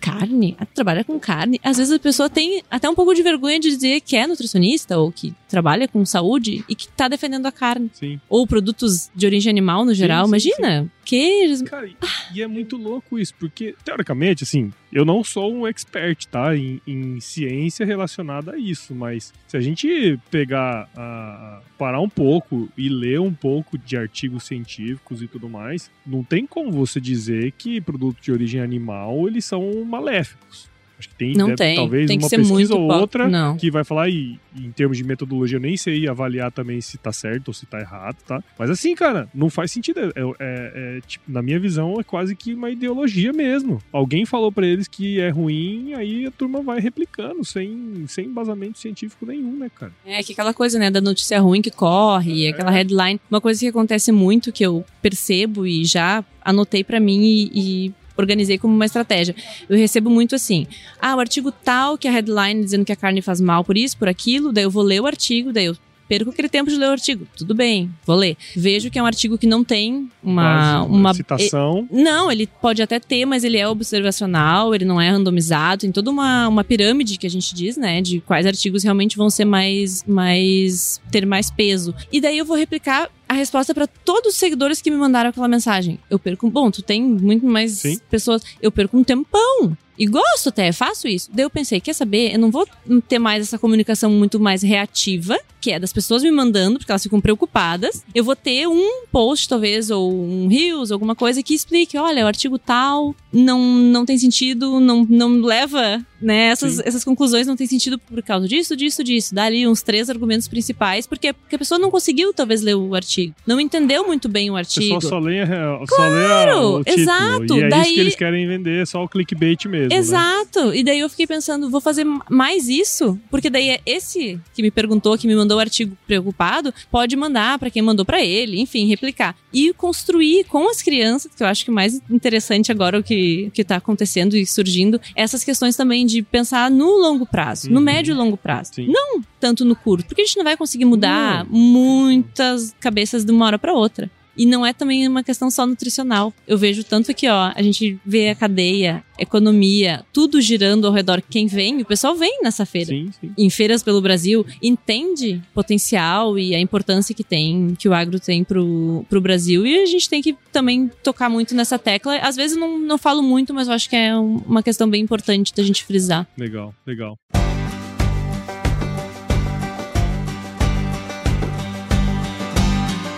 Carne? 0.00 0.54
Ah, 0.58 0.66
Trabalha 0.66 1.02
com 1.02 1.18
carne? 1.18 1.58
Às 1.62 1.78
vezes 1.78 1.90
a 1.92 1.98
pessoa 1.98 2.28
tem 2.28 2.62
até 2.70 2.90
um 2.90 2.94
pouco 2.94 3.14
de 3.14 3.22
vergonha 3.22 3.58
de 3.58 3.70
dizer 3.70 4.00
que 4.02 4.16
é 4.16 4.26
nutricionista 4.26 4.98
ou 4.98 5.10
que 5.10 5.32
trabalha 5.54 5.86
com 5.86 6.04
saúde 6.04 6.64
e 6.68 6.74
que 6.74 6.88
tá 6.88 7.06
defendendo 7.06 7.46
a 7.46 7.52
carne. 7.52 7.88
Sim. 7.92 8.20
Ou 8.28 8.46
produtos 8.46 9.08
de 9.14 9.24
origem 9.26 9.50
animal 9.50 9.84
no 9.84 9.94
geral. 9.94 10.24
sim, 10.24 10.28
Imagina, 10.30 10.90
queijos. 11.04 11.62
Cara, 11.62 11.86
e- 11.86 11.96
e 12.34 12.42
é 12.42 12.46
muito 12.48 12.76
louco 12.76 13.18
isso, 13.18 13.32
porque, 13.38 13.74
teoricamente, 13.84 14.42
assim, 14.42 14.72
eu 14.92 15.04
não 15.04 15.22
sou 15.22 15.52
um 15.54 15.66
expert, 15.66 16.26
tá, 16.26 16.56
em, 16.56 16.80
em 16.86 17.20
ciência 17.20 17.86
relacionada 17.86 18.52
a 18.52 18.58
isso, 18.58 18.94
mas 18.94 19.32
se 19.46 19.56
a 19.56 19.60
gente 19.60 20.18
pegar, 20.30 20.88
a, 20.96 21.60
parar 21.78 22.00
um 22.00 22.08
pouco 22.08 22.68
e 22.76 22.88
ler 22.88 23.20
um 23.20 23.32
pouco 23.32 23.78
de 23.78 23.96
artigos 23.96 24.44
científicos 24.44 25.22
e 25.22 25.28
tudo 25.28 25.48
mais, 25.48 25.90
não 26.06 26.24
tem 26.24 26.46
como 26.46 26.72
você 26.72 27.00
dizer 27.00 27.52
que 27.52 27.80
produtos 27.80 28.22
de 28.24 28.32
origem 28.32 28.60
animal, 28.60 29.28
eles 29.28 29.44
são 29.44 29.84
maléficos. 29.84 30.68
Acho 30.98 31.08
que 31.08 31.14
tem, 31.16 31.32
Não 31.34 31.46
deve- 31.46 31.56
tem. 31.56 31.74
talvez 31.76 32.06
Tem 32.06 32.18
uma 32.18 32.30
pesquisa 32.30 32.74
ou 32.76 32.90
outra 32.92 33.28
Não. 33.28 33.56
que 33.56 33.68
vai 33.70 33.82
falar, 33.82 34.08
e 34.08 34.38
em 34.56 34.70
termos 34.70 34.96
de 34.96 35.02
metodologia, 35.02 35.56
eu 35.56 35.60
nem 35.60 35.76
sei 35.76 36.06
avaliar 36.08 36.52
também 36.52 36.80
se 36.80 36.96
tá 36.96 37.12
certo 37.12 37.48
ou 37.48 37.54
se 37.54 37.66
tá 37.66 37.80
errado, 37.80 38.16
tá? 38.26 38.42
Mas 38.56 38.70
assim, 38.70 38.94
cara, 38.94 39.28
não 39.34 39.50
faz 39.50 39.72
sentido. 39.72 39.98
É, 40.00 40.10
é- 40.14 40.96
é, 40.98 41.00
tipo, 41.06 41.24
na 41.30 41.42
minha 41.42 41.58
visão, 41.58 41.98
é 41.98 42.04
quase 42.04 42.36
que 42.36 42.54
uma 42.54 42.70
ideologia 42.70 43.32
mesmo. 43.32 43.82
Alguém 43.92 44.24
falou 44.24 44.52
pra 44.52 44.64
eles 44.66 44.86
que 44.86 45.20
é 45.20 45.30
ruim, 45.30 45.94
aí 45.94 46.26
a 46.26 46.30
turma 46.30 46.62
vai 46.62 46.78
replicando, 46.78 47.44
sem, 47.44 48.04
sem 48.06 48.26
embasamento 48.26 48.78
científico 48.78 49.26
nenhum, 49.26 49.56
né, 49.56 49.70
cara? 49.74 49.92
É 50.06 50.22
que 50.22 50.32
aquela 50.32 50.54
coisa, 50.54 50.78
né, 50.78 50.90
da 50.92 51.00
notícia 51.00 51.40
ruim 51.40 51.60
que 51.60 51.70
corre, 51.72 52.46
aquela 52.48 52.70
headline. 52.70 53.20
Uma 53.28 53.40
coisa 53.40 53.58
que 53.58 53.66
acontece 53.66 54.12
muito, 54.12 54.52
que 54.52 54.64
eu 54.64 54.84
percebo 55.02 55.66
e 55.66 55.84
já 55.84 56.24
anotei 56.44 56.84
pra 56.84 57.00
mim 57.00 57.20
e, 57.24 57.50
e 57.88 57.94
organizei 58.16 58.58
como 58.58 58.74
uma 58.74 58.84
estratégia. 58.84 59.34
Eu 59.68 59.76
recebo 59.76 60.10
muito 60.10 60.34
assim: 60.34 60.66
ah, 61.00 61.16
o 61.16 61.20
artigo 61.20 61.52
tal, 61.52 61.98
que 61.98 62.08
a 62.08 62.10
headline 62.10 62.62
dizendo 62.62 62.84
que 62.84 62.92
a 62.92 62.96
carne 62.96 63.22
faz 63.22 63.40
mal 63.40 63.64
por 63.64 63.76
isso, 63.76 63.96
por 63.96 64.08
aquilo, 64.08 64.52
daí 64.52 64.64
eu 64.64 64.70
vou 64.70 64.82
ler 64.82 65.00
o 65.00 65.06
artigo, 65.06 65.52
daí 65.52 65.66
eu 65.66 65.76
perco 66.08 66.30
aquele 66.30 66.48
tempo 66.48 66.70
de 66.70 66.76
ler 66.76 66.88
o 66.88 66.92
artigo. 66.92 67.26
Tudo 67.36 67.54
bem, 67.54 67.90
vou 68.06 68.16
ler. 68.16 68.36
Vejo 68.54 68.90
que 68.90 68.98
é 68.98 69.02
um 69.02 69.06
artigo 69.06 69.38
que 69.38 69.46
não 69.46 69.64
tem 69.64 70.08
uma. 70.22 70.80
Quase 70.80 70.94
uma 70.94 71.14
citação. 71.14 71.88
não, 71.90 72.30
ele 72.30 72.46
pode 72.46 72.82
até 72.82 73.00
ter, 73.00 73.24
mas 73.24 73.44
ele 73.44 73.58
é 73.58 73.66
observacional, 73.68 74.74
ele 74.74 74.84
não 74.84 75.00
é 75.00 75.10
randomizado. 75.10 75.82
Tem 75.82 75.92
toda 75.92 76.10
uma, 76.10 76.48
uma 76.48 76.64
pirâmide 76.64 77.18
que 77.18 77.26
a 77.26 77.30
gente 77.30 77.54
diz, 77.54 77.76
né? 77.76 78.00
De 78.00 78.20
quais 78.20 78.46
artigos 78.46 78.82
realmente 78.82 79.16
vão 79.16 79.30
ser 79.30 79.44
mais. 79.44 80.04
mais 80.06 81.00
ter 81.10 81.26
mais 81.26 81.50
peso. 81.50 81.94
E 82.12 82.20
daí 82.20 82.38
eu 82.38 82.44
vou 82.44 82.56
replicar 82.56 83.10
a 83.34 83.38
resposta 83.38 83.74
para 83.74 83.86
todos 83.86 84.34
os 84.34 84.38
seguidores 84.38 84.80
que 84.80 84.90
me 84.90 84.96
mandaram 84.96 85.30
aquela 85.30 85.48
mensagem. 85.48 85.98
Eu 86.08 86.18
perco. 86.18 86.50
Bom, 86.50 86.70
tu 86.70 86.82
tem 86.82 87.02
muito 87.02 87.44
mais 87.44 87.72
Sim. 87.72 87.98
pessoas. 88.08 88.42
Eu 88.60 88.72
perco 88.72 88.96
um 88.96 89.04
tempão. 89.04 89.76
E 89.98 90.06
gosto 90.06 90.48
até, 90.48 90.72
faço 90.72 91.06
isso. 91.08 91.30
Daí 91.32 91.44
eu 91.44 91.50
pensei, 91.50 91.80
quer 91.80 91.92
saber? 91.94 92.32
Eu 92.34 92.38
não 92.38 92.50
vou 92.50 92.66
ter 93.08 93.18
mais 93.18 93.42
essa 93.42 93.58
comunicação 93.58 94.10
muito 94.10 94.40
mais 94.40 94.62
reativa, 94.62 95.38
que 95.60 95.70
é 95.70 95.78
das 95.78 95.92
pessoas 95.92 96.22
me 96.22 96.30
mandando, 96.30 96.78
porque 96.78 96.90
elas 96.92 97.02
ficam 97.02 97.20
preocupadas. 97.20 98.02
Eu 98.14 98.24
vou 98.24 98.36
ter 98.36 98.66
um 98.68 99.04
post, 99.10 99.48
talvez, 99.48 99.90
ou 99.90 100.12
um 100.12 100.46
Reels, 100.48 100.90
alguma 100.90 101.14
coisa 101.14 101.42
que 101.42 101.54
explique: 101.54 101.96
olha, 101.96 102.24
o 102.24 102.26
artigo 102.26 102.58
tal 102.58 103.14
não, 103.32 103.60
não 103.64 104.04
tem 104.04 104.18
sentido, 104.18 104.78
não, 104.80 105.06
não 105.08 105.40
leva, 105.40 106.04
né? 106.20 106.48
Essas, 106.48 106.74
Sim. 106.74 106.82
essas 106.84 107.04
conclusões 107.04 107.46
não 107.46 107.56
tem 107.56 107.66
sentido 107.66 107.98
por 107.98 108.22
causa 108.22 108.46
disso, 108.48 108.76
disso, 108.76 109.02
disso. 109.04 109.34
Dá 109.34 109.44
ali 109.44 109.66
uns 109.66 109.80
três 109.82 110.10
argumentos 110.10 110.48
principais, 110.48 111.06
porque, 111.06 111.32
porque 111.32 111.56
a 111.56 111.58
pessoa 111.58 111.78
não 111.78 111.90
conseguiu, 111.90 112.34
talvez, 112.34 112.60
ler 112.60 112.74
o 112.74 112.94
artigo. 112.94 113.34
Não 113.46 113.58
entendeu 113.60 114.06
muito 114.06 114.28
bem 114.28 114.50
o 114.50 114.56
artigo. 114.56 114.94
pessoal 114.96 115.00
só 115.00 115.18
lê, 115.18 115.40
a- 115.42 115.80
só 115.88 116.08
lê 116.08 116.26
a- 116.26 116.60
o 116.60 116.84
título. 116.84 117.00
exato. 117.00 117.54
E 117.56 117.62
é 117.62 117.68
isso 117.68 117.68
Daí- 117.70 117.94
que 117.94 118.00
eles 118.00 118.16
querem 118.16 118.46
vender, 118.46 118.86
só 118.86 119.02
o 119.02 119.08
clickbait 119.08 119.64
mesmo. 119.66 119.83
Né? 119.88 119.96
Exato. 119.96 120.74
E 120.74 120.82
daí 120.82 121.00
eu 121.00 121.08
fiquei 121.08 121.26
pensando, 121.26 121.70
vou 121.70 121.80
fazer 121.80 122.04
mais 122.30 122.68
isso, 122.68 123.18
porque 123.30 123.48
daí 123.50 123.70
é 123.70 123.80
esse 123.86 124.40
que 124.54 124.62
me 124.62 124.70
perguntou, 124.70 125.16
que 125.18 125.26
me 125.26 125.34
mandou 125.34 125.56
o 125.58 125.60
artigo 125.60 125.96
preocupado, 126.06 126.72
pode 126.90 127.16
mandar 127.16 127.58
pra 127.58 127.70
quem 127.70 127.82
mandou 127.82 128.04
pra 128.04 128.22
ele, 128.24 128.60
enfim, 128.60 128.86
replicar. 128.86 129.36
E 129.52 129.72
construir 129.72 130.44
com 130.44 130.68
as 130.68 130.82
crianças, 130.82 131.32
que 131.34 131.42
eu 131.42 131.46
acho 131.46 131.64
que 131.64 131.70
o 131.70 131.74
mais 131.74 132.00
interessante 132.10 132.72
agora 132.72 132.98
o 132.98 133.02
que, 133.02 133.50
que 133.54 133.64
tá 133.64 133.76
acontecendo 133.76 134.36
e 134.36 134.44
surgindo, 134.46 135.00
essas 135.14 135.44
questões 135.44 135.76
também 135.76 136.04
de 136.06 136.22
pensar 136.22 136.70
no 136.70 136.86
longo 136.98 137.26
prazo, 137.26 137.70
no 137.70 137.78
Uhum. 137.78 137.84
médio 137.84 138.12
e 138.12 138.16
longo 138.16 138.36
prazo. 138.36 138.72
Sim. 138.74 138.86
Não 138.88 139.22
tanto 139.38 139.64
no 139.64 139.76
curto, 139.76 140.06
porque 140.06 140.22
a 140.22 140.24
gente 140.24 140.36
não 140.36 140.44
vai 140.44 140.56
conseguir 140.56 140.84
mudar 140.86 141.44
muitas 141.48 142.74
cabeças 142.80 143.24
de 143.24 143.32
uma 143.32 143.46
hora 143.46 143.58
pra 143.58 143.72
outra. 143.74 144.10
E 144.36 144.44
não 144.46 144.64
é 144.66 144.72
também 144.72 145.06
uma 145.08 145.22
questão 145.22 145.50
só 145.50 145.66
nutricional. 145.66 146.32
Eu 146.46 146.58
vejo 146.58 146.82
tanto 146.84 147.12
que, 147.14 147.28
ó, 147.28 147.52
a 147.54 147.62
gente 147.62 147.98
vê 148.04 148.30
a 148.30 148.34
cadeia, 148.34 149.04
economia, 149.18 150.04
tudo 150.12 150.40
girando 150.40 150.86
ao 150.86 150.92
redor. 150.92 151.22
Quem 151.28 151.46
vem, 151.46 151.80
o 151.80 151.84
pessoal 151.84 152.14
vem 152.16 152.40
nessa 152.42 152.64
feira. 152.66 152.88
Sim, 152.90 153.10
sim. 153.20 153.32
Em 153.36 153.48
feiras 153.50 153.82
pelo 153.82 154.00
Brasil, 154.00 154.44
entende 154.62 155.40
o 155.50 155.54
potencial 155.54 156.38
e 156.38 156.54
a 156.54 156.60
importância 156.60 157.14
que 157.14 157.22
tem, 157.24 157.74
que 157.78 157.88
o 157.88 157.94
agro 157.94 158.18
tem 158.18 158.42
pro, 158.44 159.04
pro 159.08 159.20
Brasil. 159.20 159.66
E 159.66 159.82
a 159.82 159.86
gente 159.86 160.08
tem 160.08 160.20
que 160.22 160.36
também 160.52 160.90
tocar 161.02 161.28
muito 161.28 161.54
nessa 161.54 161.78
tecla. 161.78 162.16
Às 162.18 162.36
vezes 162.36 162.56
eu 162.56 162.60
não, 162.60 162.78
não 162.78 162.98
falo 162.98 163.22
muito, 163.22 163.52
mas 163.54 163.68
eu 163.68 163.74
acho 163.74 163.88
que 163.88 163.96
é 163.96 164.16
um- 164.16 164.42
uma 164.46 164.62
questão 164.62 164.88
bem 164.88 165.02
importante 165.02 165.52
da 165.54 165.62
gente 165.62 165.84
frisar. 165.84 166.26
Legal, 166.36 166.74
legal. 166.86 167.16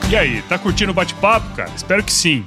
E 0.08 0.14
aí, 0.14 0.40
tá 0.42 0.56
curtindo 0.56 0.92
o 0.92 0.94
bate-papo, 0.94 1.56
cara? 1.56 1.70
Espero 1.74 2.02
que 2.02 2.12
sim. 2.12 2.46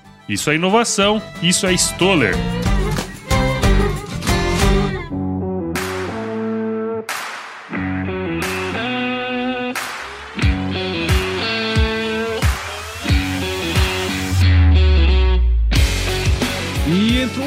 Isso 0.27 0.49
é 0.49 0.55
inovação, 0.55 1.21
isso 1.41 1.65
é 1.67 1.73
Stoller. 1.73 2.35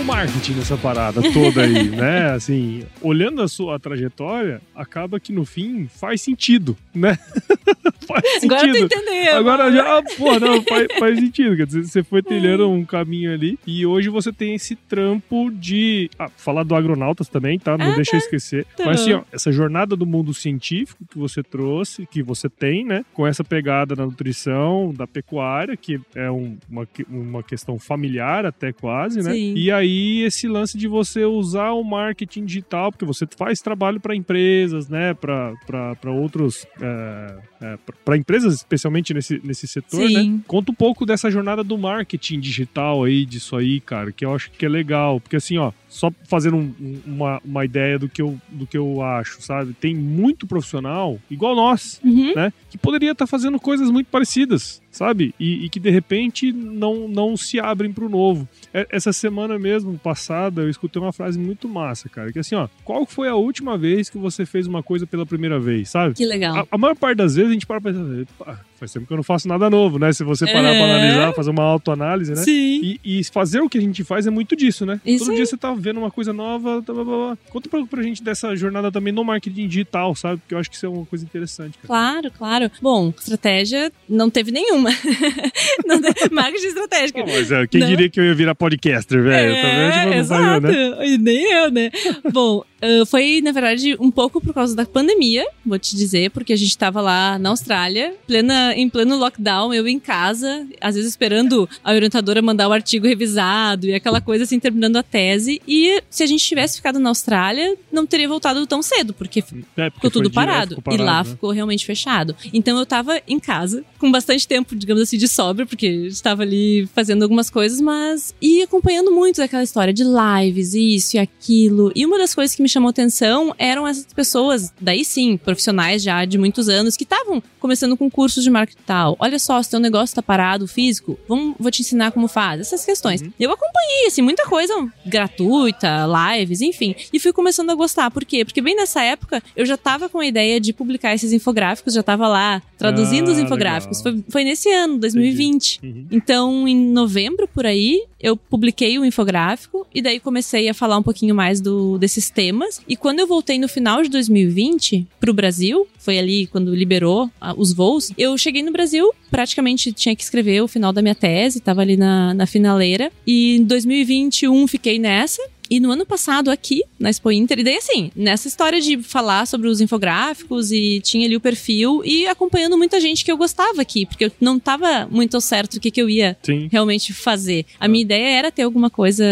O 0.04 0.06
marketing 0.06 0.52
nessa 0.52 0.76
parada 0.76 1.22
toda 1.32 1.62
aí, 1.62 1.88
né? 1.88 2.30
Assim, 2.32 2.84
olhando 3.00 3.40
a 3.40 3.48
sua 3.48 3.78
trajetória, 3.80 4.60
acaba 4.74 5.18
que 5.18 5.32
no 5.32 5.46
fim 5.46 5.88
faz 5.88 6.20
sentido, 6.20 6.76
né? 6.94 7.18
faz 8.06 8.22
sentido. 8.40 8.54
Agora 8.54 8.72
tu 8.72 8.84
entendeu. 8.84 9.36
Agora 9.36 9.72
já, 9.72 10.02
pô, 10.18 10.38
não, 10.38 10.62
faz, 10.62 10.86
faz 10.98 11.18
sentido. 11.18 11.56
Quer 11.56 11.66
dizer, 11.66 11.84
você 11.84 12.02
foi 12.02 12.22
trilhando 12.22 12.68
um 12.70 12.84
caminho 12.84 13.32
ali 13.32 13.58
e 13.66 13.86
hoje 13.86 14.10
você 14.10 14.30
tem 14.30 14.54
esse 14.54 14.76
trampo 14.76 15.50
de. 15.50 16.10
Ah, 16.18 16.28
falar 16.36 16.64
do 16.64 16.74
agronautas 16.74 17.28
também, 17.28 17.58
tá? 17.58 17.78
Não 17.78 17.92
Ah, 17.92 17.96
deixa 17.96 18.16
eu 18.16 18.18
esquecer. 18.18 18.66
Tá. 18.76 18.84
Mas 18.84 19.00
assim, 19.00 19.14
ó, 19.14 19.22
essa 19.32 19.50
jornada 19.50 19.96
do 19.96 20.04
mundo 20.04 20.34
científico 20.34 21.04
que 21.10 21.18
você 21.18 21.42
trouxe, 21.42 22.06
que 22.06 22.22
você 22.22 22.48
tem, 22.50 22.84
né? 22.84 23.04
Com 23.14 23.26
essa 23.26 23.42
pegada 23.42 23.96
na 23.96 24.04
nutrição, 24.04 24.92
da 24.94 25.06
pecuária, 25.06 25.76
que 25.78 25.98
é 26.14 26.30
um- 26.30 26.58
uma, 26.68 26.86
uma 27.08 27.42
questão 27.42 27.78
familiar 27.78 28.44
até 28.44 28.70
quase, 28.70 29.22
né? 29.22 29.32
Sim. 29.32 29.54
E 29.56 29.70
aí 29.72 29.93
esse 30.22 30.46
lance 30.48 30.76
de 30.78 30.86
você 30.88 31.24
usar 31.24 31.72
o 31.72 31.82
marketing 31.84 32.44
digital, 32.44 32.90
porque 32.90 33.04
você 33.04 33.26
faz 33.36 33.60
trabalho 33.60 34.00
para 34.00 34.14
empresas, 34.14 34.88
né? 34.88 35.14
Para 35.14 36.10
outros. 36.10 36.66
É, 36.80 37.36
é, 37.60 37.78
para 38.04 38.16
empresas, 38.16 38.54
especialmente 38.54 39.14
nesse, 39.14 39.40
nesse 39.42 39.66
setor, 39.66 40.06
Sim. 40.08 40.32
né? 40.32 40.40
Conta 40.46 40.70
um 40.70 40.74
pouco 40.74 41.06
dessa 41.06 41.30
jornada 41.30 41.64
do 41.64 41.78
marketing 41.78 42.38
digital 42.40 43.04
aí, 43.04 43.24
disso 43.24 43.56
aí, 43.56 43.80
cara, 43.80 44.12
que 44.12 44.24
eu 44.24 44.34
acho 44.34 44.50
que 44.50 44.66
é 44.66 44.68
legal. 44.68 45.18
Porque 45.20 45.36
assim, 45.36 45.56
ó, 45.58 45.72
só 45.88 46.12
fazendo 46.28 46.56
um- 46.56 46.74
um- 46.80 47.00
uma, 47.06 47.40
uma 47.44 47.64
ideia 47.64 47.98
do 47.98 48.08
que, 48.08 48.20
eu, 48.20 48.38
do 48.50 48.66
que 48.66 48.76
eu 48.76 49.00
acho, 49.02 49.40
sabe? 49.42 49.72
Tem 49.74 49.94
muito 49.94 50.46
profissional, 50.46 51.18
igual 51.30 51.54
nós, 51.54 52.00
Uhum. 52.04 52.34
né? 52.34 52.52
Que 52.70 52.76
poderia 52.76 53.12
estar 53.12 53.26
fazendo 53.26 53.58
coisas 53.60 53.90
muito 53.90 54.08
parecidas, 54.08 54.82
sabe? 54.96 55.34
E, 55.38 55.64
e 55.64 55.68
que 55.68 55.78
de 55.80 55.90
repente 55.90 56.52
não, 56.52 57.08
não 57.08 57.36
se 57.36 57.58
abrem 57.60 57.92
pro 57.92 58.08
novo. 58.08 58.48
É- 58.72 58.86
Essa 58.90 59.12
semana 59.12 59.58
mesmo, 59.58 59.98
passada, 59.98 60.62
eu 60.62 60.70
escutei 60.70 61.00
uma 61.02 61.12
frase 61.12 61.38
muito 61.38 61.68
massa, 61.68 62.08
cara. 62.08 62.32
Que 62.32 62.38
assim, 62.38 62.54
ó, 62.54 62.68
qual 62.84 63.04
foi 63.04 63.28
a 63.28 63.34
última 63.34 63.76
vez 63.76 64.08
que 64.08 64.16
você 64.18 64.46
fez 64.46 64.66
uma 64.66 64.82
coisa 64.82 65.06
pela 65.06 65.26
primeira 65.26 65.58
vez, 65.58 65.90
sabe? 65.90 66.14
Que 66.14 66.24
legal. 66.24 66.56
A, 66.60 66.66
a 66.70 66.78
maior 66.78 66.94
parte 66.96 67.16
das 67.18 67.34
vezes 67.34 67.50
a 67.50 67.52
gente 67.54 67.66
para 67.66 67.80
pra 67.80 67.92
pensar, 67.92 68.26
"Pá, 68.38 68.60
faz 68.84 68.92
tempo 68.92 69.06
que 69.06 69.12
eu 69.12 69.16
não 69.16 69.24
faço 69.24 69.48
nada 69.48 69.68
novo, 69.70 69.98
né? 69.98 70.12
Se 70.12 70.22
você 70.22 70.46
parar 70.46 70.68
É. 70.74 70.76
pra 70.78 70.84
analisar, 70.84 71.32
fazer 71.34 71.50
uma 71.50 71.62
autoanálise, 71.64 72.30
né? 72.32 72.36
Sim. 72.42 72.98
E, 73.04 73.20
e 73.20 73.24
fazer 73.24 73.60
o 73.60 73.68
que 73.68 73.78
a 73.78 73.80
gente 73.80 74.04
faz 74.04 74.26
é 74.26 74.30
muito 74.30 74.54
disso, 74.54 74.84
né? 74.84 75.00
Isso 75.04 75.20
Todo 75.24 75.30
aí. 75.30 75.36
dia 75.36 75.46
você 75.46 75.56
tá 75.56 75.72
vendo 75.74 75.98
uma 75.98 76.10
coisa 76.10 76.32
nova, 76.32 76.82
tá, 76.82 76.92
blá, 76.92 77.04
blá, 77.04 77.16
blá. 77.16 77.38
Conta 77.50 77.68
pra, 77.68 77.84
pra 77.86 78.02
gente 78.02 78.22
dessa 78.22 78.54
jornada 78.54 78.92
também 78.92 79.12
no 79.12 79.24
marketing 79.24 79.66
digital, 79.68 80.14
sabe? 80.14 80.38
Porque 80.40 80.54
eu 80.54 80.58
acho 80.58 80.70
que 80.70 80.76
isso 80.76 80.86
é 80.86 80.88
uma 80.88 81.06
coisa 81.06 81.24
interessante, 81.24 81.78
cara. 81.78 81.86
Claro, 81.86 82.30
claro. 82.36 82.70
Bom, 82.80 83.12
estratégia 83.18 83.90
não 84.08 84.28
teve 84.28 84.50
nenhuma. 84.50 84.90
não 85.86 86.00
teve 86.00 86.28
marketing 86.34 86.66
estratégico. 86.66 87.20
Pô, 87.20 87.26
mas 87.26 87.50
é, 87.50 87.66
quem 87.66 87.80
Não. 87.80 87.88
diria 87.88 88.08
que 88.10 88.20
eu 88.20 88.24
ia 88.24 88.34
virar 88.34 88.54
podcaster, 88.54 89.22
velho? 89.22 89.54
tá 89.54 89.68
vendo? 89.68 89.92
Tipo, 89.92 90.06
não 90.06 90.14
exato. 90.14 90.42
faz, 90.42 90.62
né? 90.62 91.06
E 91.08 91.18
nem 91.18 91.52
eu, 91.52 91.70
né? 91.70 91.90
Bom, 92.32 92.62
foi, 93.06 93.40
na 93.42 93.52
verdade, 93.52 93.96
um 94.00 94.10
pouco 94.10 94.40
por 94.40 94.52
causa 94.52 94.74
da 94.74 94.84
pandemia, 94.84 95.46
vou 95.64 95.78
te 95.78 95.96
dizer, 95.96 96.30
porque 96.30 96.52
a 96.52 96.56
gente 96.56 96.76
tava 96.76 97.00
lá 97.00 97.38
na 97.38 97.50
Austrália, 97.50 98.14
plena, 98.26 98.74
em 98.74 98.88
pleno 98.88 99.16
lockdown, 99.16 99.72
eu 99.72 99.86
em 99.86 99.98
casa, 99.98 100.66
às 100.80 100.94
vezes 100.94 101.10
esperando 101.10 101.68
a 101.82 101.92
orientadora 101.92 102.42
mandar 102.42 102.68
o 102.68 102.72
artigo 102.72 103.06
revisado 103.06 103.86
e 103.86 103.94
aquela 103.94 104.20
coisa 104.20 104.44
assim, 104.44 104.58
terminando 104.58 104.96
a 104.96 105.02
tese. 105.02 105.60
E 105.66 106.02
se 106.10 106.22
a 106.22 106.26
gente 106.26 106.44
tivesse 106.44 106.76
ficado 106.76 106.98
na 106.98 107.10
Austrália, 107.10 107.76
não 107.92 108.06
teria 108.06 108.28
voltado 108.28 108.66
tão 108.66 108.82
cedo, 108.82 109.12
porque 109.14 109.40
É, 109.40 109.42
porque 109.90 110.08
ficou 110.08 110.10
tudo 110.10 110.30
parado. 110.30 110.76
ficou 110.76 110.94
E 110.94 110.96
lá 110.96 111.22
né? 111.22 111.30
ficou 111.30 111.50
realmente 111.50 111.84
fechado. 111.84 112.36
Então 112.52 112.78
eu 112.78 112.86
tava 112.86 113.20
em 113.26 113.38
casa, 113.38 113.84
com 113.98 114.10
bastante 114.10 114.46
tempo, 114.46 114.74
digamos 114.76 115.02
assim, 115.02 115.16
de 115.16 115.28
sobra, 115.28 115.66
porque 115.66 115.86
estava 115.86 116.42
ali 116.42 116.88
fazendo 116.94 117.22
algumas 117.22 117.48
coisas, 117.50 117.80
mas. 117.80 118.34
E 118.40 118.62
acompanhando 118.62 119.10
muito 119.10 119.38
daquela 119.38 119.62
história 119.62 119.92
de 119.92 120.04
lives, 120.04 120.74
isso 120.74 121.16
e 121.16 121.18
aquilo. 121.18 121.92
E 121.94 122.04
uma 122.04 122.18
das 122.18 122.34
coisas 122.34 122.54
que 122.54 122.62
me 122.62 122.68
chamou 122.74 122.90
atenção 122.90 123.54
eram 123.58 123.86
essas 123.86 124.06
pessoas, 124.12 124.72
daí 124.80 125.04
sim, 125.04 125.36
profissionais 125.36 126.02
já 126.02 126.24
de 126.24 126.36
muitos 126.36 126.68
anos, 126.68 126.96
que 126.96 127.04
estavam 127.04 127.42
começando 127.58 127.96
com 127.96 128.10
cursos 128.10 128.44
de 128.44 128.50
marketing 128.50 128.80
e 128.80 128.84
tal. 128.84 129.16
Olha 129.18 129.38
só, 129.38 129.62
se 129.62 129.70
teu 129.70 129.80
negócio 129.80 130.14
tá 130.14 130.22
parado, 130.22 130.66
físico, 130.66 131.18
vamos, 131.28 131.54
vou 131.58 131.70
te 131.70 131.80
ensinar 131.80 132.12
como 132.12 132.28
faz. 132.28 132.60
Essas 132.60 132.84
questões. 132.84 133.22
Uhum. 133.22 133.32
Eu 133.40 133.50
acompanhei, 133.50 134.06
assim, 134.06 134.20
muita 134.22 134.44
coisa 134.46 134.74
gratuita, 135.06 136.06
lives, 136.06 136.60
enfim. 136.60 136.94
E 137.12 137.18
fui 137.18 137.32
começando 137.32 137.70
a 137.70 137.74
gostar. 137.74 138.10
Por 138.10 138.24
quê? 138.24 138.44
Porque 138.44 138.60
bem 138.60 138.76
nessa 138.76 139.02
época 139.02 139.42
eu 139.56 139.64
já 139.64 139.76
tava 139.76 140.08
com 140.08 140.18
a 140.18 140.26
ideia 140.26 140.60
de 140.60 140.72
publicar 140.72 141.14
esses 141.14 141.32
infográficos, 141.32 141.94
já 141.94 142.02
tava 142.02 142.28
lá 142.28 142.62
traduzindo 142.76 143.30
Ah, 143.30 143.32
os 143.32 143.38
infográficos. 143.38 144.02
Foi, 144.02 144.24
foi 144.28 144.44
nesse 144.44 144.70
ano, 144.70 144.98
2020. 144.98 145.80
Uhum. 145.82 146.06
Então, 146.10 146.68
em 146.68 146.76
novembro 146.76 147.48
por 147.48 147.64
aí, 147.64 148.04
eu 148.20 148.36
publiquei 148.36 148.98
o 148.98 149.04
infográfico 149.04 149.86
e 149.94 150.00
daí 150.00 150.18
comecei 150.18 150.68
a 150.68 150.74
falar 150.74 150.96
um 150.96 151.02
pouquinho 151.02 151.34
mais 151.34 151.60
do, 151.60 151.98
desses 151.98 152.30
temas. 152.30 152.63
E 152.88 152.96
quando 152.96 153.20
eu 153.20 153.26
voltei 153.26 153.58
no 153.58 153.68
final 153.68 154.02
de 154.02 154.08
2020 154.08 155.06
pro 155.20 155.34
Brasil, 155.34 155.86
foi 155.98 156.18
ali 156.18 156.46
quando 156.46 156.74
liberou 156.74 157.30
ah, 157.40 157.54
os 157.56 157.72
voos, 157.72 158.10
eu 158.16 158.36
cheguei 158.36 158.62
no 158.62 158.72
Brasil, 158.72 159.10
praticamente 159.30 159.92
tinha 159.92 160.14
que 160.14 160.22
escrever 160.22 160.62
o 160.62 160.68
final 160.68 160.92
da 160.92 161.02
minha 161.02 161.14
tese, 161.14 161.60
tava 161.60 161.80
ali 161.80 161.96
na, 161.96 162.34
na 162.34 162.46
finaleira. 162.46 163.10
E 163.26 163.56
em 163.56 163.64
2021 163.64 164.66
fiquei 164.66 164.98
nessa. 164.98 165.42
E 165.74 165.80
no 165.80 165.90
ano 165.90 166.06
passado, 166.06 166.50
aqui, 166.52 166.82
na 167.00 167.10
Expo 167.10 167.32
Inter, 167.32 167.58
e 167.58 167.64
daí 167.64 167.76
assim, 167.78 168.12
nessa 168.14 168.46
história 168.46 168.80
de 168.80 169.02
falar 169.02 169.44
sobre 169.44 169.66
os 169.66 169.80
infográficos 169.80 170.70
e 170.70 171.00
tinha 171.00 171.26
ali 171.26 171.34
o 171.34 171.40
perfil 171.40 172.00
e 172.04 172.26
acompanhando 172.28 172.78
muita 172.78 173.00
gente 173.00 173.24
que 173.24 173.32
eu 173.32 173.36
gostava 173.36 173.82
aqui, 173.82 174.06
porque 174.06 174.26
eu 174.26 174.32
não 174.40 174.58
tava 174.60 175.08
muito 175.10 175.40
certo 175.40 175.74
o 175.74 175.80
que, 175.80 175.90
que 175.90 176.00
eu 176.00 176.08
ia 176.08 176.36
Sim. 176.44 176.68
realmente 176.70 177.12
fazer. 177.12 177.66
A 177.80 177.88
minha 177.88 178.02
ideia 178.02 178.38
era 178.38 178.52
ter 178.52 178.62
alguma 178.62 178.88
coisa 178.88 179.24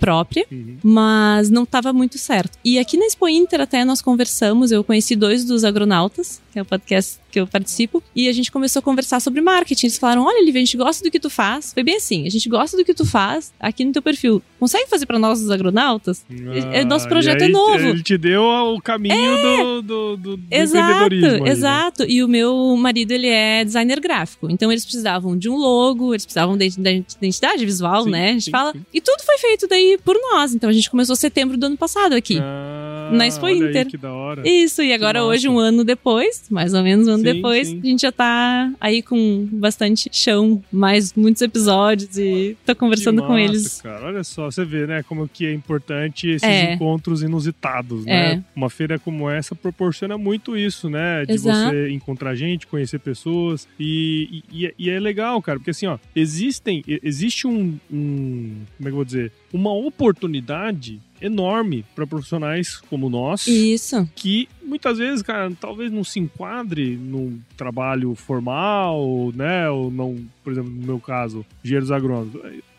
própria, 0.00 0.44
Uhum. 0.50 0.78
mas 0.82 1.48
não 1.48 1.62
estava 1.62 1.92
muito 1.92 2.18
certo. 2.18 2.58
E 2.64 2.76
aqui 2.78 2.96
na 2.96 3.06
Expo 3.06 3.28
Inter 3.28 3.60
até 3.60 3.84
nós 3.84 4.02
conversamos, 4.02 4.72
eu 4.72 4.82
conheci 4.82 5.14
dois 5.14 5.44
dos 5.44 5.62
agronautas, 5.62 6.40
que 6.54 6.58
é 6.60 6.62
o 6.62 6.64
podcast 6.64 7.18
que 7.30 7.40
eu 7.40 7.46
participo, 7.48 8.00
e 8.14 8.28
a 8.28 8.32
gente 8.32 8.50
começou 8.52 8.78
a 8.78 8.82
conversar 8.82 9.18
sobre 9.20 9.40
marketing. 9.40 9.86
Eles 9.86 9.98
falaram: 9.98 10.22
"Olha, 10.24 10.42
Lívia, 10.44 10.62
a 10.62 10.64
gente 10.64 10.76
gosta 10.76 11.02
do 11.04 11.10
que 11.10 11.18
tu 11.18 11.28
faz". 11.28 11.72
Foi 11.74 11.82
bem 11.82 11.96
assim, 11.96 12.26
a 12.26 12.30
gente 12.30 12.48
gosta 12.48 12.76
do 12.76 12.84
que 12.84 12.94
tu 12.94 13.04
faz 13.04 13.52
aqui 13.58 13.84
no 13.84 13.92
teu 13.92 14.00
perfil. 14.00 14.40
Consegue 14.60 14.88
fazer 14.88 15.04
para 15.04 15.18
nós 15.18 15.42
os 15.42 15.50
agronautas? 15.50 16.24
É, 16.72 16.84
nosso 16.84 17.06
Ah, 17.06 17.08
projeto 17.08 17.40
e 17.40 17.44
aí 17.44 17.50
é 17.50 17.52
novo. 17.52 17.88
Ele 17.88 18.02
te 18.02 18.16
deu 18.16 18.40
o 18.42 18.80
caminho 18.80 19.36
do, 19.42 19.82
do, 19.82 20.16
do, 20.16 20.36
do 20.36 20.42
Exato, 20.50 21.12
aí, 21.14 21.20
né? 21.40 21.50
exato. 21.50 22.04
E 22.08 22.22
o 22.22 22.28
meu 22.28 22.76
marido, 22.76 23.10
ele 23.10 23.26
é 23.28 23.64
designer 23.64 23.98
gráfico. 24.00 24.48
Então 24.48 24.70
eles 24.70 24.84
precisavam 24.84 25.36
de 25.36 25.48
um 25.50 25.56
logo, 25.56 26.14
eles 26.14 26.24
precisavam 26.24 26.56
de, 26.56 26.68
de 26.70 27.04
identidade 27.18 27.64
visual, 27.66 28.04
Sim, 28.04 28.10
né? 28.10 28.28
A 28.28 28.32
gente 28.32 28.44
sim, 28.44 28.50
fala. 28.52 28.72
sim. 28.72 28.80
E 28.94 29.00
tudo 29.00 29.20
foi 29.24 29.38
feito 29.38 29.66
daí 29.66 29.98
por 30.04 30.16
nós. 30.32 30.54
Então 30.54 30.70
a 30.70 30.72
gente 30.72 30.88
começou 30.88 31.16
setembro 31.16 31.56
do 31.56 31.66
ano 31.66 31.76
passado 31.76 32.12
aqui. 32.14 32.38
Ah, 32.40 32.83
na 33.12 33.26
Expo 33.26 33.46
olha 33.46 33.54
aí 33.64 33.70
Inter. 33.70 33.86
que 33.86 33.96
da 33.96 34.12
hora. 34.12 34.42
Isso, 34.48 34.82
e 34.82 34.92
agora 34.92 35.20
massa. 35.20 35.30
hoje, 35.32 35.48
um 35.48 35.58
ano 35.58 35.84
depois, 35.84 36.44
mais 36.50 36.74
ou 36.74 36.82
menos 36.82 37.06
um 37.08 37.12
ano 37.12 37.18
Sim, 37.24 37.32
depois, 37.34 37.68
sim. 37.68 37.80
a 37.82 37.86
gente 37.86 38.02
já 38.02 38.12
tá 38.12 38.72
aí 38.80 39.02
com 39.02 39.48
bastante 39.52 40.08
chão, 40.12 40.62
mais 40.72 41.12
muitos 41.14 41.42
episódios 41.42 42.16
e 42.18 42.56
tô 42.64 42.74
conversando 42.76 43.20
Que 43.22 43.26
com 43.26 43.32
massa, 43.34 43.44
eles. 43.44 43.80
Cara. 43.82 44.06
Olha 44.06 44.24
só, 44.24 44.50
você 44.50 44.64
vê, 44.64 44.86
né, 44.86 45.02
como 45.02 45.28
que 45.28 45.46
é 45.46 45.52
importante 45.52 46.28
esses 46.28 46.48
É. 46.48 46.74
encontros 46.74 47.22
inusitados, 47.22 48.04
né? 48.04 48.34
É. 48.34 48.40
Uma 48.56 48.70
feira 48.70 48.98
como 48.98 49.28
essa 49.30 49.54
proporciona 49.54 50.16
muito 50.18 50.56
isso, 50.56 50.88
né? 50.88 51.24
De 51.24 51.32
Exato. 51.32 51.70
você 51.70 51.90
encontrar 51.90 52.34
gente, 52.34 52.66
conhecer 52.66 52.98
pessoas 52.98 53.66
e, 53.78 54.42
e, 54.52 54.74
e 54.78 54.90
é 54.90 54.98
legal, 55.00 55.40
cara, 55.42 55.58
porque 55.58 55.70
assim, 55.70 55.86
ó, 55.86 55.98
existem, 56.14 56.82
existe 57.02 57.46
um, 57.46 57.78
um 57.92 58.54
como 58.76 58.80
é 58.80 58.84
que 58.84 58.88
eu 58.88 58.94
vou 58.94 59.04
dizer, 59.04 59.32
uma 59.52 59.72
oportunidade 59.72 61.00
enorme 61.24 61.84
para 61.94 62.06
profissionais 62.06 62.76
como 62.76 63.08
nós 63.08 63.46
Isso. 63.46 64.08
que 64.14 64.48
muitas 64.62 64.98
vezes, 64.98 65.22
cara, 65.22 65.50
talvez 65.58 65.90
não 65.90 66.04
se 66.04 66.18
enquadre 66.18 66.96
num 66.96 67.40
trabalho 67.56 68.14
formal, 68.14 69.32
né? 69.34 69.68
Ou 69.70 69.90
não, 69.90 70.18
por 70.42 70.52
exemplo, 70.52 70.70
no 70.70 70.86
meu 70.86 71.00
caso, 71.00 71.44
engenheiros 71.64 71.90
agrônomos. 71.90 72.34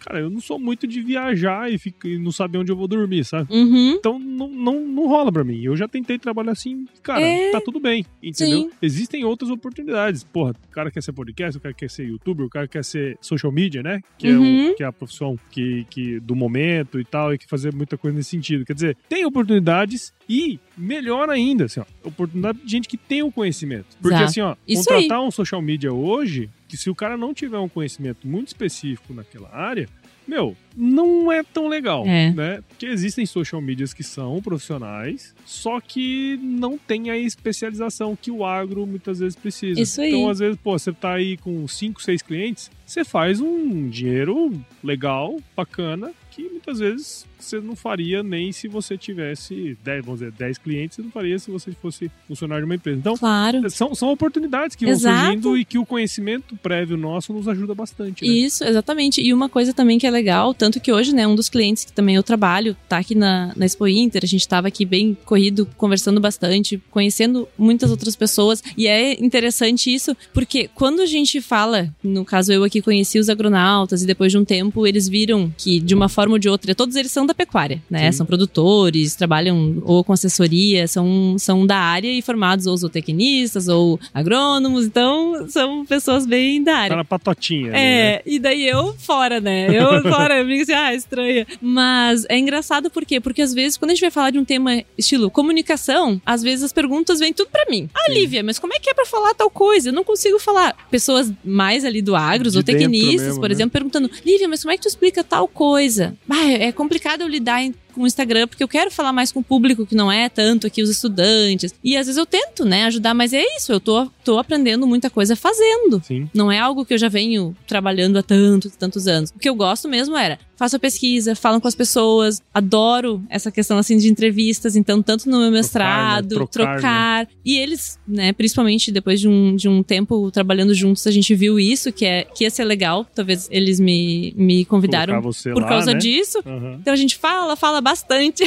Cara, 0.06 0.20
eu 0.20 0.30
não 0.30 0.40
sou 0.40 0.60
muito 0.60 0.86
de 0.86 1.02
viajar 1.02 1.72
e, 1.72 1.78
ficar, 1.80 2.08
e 2.08 2.20
não 2.20 2.32
saber 2.32 2.60
onde 2.60 2.72
eu 2.72 2.76
vou 2.76 2.88
dormir, 2.88 3.24
sabe? 3.26 3.52
Uhum. 3.52 3.92
Então 3.98 4.20
não, 4.20 4.48
não, 4.48 4.80
não 4.86 5.08
rola 5.08 5.32
pra 5.32 5.44
mim. 5.44 5.60
Eu 5.64 5.76
já 5.76 5.88
tentei 5.88 6.20
trabalhar 6.20 6.52
assim, 6.52 6.86
cara, 7.02 7.22
É. 7.22 7.50
tá 7.52 7.60
tudo 7.60 7.80
bem, 7.80 8.06
entendeu? 8.22 8.62
Sim. 8.64 8.70
Existem 8.82 9.24
outras 9.26 9.50
oportunidades. 9.50 10.24
Porra, 10.24 10.52
o 10.68 10.72
cara 10.72 10.92
quer 10.92 11.02
ser 11.02 11.12
podcast, 11.12 11.58
o 11.58 11.62
cara 11.62 11.74
quer 11.74 11.90
ser 11.90 12.06
youtuber, 12.08 12.46
o 12.46 12.50
cara 12.50 12.68
quer 12.68 12.84
ser 12.84 13.18
social 13.20 13.52
media, 13.52 13.82
né? 13.82 14.00
Que, 14.18 14.28
é, 14.28 14.32
Uhum. 14.38 14.72
o, 14.72 14.76
que 14.76 14.84
é 14.84 14.86
a 14.86 14.92
profissão 14.94 15.40
que, 15.50 15.86
que, 15.90 16.20
do 16.20 16.36
momento 16.36 17.00
e 17.00 17.04
tal, 17.06 17.34
e 17.34 17.38
que 17.40 17.48
fazer 17.48 17.74
muita 17.74 17.98
coisa 17.98 18.16
nesse 18.16 18.30
sentido. 18.30 18.64
Quer 18.64 18.74
dizer, 18.74 18.98
tem 19.10 19.26
oportunidades 19.26 20.14
e, 20.30 20.60
melhor 20.78 21.30
ainda, 21.30 21.66
assim, 21.66 21.80
ó, 21.80 21.86
oportunidade 22.04 22.60
de 22.64 22.70
gente 22.72 22.88
que 22.88 22.98
tem 22.98 23.24
o 23.24 23.32
conhecimento. 23.32 23.88
Porque 24.02 24.16
Exato. 24.16 24.30
assim, 24.30 24.42
ó, 24.42 24.56
Isso 24.68 24.86
contratar 24.86 25.22
um 25.24 25.32
social 25.32 25.62
media 25.62 25.92
hoje, 25.94 26.50
que 26.76 26.82
se 26.82 26.90
o 26.90 26.96
cara 26.96 27.16
não 27.16 27.34
tiver 27.34 27.58
um 27.58 27.70
conhecimento 27.70 28.28
muito 28.28 28.50
específico 28.50 29.14
naquela 29.14 29.50
área, 29.56 29.88
meu, 30.28 30.58
não 30.76 31.32
é 31.32 31.42
tão 31.44 31.68
legal, 31.68 32.04
É. 32.06 32.32
né? 32.32 32.64
Porque 32.68 32.86
existem 32.88 33.26
social 33.26 33.62
medias 33.62 33.94
que 33.94 34.04
são 34.04 34.42
profissionais, 34.42 35.34
só 35.46 35.80
que 35.80 36.38
não 36.42 36.78
tem 36.78 37.10
a 37.12 37.18
especialização 37.18 38.16
que 38.20 38.32
o 38.32 38.44
agro 38.44 38.86
muitas 38.88 39.20
vezes 39.20 39.36
precisa. 39.36 39.80
Isso 39.80 40.02
aí. 40.02 40.10
Então, 40.10 40.30
às 40.30 40.40
vezes, 40.40 40.58
pô, 40.62 40.78
você 40.78 40.92
tá 40.92 41.14
aí 41.14 41.38
com 41.38 41.68
5, 41.68 42.02
6 42.02 42.22
clientes, 42.24 42.72
você 42.86 43.06
faz 43.06 43.40
um 43.40 43.88
dinheiro 43.88 44.52
legal, 44.84 45.38
bacana, 45.56 46.12
que 46.36 46.44
muitas 46.50 46.80
vezes 46.80 47.26
você 47.40 47.60
não 47.60 47.76
faria 47.76 48.24
nem 48.24 48.52
se 48.52 48.68
você 48.68 48.98
tivesse 48.98 49.78
10, 49.84 50.04
vamos 50.06 50.20
dizer, 50.20 50.32
10 50.32 50.58
clientes, 50.58 50.96
você 50.96 51.02
não 51.04 51.12
faria 51.12 51.38
se 51.38 51.52
você 51.52 51.72
fosse 51.74 52.10
funcionário 52.28 52.64
de 52.64 52.70
uma 52.70 52.76
empresa. 52.76 52.98
Então, 52.98 53.16
Claro. 53.18 53.70
são, 53.70 53.94
são 53.94 54.10
oportunidades 54.12 54.76
que 54.76 54.84
vão 54.86 54.94
Exato. 54.94 55.26
surgindo 55.26 55.58
e 55.58 55.64
que 55.64 55.78
o 55.78 55.86
conhecimento 55.86 56.56
prévio 56.58 56.98
nosso 56.98 57.32
nos 57.34 57.48
ajuda 57.48 57.76
bastante. 57.76 58.26
Né? 58.26 58.34
Isso, 58.34 58.64
exatamente. 58.64 59.22
E 59.22 59.32
uma 59.34 59.48
coisa 59.48 59.74
também 59.74 60.00
que 60.00 60.08
é 60.08 60.10
legal, 60.10 60.54
tanto 60.54 60.80
que 60.80 60.92
hoje, 60.92 61.14
né, 61.14 61.28
um 61.28 61.36
dos 61.36 61.48
clientes 61.50 61.86
que 61.86 61.94
também 61.94 62.16
eu 62.16 62.24
trabalho 62.24 62.76
tá 62.90 62.98
aqui 62.98 63.14
na, 63.14 63.54
na 63.56 63.66
Expo 63.66 63.88
Inter, 63.88 64.22
a 64.24 64.28
gente 64.28 64.48
tava 64.48 64.68
aqui 64.68 64.84
bem 64.86 65.16
corrido, 65.26 65.68
conversando 65.78 66.20
bastante, 66.20 66.82
conhecendo 66.90 67.48
muitas 67.58 67.92
outras 67.92 68.16
pessoas. 68.16 68.64
E 68.76 68.88
é 68.88 69.14
interessante 69.24 69.94
isso, 69.94 70.16
porque 70.34 70.68
quando 70.74 71.02
a 71.02 71.06
gente 71.06 71.40
fala, 71.42 71.94
no 72.04 72.26
caso 72.26 72.52
eu 72.52 72.64
aqui 72.64 72.82
conheci 72.82 73.20
os 73.20 73.30
agronautas 73.30 74.02
e 74.02 74.08
depois 74.08 74.32
de 74.32 74.38
um 74.38 74.46
tempo 74.46 74.88
eles 74.88 75.08
viram 75.08 75.54
que 75.58 75.80
de 75.80 75.94
uma 75.94 76.10
forma 76.10 76.25
ou 76.34 76.40
de 76.40 76.50
outra, 76.50 76.74
todos 76.76 76.96
eles 76.96 77.12
são 77.12 77.26
da 77.26 77.34
pecuária, 77.34 77.82
né? 77.90 78.12
Sim. 78.12 78.18
São 78.18 78.26
produtores, 78.26 79.16
trabalham 79.16 79.82
ou 79.84 80.04
com 80.04 80.14
assessoria, 80.14 80.88
são, 80.88 81.36
são 81.38 81.66
da 81.66 81.78
área 81.78 82.12
e 82.12 82.22
formados 82.22 82.66
ou 82.66 82.76
zootecnistas 82.76 83.68
ou 83.68 84.00
agrônomos, 84.14 84.86
então 84.86 85.48
são 85.50 85.86
pessoas 85.86 86.26
bem 86.26 86.64
da 86.64 86.76
área. 86.76 86.90
Tá 86.90 86.96
na 86.98 87.06
patotinha. 87.06 87.68
ali, 87.68 87.72
né? 87.72 88.12
É, 88.16 88.22
e 88.26 88.40
daí 88.40 88.68
eu 88.68 88.94
fora, 88.98 89.40
né? 89.40 89.68
Eu 89.70 90.02
fora, 90.12 90.40
eu 90.40 90.46
fico 90.46 90.64
assim, 90.64 90.74
ah, 90.74 90.94
estranha. 90.94 91.48
Mas 91.62 92.26
é 92.30 92.38
engraçado 92.38 92.90
por 92.90 93.06
quê? 93.06 93.20
Porque 93.20 93.42
às 93.42 93.54
vezes, 93.54 93.78
quando 93.78 93.92
a 93.92 93.94
gente 93.94 94.02
vai 94.02 94.12
falar 94.12 94.32
de 94.32 94.40
um 94.40 94.46
tema 94.46 94.84
estilo 94.98 95.30
comunicação, 95.30 96.22
às 96.26 96.42
vezes 96.42 96.64
as 96.64 96.74
perguntas 96.74 97.20
vêm 97.20 97.34
tudo 97.34 97.50
pra 97.52 97.66
mim. 97.70 97.90
Ah, 97.94 98.12
Lívia, 98.12 98.44
mas 98.44 98.60
como 98.60 98.74
é 98.74 98.80
que 98.80 98.90
é 98.90 98.94
pra 98.94 99.06
falar 99.06 99.34
tal 99.34 99.50
coisa? 99.50 99.90
Eu 99.90 99.94
não 99.94 100.04
consigo 100.04 100.40
falar. 100.40 100.76
Pessoas 100.90 101.32
mais 101.44 101.84
ali 101.86 102.02
do 102.02 102.16
agro, 102.16 102.50
De 102.50 102.58
ou 102.58 102.64
dentro 102.64 102.82
tecnistas, 102.82 103.28
mesmo, 103.28 103.40
por 103.42 103.50
né? 103.50 103.56
exemplo, 103.56 103.72
perguntando, 103.72 104.10
Lívia, 104.26 104.48
mas 104.48 104.62
como 104.62 104.72
é 104.72 104.78
que 104.78 104.84
tu 104.84 104.88
explica 104.88 105.24
tal 105.24 105.48
coisa? 105.48 106.15
Bah, 106.28 106.44
é 106.44 106.72
complicado 106.72 107.22
eu 107.22 107.28
lidar 107.28 107.62
em- 107.62 107.74
com 107.96 108.04
o 108.04 108.08
Instagram, 108.08 108.48
porque 108.48 108.64
eu 108.64 108.68
quero 108.68 108.92
falar 108.92 109.14
mais 109.14 109.32
com 109.32 109.40
o 109.40 109.44
público 109.44 109.86
que 109.86 109.96
não 109.96 110.12
é 110.12 110.30
tanto 110.30 110.68
aqui 110.68 110.82
os 110.82 110.90
estudantes. 110.90 111.74
E 111.84 111.98
às 111.98 112.06
vezes 112.06 112.18
eu 112.18 112.26
tento, 112.26 112.66
né, 112.66 112.84
ajudar, 112.84 113.14
mas 113.14 113.34
é 113.34 113.44
isso, 113.58 113.72
eu 113.72 113.80
tô, 113.80 114.08
tô 114.24 114.38
aprendendo 114.38 114.86
muita 114.86 115.10
coisa 115.10 115.36
fazendo. 115.36 116.02
Sim. 116.06 116.30
Não 116.34 116.52
é 116.52 116.60
algo 116.60 116.86
que 116.86 116.94
eu 116.94 116.98
já 116.98 117.10
venho 117.10 117.56
trabalhando 117.66 118.18
há 118.18 118.24
tantos, 118.24 118.76
tantos 118.76 119.08
anos. 119.08 119.32
O 119.36 119.40
que 119.40 119.50
eu 119.50 119.56
gosto 119.56 119.88
mesmo 119.88 120.16
era 120.16 120.38
faço 120.56 120.76
a 120.76 120.80
pesquisa, 120.80 121.36
falo 121.36 121.60
com 121.60 121.68
as 121.68 121.76
pessoas, 121.76 122.42
adoro 122.54 123.22
essa 123.30 123.52
questão 123.52 123.78
assim 123.78 123.98
de 123.98 124.10
entrevistas, 124.10 124.76
então 124.76 125.02
tanto 125.02 125.30
no 125.30 125.40
meu 125.40 125.52
mestrado, 125.52 126.24
né? 126.24 126.30
Trocar, 126.30 126.74
trocar, 126.74 127.28
e 127.44 127.58
eles, 127.58 128.00
né, 128.08 128.34
principalmente 128.34 128.92
depois 128.92 129.20
de 129.20 129.28
um, 129.28 129.56
de 129.56 129.68
um 129.68 129.84
tempo 129.84 130.32
trabalhando 130.32 130.74
juntos, 130.74 131.06
a 131.08 131.12
gente 131.12 131.34
viu 131.36 131.60
isso 131.60 131.92
que 131.92 132.06
é 132.06 132.24
que 132.24 132.44
ia 132.44 132.50
ser 132.50 132.64
legal, 132.64 133.06
talvez 133.14 133.48
eles 133.52 133.80
me, 133.80 134.34
me 134.38 134.66
convidaram 134.66 135.22
por 135.22 135.62
lá, 135.62 135.68
causa 135.68 135.94
né? 135.94 136.00
disso. 136.00 136.42
Aham, 136.46 136.78
Então 136.80 136.94
a 136.94 136.98
gente 136.98 137.18
fala, 137.18 137.56
fala 137.56 137.82
bastante 137.86 138.44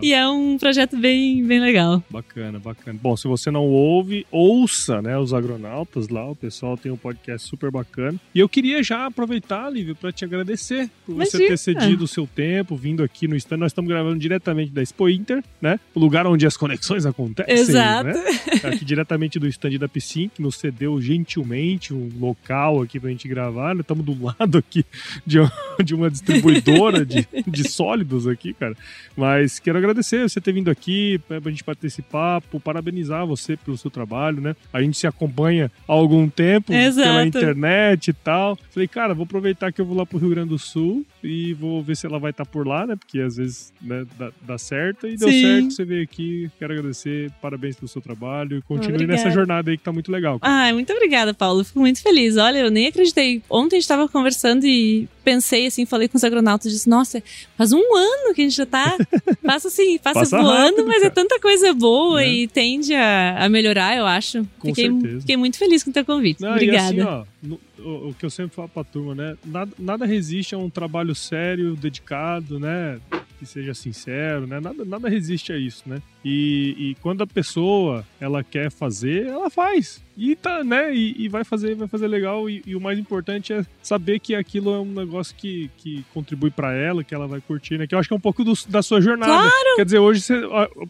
e 0.00 0.12
é 0.12 0.28
um 0.28 0.56
projeto 0.58 0.96
bem, 0.96 1.44
bem 1.44 1.60
legal. 1.60 2.02
Bacana, 2.08 2.58
bacana. 2.60 2.96
Bom, 3.02 3.16
se 3.16 3.26
você 3.26 3.50
não 3.50 3.64
ouve, 3.64 4.24
ouça, 4.30 5.02
né, 5.02 5.18
os 5.18 5.34
agronautas 5.34 6.08
lá, 6.08 6.30
o 6.30 6.36
pessoal 6.36 6.76
tem 6.76 6.92
um 6.92 6.96
podcast 6.96 7.48
super 7.48 7.70
bacana. 7.70 8.16
E 8.32 8.38
eu 8.38 8.48
queria 8.48 8.80
já 8.82 9.06
aproveitar, 9.06 9.68
Lívia, 9.70 9.94
para 9.94 10.12
te 10.12 10.24
agradecer 10.24 10.88
por 11.04 11.16
você 11.16 11.36
Imagina. 11.38 11.48
ter 11.48 11.56
cedido 11.58 12.04
o 12.04 12.08
seu 12.08 12.26
tempo, 12.28 12.76
vindo 12.76 13.02
aqui 13.02 13.26
no 13.26 13.34
stand. 13.34 13.56
Nós 13.56 13.72
estamos 13.72 13.88
gravando 13.88 14.18
diretamente 14.18 14.70
da 14.70 14.82
Expo 14.82 15.08
Inter, 15.08 15.42
né? 15.60 15.80
O 15.94 15.98
lugar 16.00 16.26
onde 16.28 16.46
as 16.46 16.56
conexões 16.56 17.04
acontecem, 17.06 17.54
Exato. 17.54 18.06
né? 18.10 18.24
Aqui 18.62 18.84
diretamente 18.84 19.38
do 19.38 19.48
stand 19.48 19.78
da 19.78 19.88
Piscin, 19.88 20.28
que 20.32 20.40
nos 20.42 20.56
cedeu 20.56 21.00
gentilmente 21.00 21.92
um 21.92 22.08
local 22.20 22.82
aqui 22.82 23.00
pra 23.00 23.10
gente 23.10 23.26
gravar. 23.26 23.74
Nós 23.74 23.80
estamos 23.82 24.04
do 24.04 24.16
lado 24.22 24.58
aqui 24.58 24.84
de, 25.26 25.40
uma- 25.40 25.52
de 25.84 25.94
uma 25.94 26.10
distribuidora 26.10 27.04
de, 27.04 27.26
de 27.46 27.64
sólidos 27.96 28.26
aqui, 28.26 28.52
cara. 28.52 28.76
Mas 29.16 29.58
quero 29.58 29.78
agradecer 29.78 30.28
você 30.28 30.40
ter 30.40 30.52
vindo 30.52 30.70
aqui 30.70 31.18
pra 31.26 31.50
gente 31.50 31.64
bater 31.64 31.86
esse 31.86 32.02
papo, 32.02 32.60
parabenizar 32.60 33.26
você 33.26 33.56
pelo 33.56 33.78
seu 33.78 33.90
trabalho, 33.90 34.40
né? 34.40 34.54
A 34.72 34.82
gente 34.82 34.96
se 34.98 35.06
acompanha 35.06 35.70
há 35.88 35.92
algum 35.92 36.28
tempo 36.28 36.68
pela 36.68 36.84
Exato. 36.84 37.26
internet 37.26 38.08
e 38.08 38.12
tal. 38.12 38.58
Falei, 38.70 38.86
cara, 38.86 39.14
vou 39.14 39.24
aproveitar 39.24 39.72
que 39.72 39.80
eu 39.80 39.86
vou 39.86 39.96
lá 39.96 40.04
pro 40.04 40.18
Rio 40.18 40.30
Grande 40.30 40.50
do 40.50 40.58
Sul 40.58 41.04
e 41.24 41.54
vou 41.54 41.82
ver 41.82 41.96
se 41.96 42.06
ela 42.06 42.18
vai 42.18 42.30
estar 42.30 42.44
por 42.44 42.66
lá, 42.66 42.86
né? 42.86 42.96
Porque 42.96 43.20
às 43.20 43.36
vezes 43.36 43.72
né, 43.80 44.04
dá, 44.18 44.30
dá 44.42 44.58
certo. 44.58 45.06
E 45.06 45.16
deu 45.16 45.28
Sim. 45.30 45.42
certo, 45.42 45.70
você 45.72 45.84
veio 45.84 46.02
aqui. 46.02 46.50
Quero 46.58 46.72
agradecer, 46.72 47.30
parabéns 47.40 47.76
pelo 47.76 47.88
seu 47.88 48.02
trabalho 48.02 48.58
e 48.58 48.62
continue 48.62 48.96
Obrigada. 48.96 49.22
nessa 49.22 49.30
jornada 49.30 49.70
aí 49.70 49.78
que 49.78 49.84
tá 49.84 49.92
muito 49.92 50.12
legal. 50.12 50.38
cara. 50.38 50.52
Ai, 50.52 50.72
muito 50.72 50.92
obrigada, 50.92 51.32
Paulo. 51.32 51.64
Fico 51.64 51.80
muito 51.80 52.02
feliz. 52.02 52.36
Olha, 52.36 52.58
eu 52.58 52.70
nem 52.70 52.86
acreditei. 52.86 53.42
Ontem 53.48 53.76
a 53.76 53.80
gente 53.80 53.88
tava 53.88 54.08
conversando 54.08 54.66
e 54.66 55.08
pensei 55.24 55.66
assim, 55.66 55.84
falei 55.84 56.06
com 56.06 56.16
os 56.16 56.22
agronautas, 56.22 56.70
disse, 56.70 56.88
nossa, 56.88 57.20
faz 57.56 57.72
um 57.72 57.85
ano 57.94 58.34
que 58.34 58.40
a 58.40 58.44
gente 58.44 58.56
já 58.56 58.66
tá. 58.66 58.96
Passa 59.44 59.68
assim, 59.68 59.98
passa, 59.98 60.20
Passa 60.20 60.38
voando, 60.38 60.64
rápido, 60.78 60.86
mas 60.86 60.96
é 60.96 61.00
cara. 61.02 61.10
tanta 61.14 61.38
coisa 61.40 61.72
boa 61.74 62.20
Né? 62.20 62.28
e 62.28 62.48
tende 62.48 62.92
a, 62.94 63.44
a 63.44 63.48
melhorar, 63.48 63.96
eu 63.96 64.04
acho. 64.06 64.44
Com 64.58 64.68
fiquei, 64.68 64.90
certeza. 64.90 65.20
fiquei 65.20 65.36
muito 65.36 65.56
feliz 65.58 65.84
com 65.84 65.90
o 65.90 65.92
teu 65.92 66.04
convite. 66.04 66.40
Não, 66.40 66.50
obrigada. 66.52 66.94
E 66.94 67.00
assim, 67.00 67.08
ó, 67.08 67.24
no- 67.42 67.60
o, 67.78 68.10
o 68.10 68.14
que 68.18 68.24
eu 68.26 68.30
sempre 68.30 68.54
falo 68.56 68.68
pra 68.68 68.84
turma, 68.84 69.14
né? 69.14 69.36
Nada, 69.44 69.70
nada 69.78 70.06
resiste 70.06 70.54
a 70.54 70.58
um 70.58 70.70
trabalho 70.70 71.14
sério, 71.14 71.74
dedicado, 71.76 72.58
né? 72.58 72.98
Que 73.38 73.44
seja 73.44 73.74
sincero, 73.74 74.46
né? 74.46 74.60
Nada, 74.60 74.84
nada 74.84 75.08
resiste 75.08 75.52
a 75.52 75.58
isso, 75.58 75.82
né? 75.86 76.00
E, 76.24 76.74
e 76.78 76.94
quando 77.02 77.22
a 77.22 77.26
pessoa 77.26 78.04
ela 78.20 78.42
quer 78.42 78.70
fazer, 78.70 79.26
ela 79.26 79.48
faz. 79.50 80.02
E 80.16 80.34
tá, 80.34 80.64
né? 80.64 80.92
E, 80.94 81.14
e 81.24 81.28
vai 81.28 81.44
fazer, 81.44 81.74
vai 81.74 81.86
fazer 81.86 82.08
legal. 82.08 82.48
E, 82.48 82.62
e 82.66 82.74
o 82.74 82.80
mais 82.80 82.98
importante 82.98 83.52
é 83.52 83.64
saber 83.82 84.18
que 84.18 84.34
aquilo 84.34 84.74
é 84.74 84.78
um 84.80 84.86
negócio 84.90 85.36
que, 85.36 85.70
que 85.76 86.02
contribui 86.14 86.50
pra 86.50 86.72
ela, 86.72 87.04
que 87.04 87.14
ela 87.14 87.28
vai 87.28 87.40
curtir, 87.42 87.76
né? 87.76 87.86
Que 87.86 87.94
eu 87.94 87.98
acho 87.98 88.08
que 88.08 88.14
é 88.14 88.16
um 88.16 88.20
pouco 88.20 88.42
do- 88.42 88.54
da 88.68 88.82
sua 88.82 89.00
jornada. 89.02 89.30
Claro! 89.30 89.76
Quer 89.76 89.84
dizer, 89.84 89.98
hoje 89.98 90.22
você. 90.22 90.40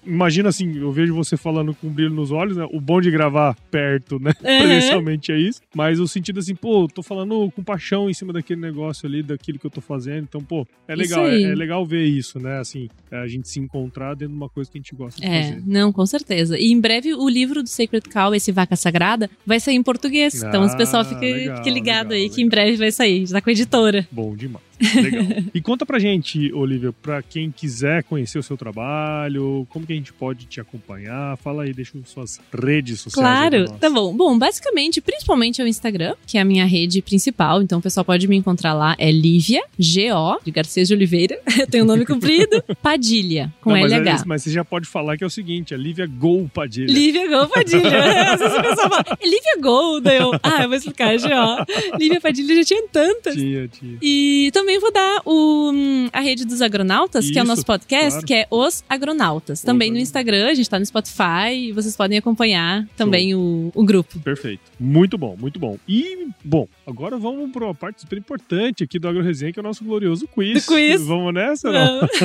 Imagina 0.06 0.48
assim, 0.48 0.78
eu 0.78 0.92
vejo 0.92 1.12
você 1.14 1.36
falando 1.36 1.74
com 1.74 1.88
brilho 1.88 2.14
nos 2.14 2.30
olhos, 2.30 2.56
né? 2.56 2.66
O 2.70 2.80
bom 2.80 3.00
de 3.00 3.10
gravar 3.10 3.56
perto, 3.70 4.18
né? 4.20 4.30
Uhum. 4.46 4.58
Presencialmente 4.58 5.32
é 5.32 5.38
isso. 5.38 5.60
Mas 5.74 5.98
o 5.98 6.06
sentido 6.06 6.38
assim, 6.38 6.54
pô, 6.54 6.75
tô 6.88 7.02
falando 7.02 7.50
com 7.54 7.62
paixão 7.62 8.10
em 8.10 8.14
cima 8.14 8.32
daquele 8.32 8.60
negócio 8.60 9.06
ali, 9.06 9.22
daquilo 9.22 9.58
que 9.58 9.66
eu 9.66 9.70
tô 9.70 9.80
fazendo. 9.80 10.24
Então, 10.24 10.40
pô, 10.42 10.66
é 10.86 10.94
legal, 10.94 11.26
é, 11.26 11.42
é 11.42 11.54
legal 11.54 11.84
ver 11.86 12.04
isso, 12.04 12.38
né? 12.38 12.58
Assim, 12.58 12.88
é 13.10 13.16
a 13.18 13.26
gente 13.26 13.48
se 13.48 13.58
encontrar 13.60 14.14
dentro 14.14 14.34
de 14.34 14.40
uma 14.40 14.48
coisa 14.48 14.70
que 14.70 14.78
a 14.78 14.80
gente 14.80 14.94
gosta 14.94 15.20
de 15.20 15.26
É, 15.26 15.42
fazer. 15.52 15.62
não, 15.66 15.92
com 15.92 16.04
certeza. 16.06 16.58
E 16.58 16.70
em 16.72 16.80
breve 16.80 17.14
o 17.14 17.28
livro 17.28 17.62
do 17.62 17.68
Sacred 17.68 18.08
Cow, 18.08 18.34
esse 18.34 18.52
Vaca 18.52 18.76
Sagrada, 18.76 19.30
vai 19.46 19.58
sair 19.60 19.76
em 19.76 19.82
português. 19.82 20.34
então 20.42 20.64
o 20.66 20.76
pessoal 20.76 21.02
Ah, 21.02 21.04
fica, 21.04 21.20
legal, 21.20 21.56
fique 21.58 21.70
ligado 21.70 22.10
legal, 22.10 22.22
aí 22.24 22.28
que 22.30 22.40
em 22.40 22.44
legal. 22.44 22.50
breve 22.50 22.76
vai 22.76 22.92
sair. 22.92 23.26
Já 23.26 23.34
tá 23.36 23.40
com 23.40 23.50
a 23.50 23.52
editora. 23.52 24.06
Bom 24.12 24.34
demais. 24.36 24.64
Legal. 24.80 25.24
e 25.54 25.60
conta 25.60 25.84
pra 25.86 25.98
gente, 25.98 26.52
Olivia, 26.52 26.92
pra 26.92 27.22
quem 27.22 27.50
quiser 27.50 28.02
conhecer 28.04 28.38
o 28.38 28.42
seu 28.42 28.56
trabalho, 28.56 29.66
como 29.70 29.86
que 29.86 29.92
a 29.92 29.96
gente 29.96 30.12
pode 30.12 30.46
te 30.46 30.60
acompanhar? 30.60 31.36
Fala 31.38 31.62
aí, 31.64 31.72
deixa 31.72 31.92
suas 32.04 32.40
redes 32.52 33.00
sociais. 33.00 33.14
Claro, 33.50 33.70
tá 33.80 33.88
bom. 33.90 34.14
Bom, 34.14 34.38
basicamente, 34.38 35.00
principalmente 35.00 35.60
é 35.60 35.64
o 35.64 35.66
Instagram, 35.68 36.14
que 36.26 36.38
é 36.38 36.40
a 36.40 36.44
minha 36.44 36.64
rede 36.66 37.00
principal. 37.02 37.62
Então 37.62 37.78
o 37.78 37.82
pessoal 37.82 38.04
pode 38.04 38.26
me 38.28 38.36
encontrar 38.36 38.74
lá. 38.74 38.94
É 38.98 39.10
Lívia, 39.10 39.62
G-O, 39.78 40.38
de 40.44 40.50
Garcês 40.50 40.88
de 40.88 40.94
Oliveira. 40.94 41.38
Eu 41.58 41.66
tenho 41.66 41.84
o 41.84 41.86
nome 41.86 42.04
comprido. 42.04 42.62
Padilha, 42.82 43.52
com 43.60 43.70
Não, 43.70 43.80
mas, 43.80 43.92
é- 43.92 43.96
LH. 43.98 44.24
mas 44.26 44.42
você 44.42 44.50
já 44.50 44.64
pode 44.64 44.86
falar 44.86 45.16
que 45.16 45.24
é 45.24 45.26
o 45.26 45.30
seguinte, 45.30 45.74
a 45.74 45.76
Lívia 45.76 46.06
Gol 46.06 46.50
Padilha. 46.52 46.86
Lívia 46.92 47.28
Gol 47.28 47.48
Padilha. 47.48 48.32
Às 48.34 48.40
vezes 48.40 48.56
o 48.58 48.62
pessoal 48.62 48.88
fala, 48.90 49.04
é 49.20 49.24
Lívia 49.26 49.56
Gol. 49.60 50.00
Daí 50.00 50.16
eu, 50.18 50.30
ah, 50.42 50.62
eu 50.62 50.68
vou 50.68 50.76
explicar, 50.76 51.18
G-O. 51.18 51.98
Lívia 51.98 52.20
Padilha 52.20 52.54
já 52.56 52.64
tinha 52.64 52.82
tantas. 52.88 53.34
Tia, 53.34 53.68
tia. 53.68 53.98
E 54.02 54.50
também 54.52 54.65
vou 54.80 54.92
dar 54.92 55.22
o, 55.24 55.70
hum, 55.72 56.08
a 56.12 56.20
rede 56.20 56.44
dos 56.44 56.60
agronautas, 56.60 57.30
que 57.30 57.38
é 57.38 57.42
o 57.42 57.44
Isso, 57.44 57.48
nosso 57.48 57.64
podcast, 57.64 58.10
claro. 58.10 58.26
que 58.26 58.34
é 58.34 58.46
Os 58.50 58.84
Agronautas. 58.88 59.62
Também 59.62 59.90
no. 59.90 59.98
Instagram, 59.98 60.48
a 60.48 60.54
gente 60.54 60.68
tá 60.68 60.78
no 60.78 60.86
Spotify 60.86 61.52
e 61.54 61.72
vocês 61.72 61.96
podem 61.96 62.18
acompanhar 62.18 62.86
também 62.96 63.34
o, 63.34 63.70
o 63.74 63.84
grupo. 63.84 64.18
Perfeito. 64.20 64.62
Muito 64.78 65.16
bom, 65.16 65.36
muito 65.38 65.58
bom. 65.58 65.78
E, 65.88 66.28
bom, 66.44 66.68
agora 66.86 67.16
vamos 67.16 67.50
para 67.50 67.64
uma 67.64 67.74
parte 67.74 68.02
super 68.02 68.18
importante 68.18 68.84
aqui 68.84 68.98
do 68.98 69.08
Agro 69.08 69.22
Resenha, 69.22 69.52
que 69.52 69.58
é 69.58 69.62
o 69.62 69.64
nosso 69.64 69.84
glorioso 69.84 70.28
quiz. 70.28 70.66
Do 70.66 70.74
quiz. 70.74 71.02
Vamos 71.06 71.32
nessa? 71.34 71.70
Não? 71.70 72.00
Quiz. 72.08 72.20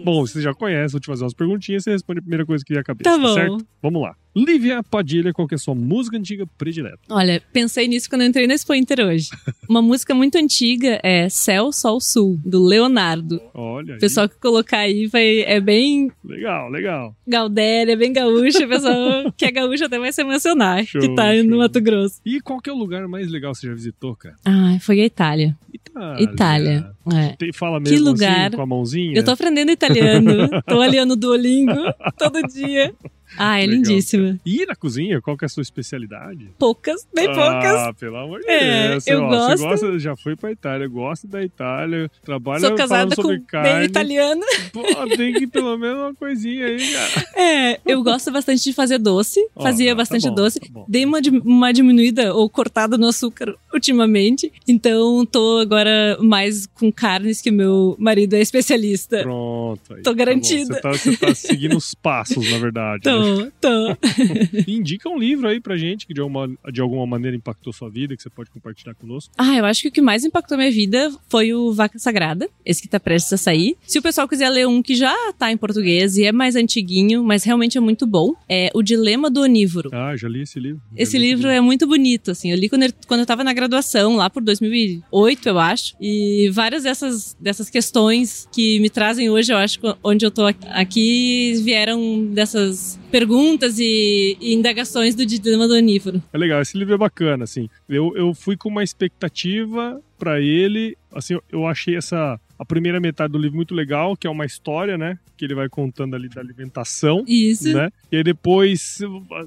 Bom, 0.04 0.26
você 0.26 0.42
já 0.42 0.54
conhece, 0.54 0.92
vou 0.92 1.00
te 1.02 1.08
fazer 1.08 1.24
umas 1.24 1.34
perguntinhas, 1.34 1.84
você 1.84 1.92
responde 1.92 2.20
a 2.20 2.22
primeira 2.22 2.46
coisa 2.46 2.64
que 2.64 2.74
vier 2.74 2.82
à 2.82 2.84
cabeça, 2.84 3.10
Tá 3.10 3.18
bom. 3.18 3.34
certo? 3.34 3.66
Vamos 3.82 4.02
lá. 4.02 4.16
Lívia 4.36 4.82
Padilha, 4.82 5.32
qual 5.32 5.48
que 5.48 5.54
é 5.54 5.58
a 5.58 5.60
sua 5.60 5.76
música 5.76 6.18
antiga 6.18 6.44
predileta? 6.58 6.98
Olha, 7.12 7.40
pensei 7.54 7.88
nisso 7.88 8.10
quando 8.10 8.24
eu 8.24 8.28
entrei 8.28 8.48
na 8.48 8.56
Expo 8.56 8.74
Inter 8.74 9.06
hoje. 9.06 9.30
Uma 9.70 9.80
música 9.80 10.16
muito 10.16 10.38
antiga 10.40 11.00
é 11.04 11.30
Céu, 11.30 11.72
Sol, 11.72 12.02
Sul, 12.02 12.40
do 12.44 12.64
Leonardo. 12.66 13.40
Olha 13.54 13.94
aí. 13.94 13.98
O 13.98 14.00
pessoal 14.00 14.28
que 14.28 14.36
colocar 14.40 14.80
aí 14.80 15.06
vai, 15.06 15.42
é 15.42 15.60
bem 15.62 16.12
Legal, 16.26 16.68
legal. 16.72 17.16
Gaudéria, 17.28 17.96
bem 17.96 18.12
gaúcha. 18.12 18.66
O 18.66 18.70
pessoal 18.70 19.32
que 19.38 19.46
é 19.46 19.52
gaúcho 19.52 19.86
até 19.86 20.00
vai 20.00 20.12
se 20.12 20.22
emocionar, 20.22 20.84
Show, 20.84 21.00
que 21.02 21.14
tá 21.14 21.32
show. 21.36 21.44
no 21.44 21.58
Mato 21.60 21.80
Grosso. 21.80 22.20
E 22.26 22.42
qual 22.42 22.60
que 22.60 22.72
é 22.72 22.74
o 22.74 22.78
lugar 22.78 23.08
mais 23.08 23.30
legal 23.30 23.52
que 23.52 23.60
você 23.60 23.68
já 23.68 23.74
visitou, 23.76 24.16
cara? 24.16 24.36
Ah, 24.44 24.78
foi 24.82 25.00
a 25.02 25.06
Itália. 25.06 25.56
Itália. 25.72 26.24
Itália. 26.24 26.92
É. 27.12 27.36
Tem- 27.38 27.52
fala 27.54 27.82
Que 27.82 27.92
mesmo 27.92 28.06
lugar. 28.10 28.48
assim, 28.48 28.56
com 28.56 28.62
a 28.62 28.66
mãozinha? 28.66 29.14
Eu 29.18 29.24
tô 29.26 29.32
aprendendo 29.32 29.72
italiano. 29.72 30.48
tô 30.68 30.80
ali 30.82 31.04
no 31.04 31.16
Duolingo 31.16 31.74
todo 32.18 32.42
dia. 32.48 32.94
Ah, 33.36 33.58
é 33.60 33.62
Legal, 33.66 33.76
lindíssima. 33.78 34.40
E 34.46 34.64
na 34.64 34.76
cozinha, 34.76 35.20
qual 35.20 35.36
que 35.36 35.44
é 35.44 35.48
a 35.48 35.50
sua 35.50 35.64
especialidade? 35.64 36.52
Poucas, 36.60 37.08
bem 37.16 37.26
poucas. 37.26 37.80
Ah, 37.80 37.92
pelo 38.00 38.16
amor 38.18 38.40
de 38.42 38.48
É, 38.48 38.90
Deus. 38.90 39.08
eu 39.08 39.24
ó, 39.24 39.28
gosto. 39.28 39.58
Você 39.58 39.64
gosta, 39.88 40.00
já 40.00 40.16
foi 40.16 40.36
pra 40.36 40.52
Itália, 40.52 40.88
gosta 40.88 41.28
da 41.28 41.42
Itália, 41.44 42.12
trabalha 42.24 42.60
Sou 42.68 42.76
casada 42.76 43.16
sobre 43.16 43.40
com 43.40 43.46
carne. 43.46 43.74
bem 43.74 43.84
italiano. 43.86 44.42
Pô, 44.72 44.84
tem 45.18 45.34
que 45.34 45.48
pelo 45.48 45.76
menos 45.80 45.98
uma 45.98 46.14
coisinha 46.14 46.68
aí, 46.68 46.78
cara. 46.94 47.28
É, 47.36 47.80
eu 47.88 48.04
gosto 48.04 48.32
bastante 48.32 48.62
de 48.64 48.72
fazer 48.72 49.00
doce. 49.00 49.40
Ó, 49.56 49.64
Fazia 49.64 49.90
tá 49.90 49.96
bastante 49.96 50.30
bom, 50.30 50.36
doce. 50.36 50.60
tá. 50.60 50.68
Dei 50.88 51.04
uma, 51.04 51.18
uma 51.44 51.74
diminuída 51.74 52.36
ou 52.36 52.48
cortada 52.48 53.00
no 53.00 53.08
açúcar 53.08 53.56
ultimamente. 53.74 54.54
Então 54.68 55.26
tô 55.26 55.58
agora 55.58 56.20
mais 56.22 56.68
com 56.68 56.92
carnes 56.94 57.42
que 57.42 57.52
meu 57.52 57.96
marido 58.00 58.36
é 58.36 58.42
especialista. 58.42 59.22
Pronto. 59.24 59.94
Aí, 59.94 60.02
Tô 60.02 60.12
tá 60.12 60.16
garantida. 60.18 60.76
Você 60.76 60.82
tá, 60.82 60.92
você 60.92 61.18
tá 61.18 61.36
seguindo 61.36 61.76
os 61.78 61.94
passos, 61.94 62.50
na 62.52 62.58
verdade. 62.58 63.04
né? 63.06 63.52
Tô, 63.60 63.70
tô. 63.70 63.98
E 64.68 64.74
Indica 64.76 65.10
um 65.10 65.18
livro 65.18 65.48
aí 65.48 65.60
pra 65.60 65.76
gente 65.78 66.06
que 66.06 66.14
de 66.14 66.22
alguma, 66.22 66.50
de 66.72 66.82
alguma 66.82 67.06
maneira 67.06 67.36
impactou 67.36 67.74
sua 67.74 67.90
vida, 67.90 68.16
que 68.16 68.22
você 68.24 68.30
pode 68.30 68.50
compartilhar 68.50 68.94
conosco. 68.96 69.34
Ah, 69.38 69.56
eu 69.56 69.66
acho 69.66 69.82
que 69.82 69.88
o 69.88 69.92
que 69.92 70.02
mais 70.02 70.24
impactou 70.24 70.58
minha 70.58 70.72
vida 70.72 71.12
foi 71.30 71.54
o 71.54 71.74
Vaca 71.74 71.98
Sagrada, 72.00 72.50
esse 72.66 72.82
que 72.82 72.88
tá 72.88 73.00
prestes 73.00 73.34
a 73.34 73.38
sair. 73.38 73.76
Se 73.86 74.00
o 74.00 74.02
pessoal 74.02 74.28
quiser 74.28 74.50
ler 74.50 74.68
um 74.68 74.82
que 74.82 74.96
já 74.96 75.16
tá 75.38 75.52
em 75.52 75.58
português 75.58 76.18
e 76.18 76.24
é 76.26 76.32
mais 76.32 76.56
antiguinho, 76.56 77.24
mas 77.24 77.44
realmente 77.44 77.78
é 77.78 77.82
muito 77.82 78.06
bom, 78.06 78.34
é 78.48 78.70
O 78.74 78.82
Dilema 78.82 79.30
do 79.30 79.42
Onívoro. 79.42 79.90
Ah, 79.94 80.16
já 80.16 80.28
li 80.28 80.42
esse 80.42 80.60
livro. 80.60 80.82
Já 80.96 81.04
Esse 81.04 81.18
li 81.18 81.28
livro 81.30 81.48
é 81.48 81.62
muito 81.62 81.88
bonito, 81.88 82.32
assim. 82.32 82.52
Eu 82.52 82.58
li 82.58 82.70
quando 82.70 82.84
eu, 82.84 82.94
quando 83.08 83.22
eu 83.22 83.26
tava 83.26 83.44
na 83.44 83.54
graduação, 83.54 84.16
lá 84.16 84.30
por 84.30 84.42
2008, 84.44 85.50
eu 85.50 85.60
acho. 85.60 85.96
E 86.00 86.50
várias 86.54 86.83
dessas, 86.84 87.36
dessas 87.40 87.70
questões 87.70 88.48
que 88.52 88.80
me 88.80 88.90
trazem 88.90 89.30
hoje, 89.30 89.52
eu 89.52 89.58
acho, 89.58 89.80
onde 90.04 90.26
eu 90.26 90.32
tô 90.32 90.46
aqui, 90.46 91.54
vieram 91.64 92.26
dessas 92.26 93.00
perguntas 93.12 93.80
e, 93.80 94.38
e 94.40 94.54
indagações 94.54 95.16
do 95.16 95.26
Dilema 95.26 95.68
do 95.68 95.74
Onívoro. 95.74 96.22
É 96.32 96.38
legal, 96.38 96.62
esse 96.62 96.78
livro 96.78 96.94
é 96.94 96.98
bacana, 96.98 97.44
assim. 97.44 97.70
Eu, 97.88 98.16
eu 98.16 98.34
fui 98.34 98.56
com 98.56 98.70
uma 98.70 98.84
expectativa 98.84 100.02
pra 100.18 100.40
ele, 100.40 100.98
assim, 101.14 101.38
eu 101.52 101.68
achei 101.68 101.96
essa 101.96 102.40
a 102.58 102.66
primeira 102.66 103.00
metade 103.00 103.32
do 103.34 103.40
livro 103.40 103.56
muito 103.56 103.74
legal, 103.74 104.16
que 104.16 104.28
é 104.28 104.30
uma 104.30 104.46
história, 104.46 104.98
né, 104.98 105.18
que 105.38 105.46
ele 105.46 105.56
vai 105.56 105.68
contando 105.68 106.16
ali 106.16 106.30
da 106.30 106.40
alimentação, 106.42 107.24
Isso. 107.28 107.74
né? 107.74 107.90
E 108.12 108.18
aí 108.18 108.24
depois 108.24 109.00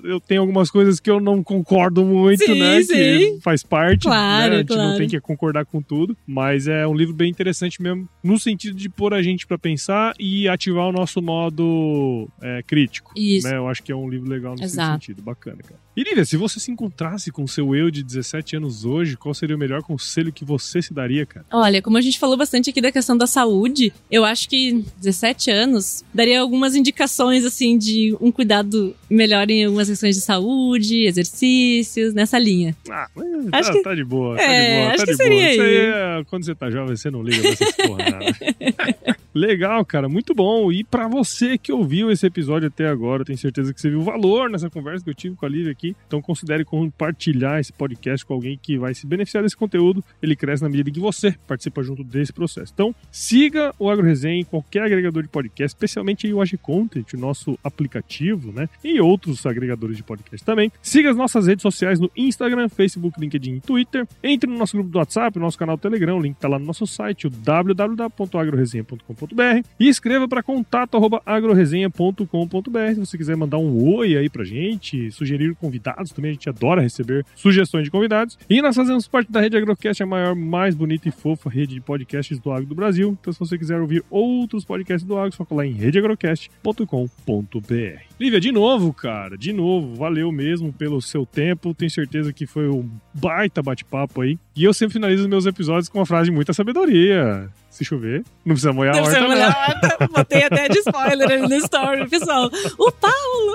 eu, 0.05 0.21
tenho 0.21 0.41
algumas 0.41 0.71
coisas 0.71 0.99
que 1.01 1.11
eu 1.11 1.21
não 1.21 1.43
concordo 1.43 2.05
muito, 2.05 2.45
Sim, 2.45 2.59
né, 2.61 2.83
sim. 2.83 2.95
que 2.95 3.39
faz 3.43 3.63
parte, 3.63 4.03
Claro, 4.03 4.51
né? 4.51 4.57
A 4.57 4.59
gente 4.59 4.69
não 4.71 4.77
claro. 4.77 4.99
tem 4.99 5.09
que 5.09 5.21
concordar 5.21 5.65
com 5.65 5.81
tudo, 5.81 6.17
mas 6.27 6.67
é 6.69 6.87
um 6.87 6.95
livro 6.95 7.15
bem 7.15 7.31
interessante 7.31 7.81
mesmo, 7.81 8.09
no 8.23 8.39
sentido 8.39 8.77
de 8.77 8.89
pôr 8.89 9.15
a 9.15 9.23
gente 9.23 9.47
pra 9.47 9.57
pensar 9.57 10.13
e 10.19 10.49
ativar 10.49 10.87
o 10.89 10.93
nosso 10.93 11.23
modo 11.23 12.29
é, 12.43 12.63
crítico. 12.63 13.13
Isso. 13.17 13.49
né? 13.49 13.57
Eu 13.57 13.69
acho 13.69 13.83
que 13.83 13.93
é 13.93 13.97
um 13.97 14.09
livro 14.09 14.29
legal 14.29 14.53
nesse 14.53 14.75
Exato. 14.75 14.93
sentido, 15.05 15.23
bacana, 15.23 15.59
cara. 15.63 15.86
E 15.97 16.05
Lívia, 16.05 16.27
se 16.27 16.37
você 16.37 16.61
se 16.61 16.71
encontrasse 16.71 17.33
com 17.33 17.43
o 17.43 17.49
seu 17.49 17.75
eu 17.75 17.91
de 17.91 18.03
17 18.03 18.57
anos 18.57 18.85
hoje, 18.85 19.17
qual 19.17 19.33
seria 19.33 19.57
o 19.57 19.59
melhor 19.59 19.83
conselho 19.83 20.31
que 20.31 20.45
você 20.45 20.83
se 20.83 20.93
daria, 20.93 21.25
cara? 21.25 21.47
Olha, 21.51 21.81
como 21.81 21.97
a 21.97 22.03
gente 22.03 22.19
falou 22.19 22.37
bastante 22.37 22.69
aqui 22.69 22.83
da 22.83 22.93
questão 22.93 23.17
da 23.17 23.27
saúde, 23.27 23.91
eu 24.11 24.23
acho 24.23 24.47
que 24.47 24.85
17 25.01 25.51
anos 25.51 26.05
daria 26.13 26.39
algumas 26.43 26.75
indicações, 26.77 27.47
assim, 27.47 27.79
de 27.79 28.15
um 28.21 28.31
cuidado 28.31 28.95
melhor 29.09 29.51
em 29.51 29.65
algumas 29.65 29.89
questões 29.89 30.15
de 30.17 30.21
saúde, 30.21 31.07
exercícios, 31.07 32.13
nessa 32.13 32.39
linha. 32.39 32.77
Ah, 32.91 33.09
Acho 33.53 33.71
tá, 33.71 33.77
que- 33.79 33.83
tá 33.83 33.95
de 33.95 34.05
boa, 34.05 34.37
tá 34.37 34.43
É, 34.43 34.49
de 34.69 34.77
boa, 34.83 34.89
acho 34.89 34.97
tá 34.99 35.05
que 35.07 35.13
de 35.13 35.17
boa. 35.17 35.29
seria 35.31 35.53
Isso 35.53 35.63
aí 35.63 35.77
é 36.21 36.25
quando 36.29 36.45
você 36.45 36.55
tá 36.55 36.71
jovem, 36.71 36.95
você 36.95 37.11
não 37.11 37.23
liga 37.23 37.41
pra 37.41 37.51
essas 37.53 37.75
porra 37.75 38.11
nada. 38.11 39.17
Legal, 39.35 39.85
cara, 39.85 40.09
muito 40.09 40.35
bom. 40.35 40.73
E 40.73 40.83
pra 40.83 41.09
você 41.09 41.59
que 41.59 41.71
ouviu 41.71 42.11
esse 42.11 42.27
episódio 42.27 42.69
até 42.69 42.87
agora, 42.89 43.21
eu 43.21 43.27
tenho 43.27 43.39
certeza 43.39 43.73
que 43.73 43.79
você 43.81 43.91
viu 43.91 44.01
valor 44.03 44.49
nessa 44.49 44.71
conversa 44.71 45.05
que 45.05 45.11
eu 45.11 45.15
tive 45.15 45.37
com 45.37 45.45
a 45.45 45.49
Lívia 45.49 45.73
aqui. 45.73 45.86
Então 46.07 46.23
considere 46.23 46.65
compartilhar 46.65 47.61
esse 47.61 47.73
podcast 47.73 48.25
com 48.25 48.35
alguém 48.35 48.59
que 48.61 48.79
vai 48.79 48.95
se 48.95 49.07
beneficiar 49.07 49.43
desse 49.43 49.57
conteúdo. 49.57 50.03
Ele 50.23 50.35
cresce 50.35 50.63
na 50.63 50.69
medida 50.69 50.91
que 50.91 51.01
você 51.01 51.35
participa 51.47 51.83
junto 51.83 52.03
desse 52.03 52.33
processo. 52.33 52.73
Então, 52.73 52.95
siga 53.11 53.75
o 53.79 53.91
AgroResenha 53.91 54.41
em 54.41 54.45
qualquer 54.45 54.83
agregador 54.83 55.23
de 55.23 55.29
podcast, 55.29 55.77
especialmente 55.77 56.33
o 56.33 56.41
Ag 56.41 56.57
Content, 56.59 57.13
o 57.15 57.19
nosso 57.19 57.59
aplicativo, 57.63 58.53
né? 58.53 58.69
E 58.83 59.01
outros 59.01 59.45
agregadores 59.47 59.97
de 59.97 60.03
podcast 60.03 60.45
também. 60.45 60.73
Siga 60.81 61.11
as 61.11 61.17
nossas 61.17 61.47
redes 61.47 61.63
sociais 61.63 62.01
no 62.01 62.11
Instagram, 62.17 62.69
Facebook, 62.69 63.21
LinkedIn 63.21 63.57
e 63.57 63.61
Twitter. 63.61 64.07
Entre 64.23 64.51
no 64.51 64.59
nosso 64.59 64.77
grupo 64.77 64.91
do 64.91 64.99
WhatsApp, 64.99 65.39
no 65.39 65.45
nosso 65.45 65.59
canal 65.59 65.77
Telegram, 65.77 66.19
o 66.19 66.21
link 66.21 66.37
tá 66.37 66.49
lá 66.49 66.59
no 66.59 66.65
nosso 66.65 66.87
site, 66.87 67.27
o 67.27 67.31
www.agroresenha.com.br 67.31 69.67
e 69.79 69.89
escreva 69.89 70.27
para 70.29 70.43
contato@agroresenha.com.br 70.43 72.95
se 72.95 73.01
você 73.01 73.19
quiser 73.19 73.37
mandar 73.37 73.59
um 73.59 73.95
oi 73.95 74.17
aí 74.17 74.29
pra 74.29 74.45
gente, 74.45 75.11
sugerir 75.11 75.55
convidados, 75.55 75.76
também 75.81 76.31
a 76.31 76.35
gente 76.35 76.49
adora 76.49 76.81
receber 76.81 77.25
sugestões 77.35 77.85
de 77.85 77.91
convidados. 77.91 78.39
E 78.49 78.63
nós 78.63 78.77
fazemos 78.77 79.09
parte 79.09 79.31
da 79.31 79.41
Rede 79.41 79.57
Agrocast, 79.57 80.03
a 80.03 80.07
maior, 80.07 80.35
mais 80.35 80.75
bonita 80.75 81.09
e 81.09 81.13
fofa 81.13 81.51
rede 81.51 81.75
de 81.75 81.81
podcasts 81.81 82.39
do 82.39 82.51
agro 82.51 82.67
do 82.67 82.75
Brasil. 82.75 83.17
Então 83.21 83.33
se 83.33 83.39
você 83.39 83.59
quiser 83.59 83.81
ouvir 83.81 84.05
outros 84.11 84.65
podcasts 84.65 85.07
do 85.07 85.17
agro, 85.17 85.35
só 85.35 85.45
colar 85.45 85.67
em 85.67 85.73
redeagrocast.com.br. 85.73 88.01
Lívia, 88.19 88.41
de 88.41 88.53
novo, 88.53 88.93
cara, 88.93 89.37
de 89.37 89.53
novo, 89.53 89.95
valeu 89.95 90.33
mesmo 90.33 90.73
pelo 90.73 91.01
seu 91.03 91.27
tempo. 91.27 91.75
Tenho 91.75 91.91
certeza 91.91 92.33
que 92.33 92.47
foi 92.47 92.69
um 92.69 92.89
baita 93.13 93.63
bate-papo 93.63 94.23
aí. 94.23 94.39
E 94.55 94.65
eu 94.65 94.73
sempre 94.73 94.95
finalizo 94.95 95.29
meus 95.29 95.47
episódios 95.47 95.89
com 95.89 95.99
uma 95.99 96.07
frase 96.07 96.31
de 96.31 96.35
muita 96.35 96.53
sabedoria. 96.53 97.51
Se 97.77 97.85
chover, 97.85 98.25
não 98.43 98.55
precisa 98.55 98.73
molhar 98.73 98.95
a 98.97 99.01
Deve 99.03 99.11
ser 99.11 99.23
horta, 99.23 99.27
uma 99.27 99.35
não. 99.35 99.45
olhada. 99.45 100.09
Botei 100.11 100.43
até 100.45 100.67
de 100.67 100.79
spoiler 100.79 101.31
ali 101.31 101.43
no 101.47 101.57
story, 101.57 102.09
pessoal. 102.09 102.51
O 102.79 102.91
Paulo! 102.91 103.55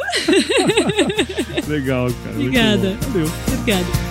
Legal, 1.68 2.08
cara. 2.24 2.36
Obrigada. 2.36 2.98
Valeu. 3.10 3.32
Obrigada. 3.48 4.11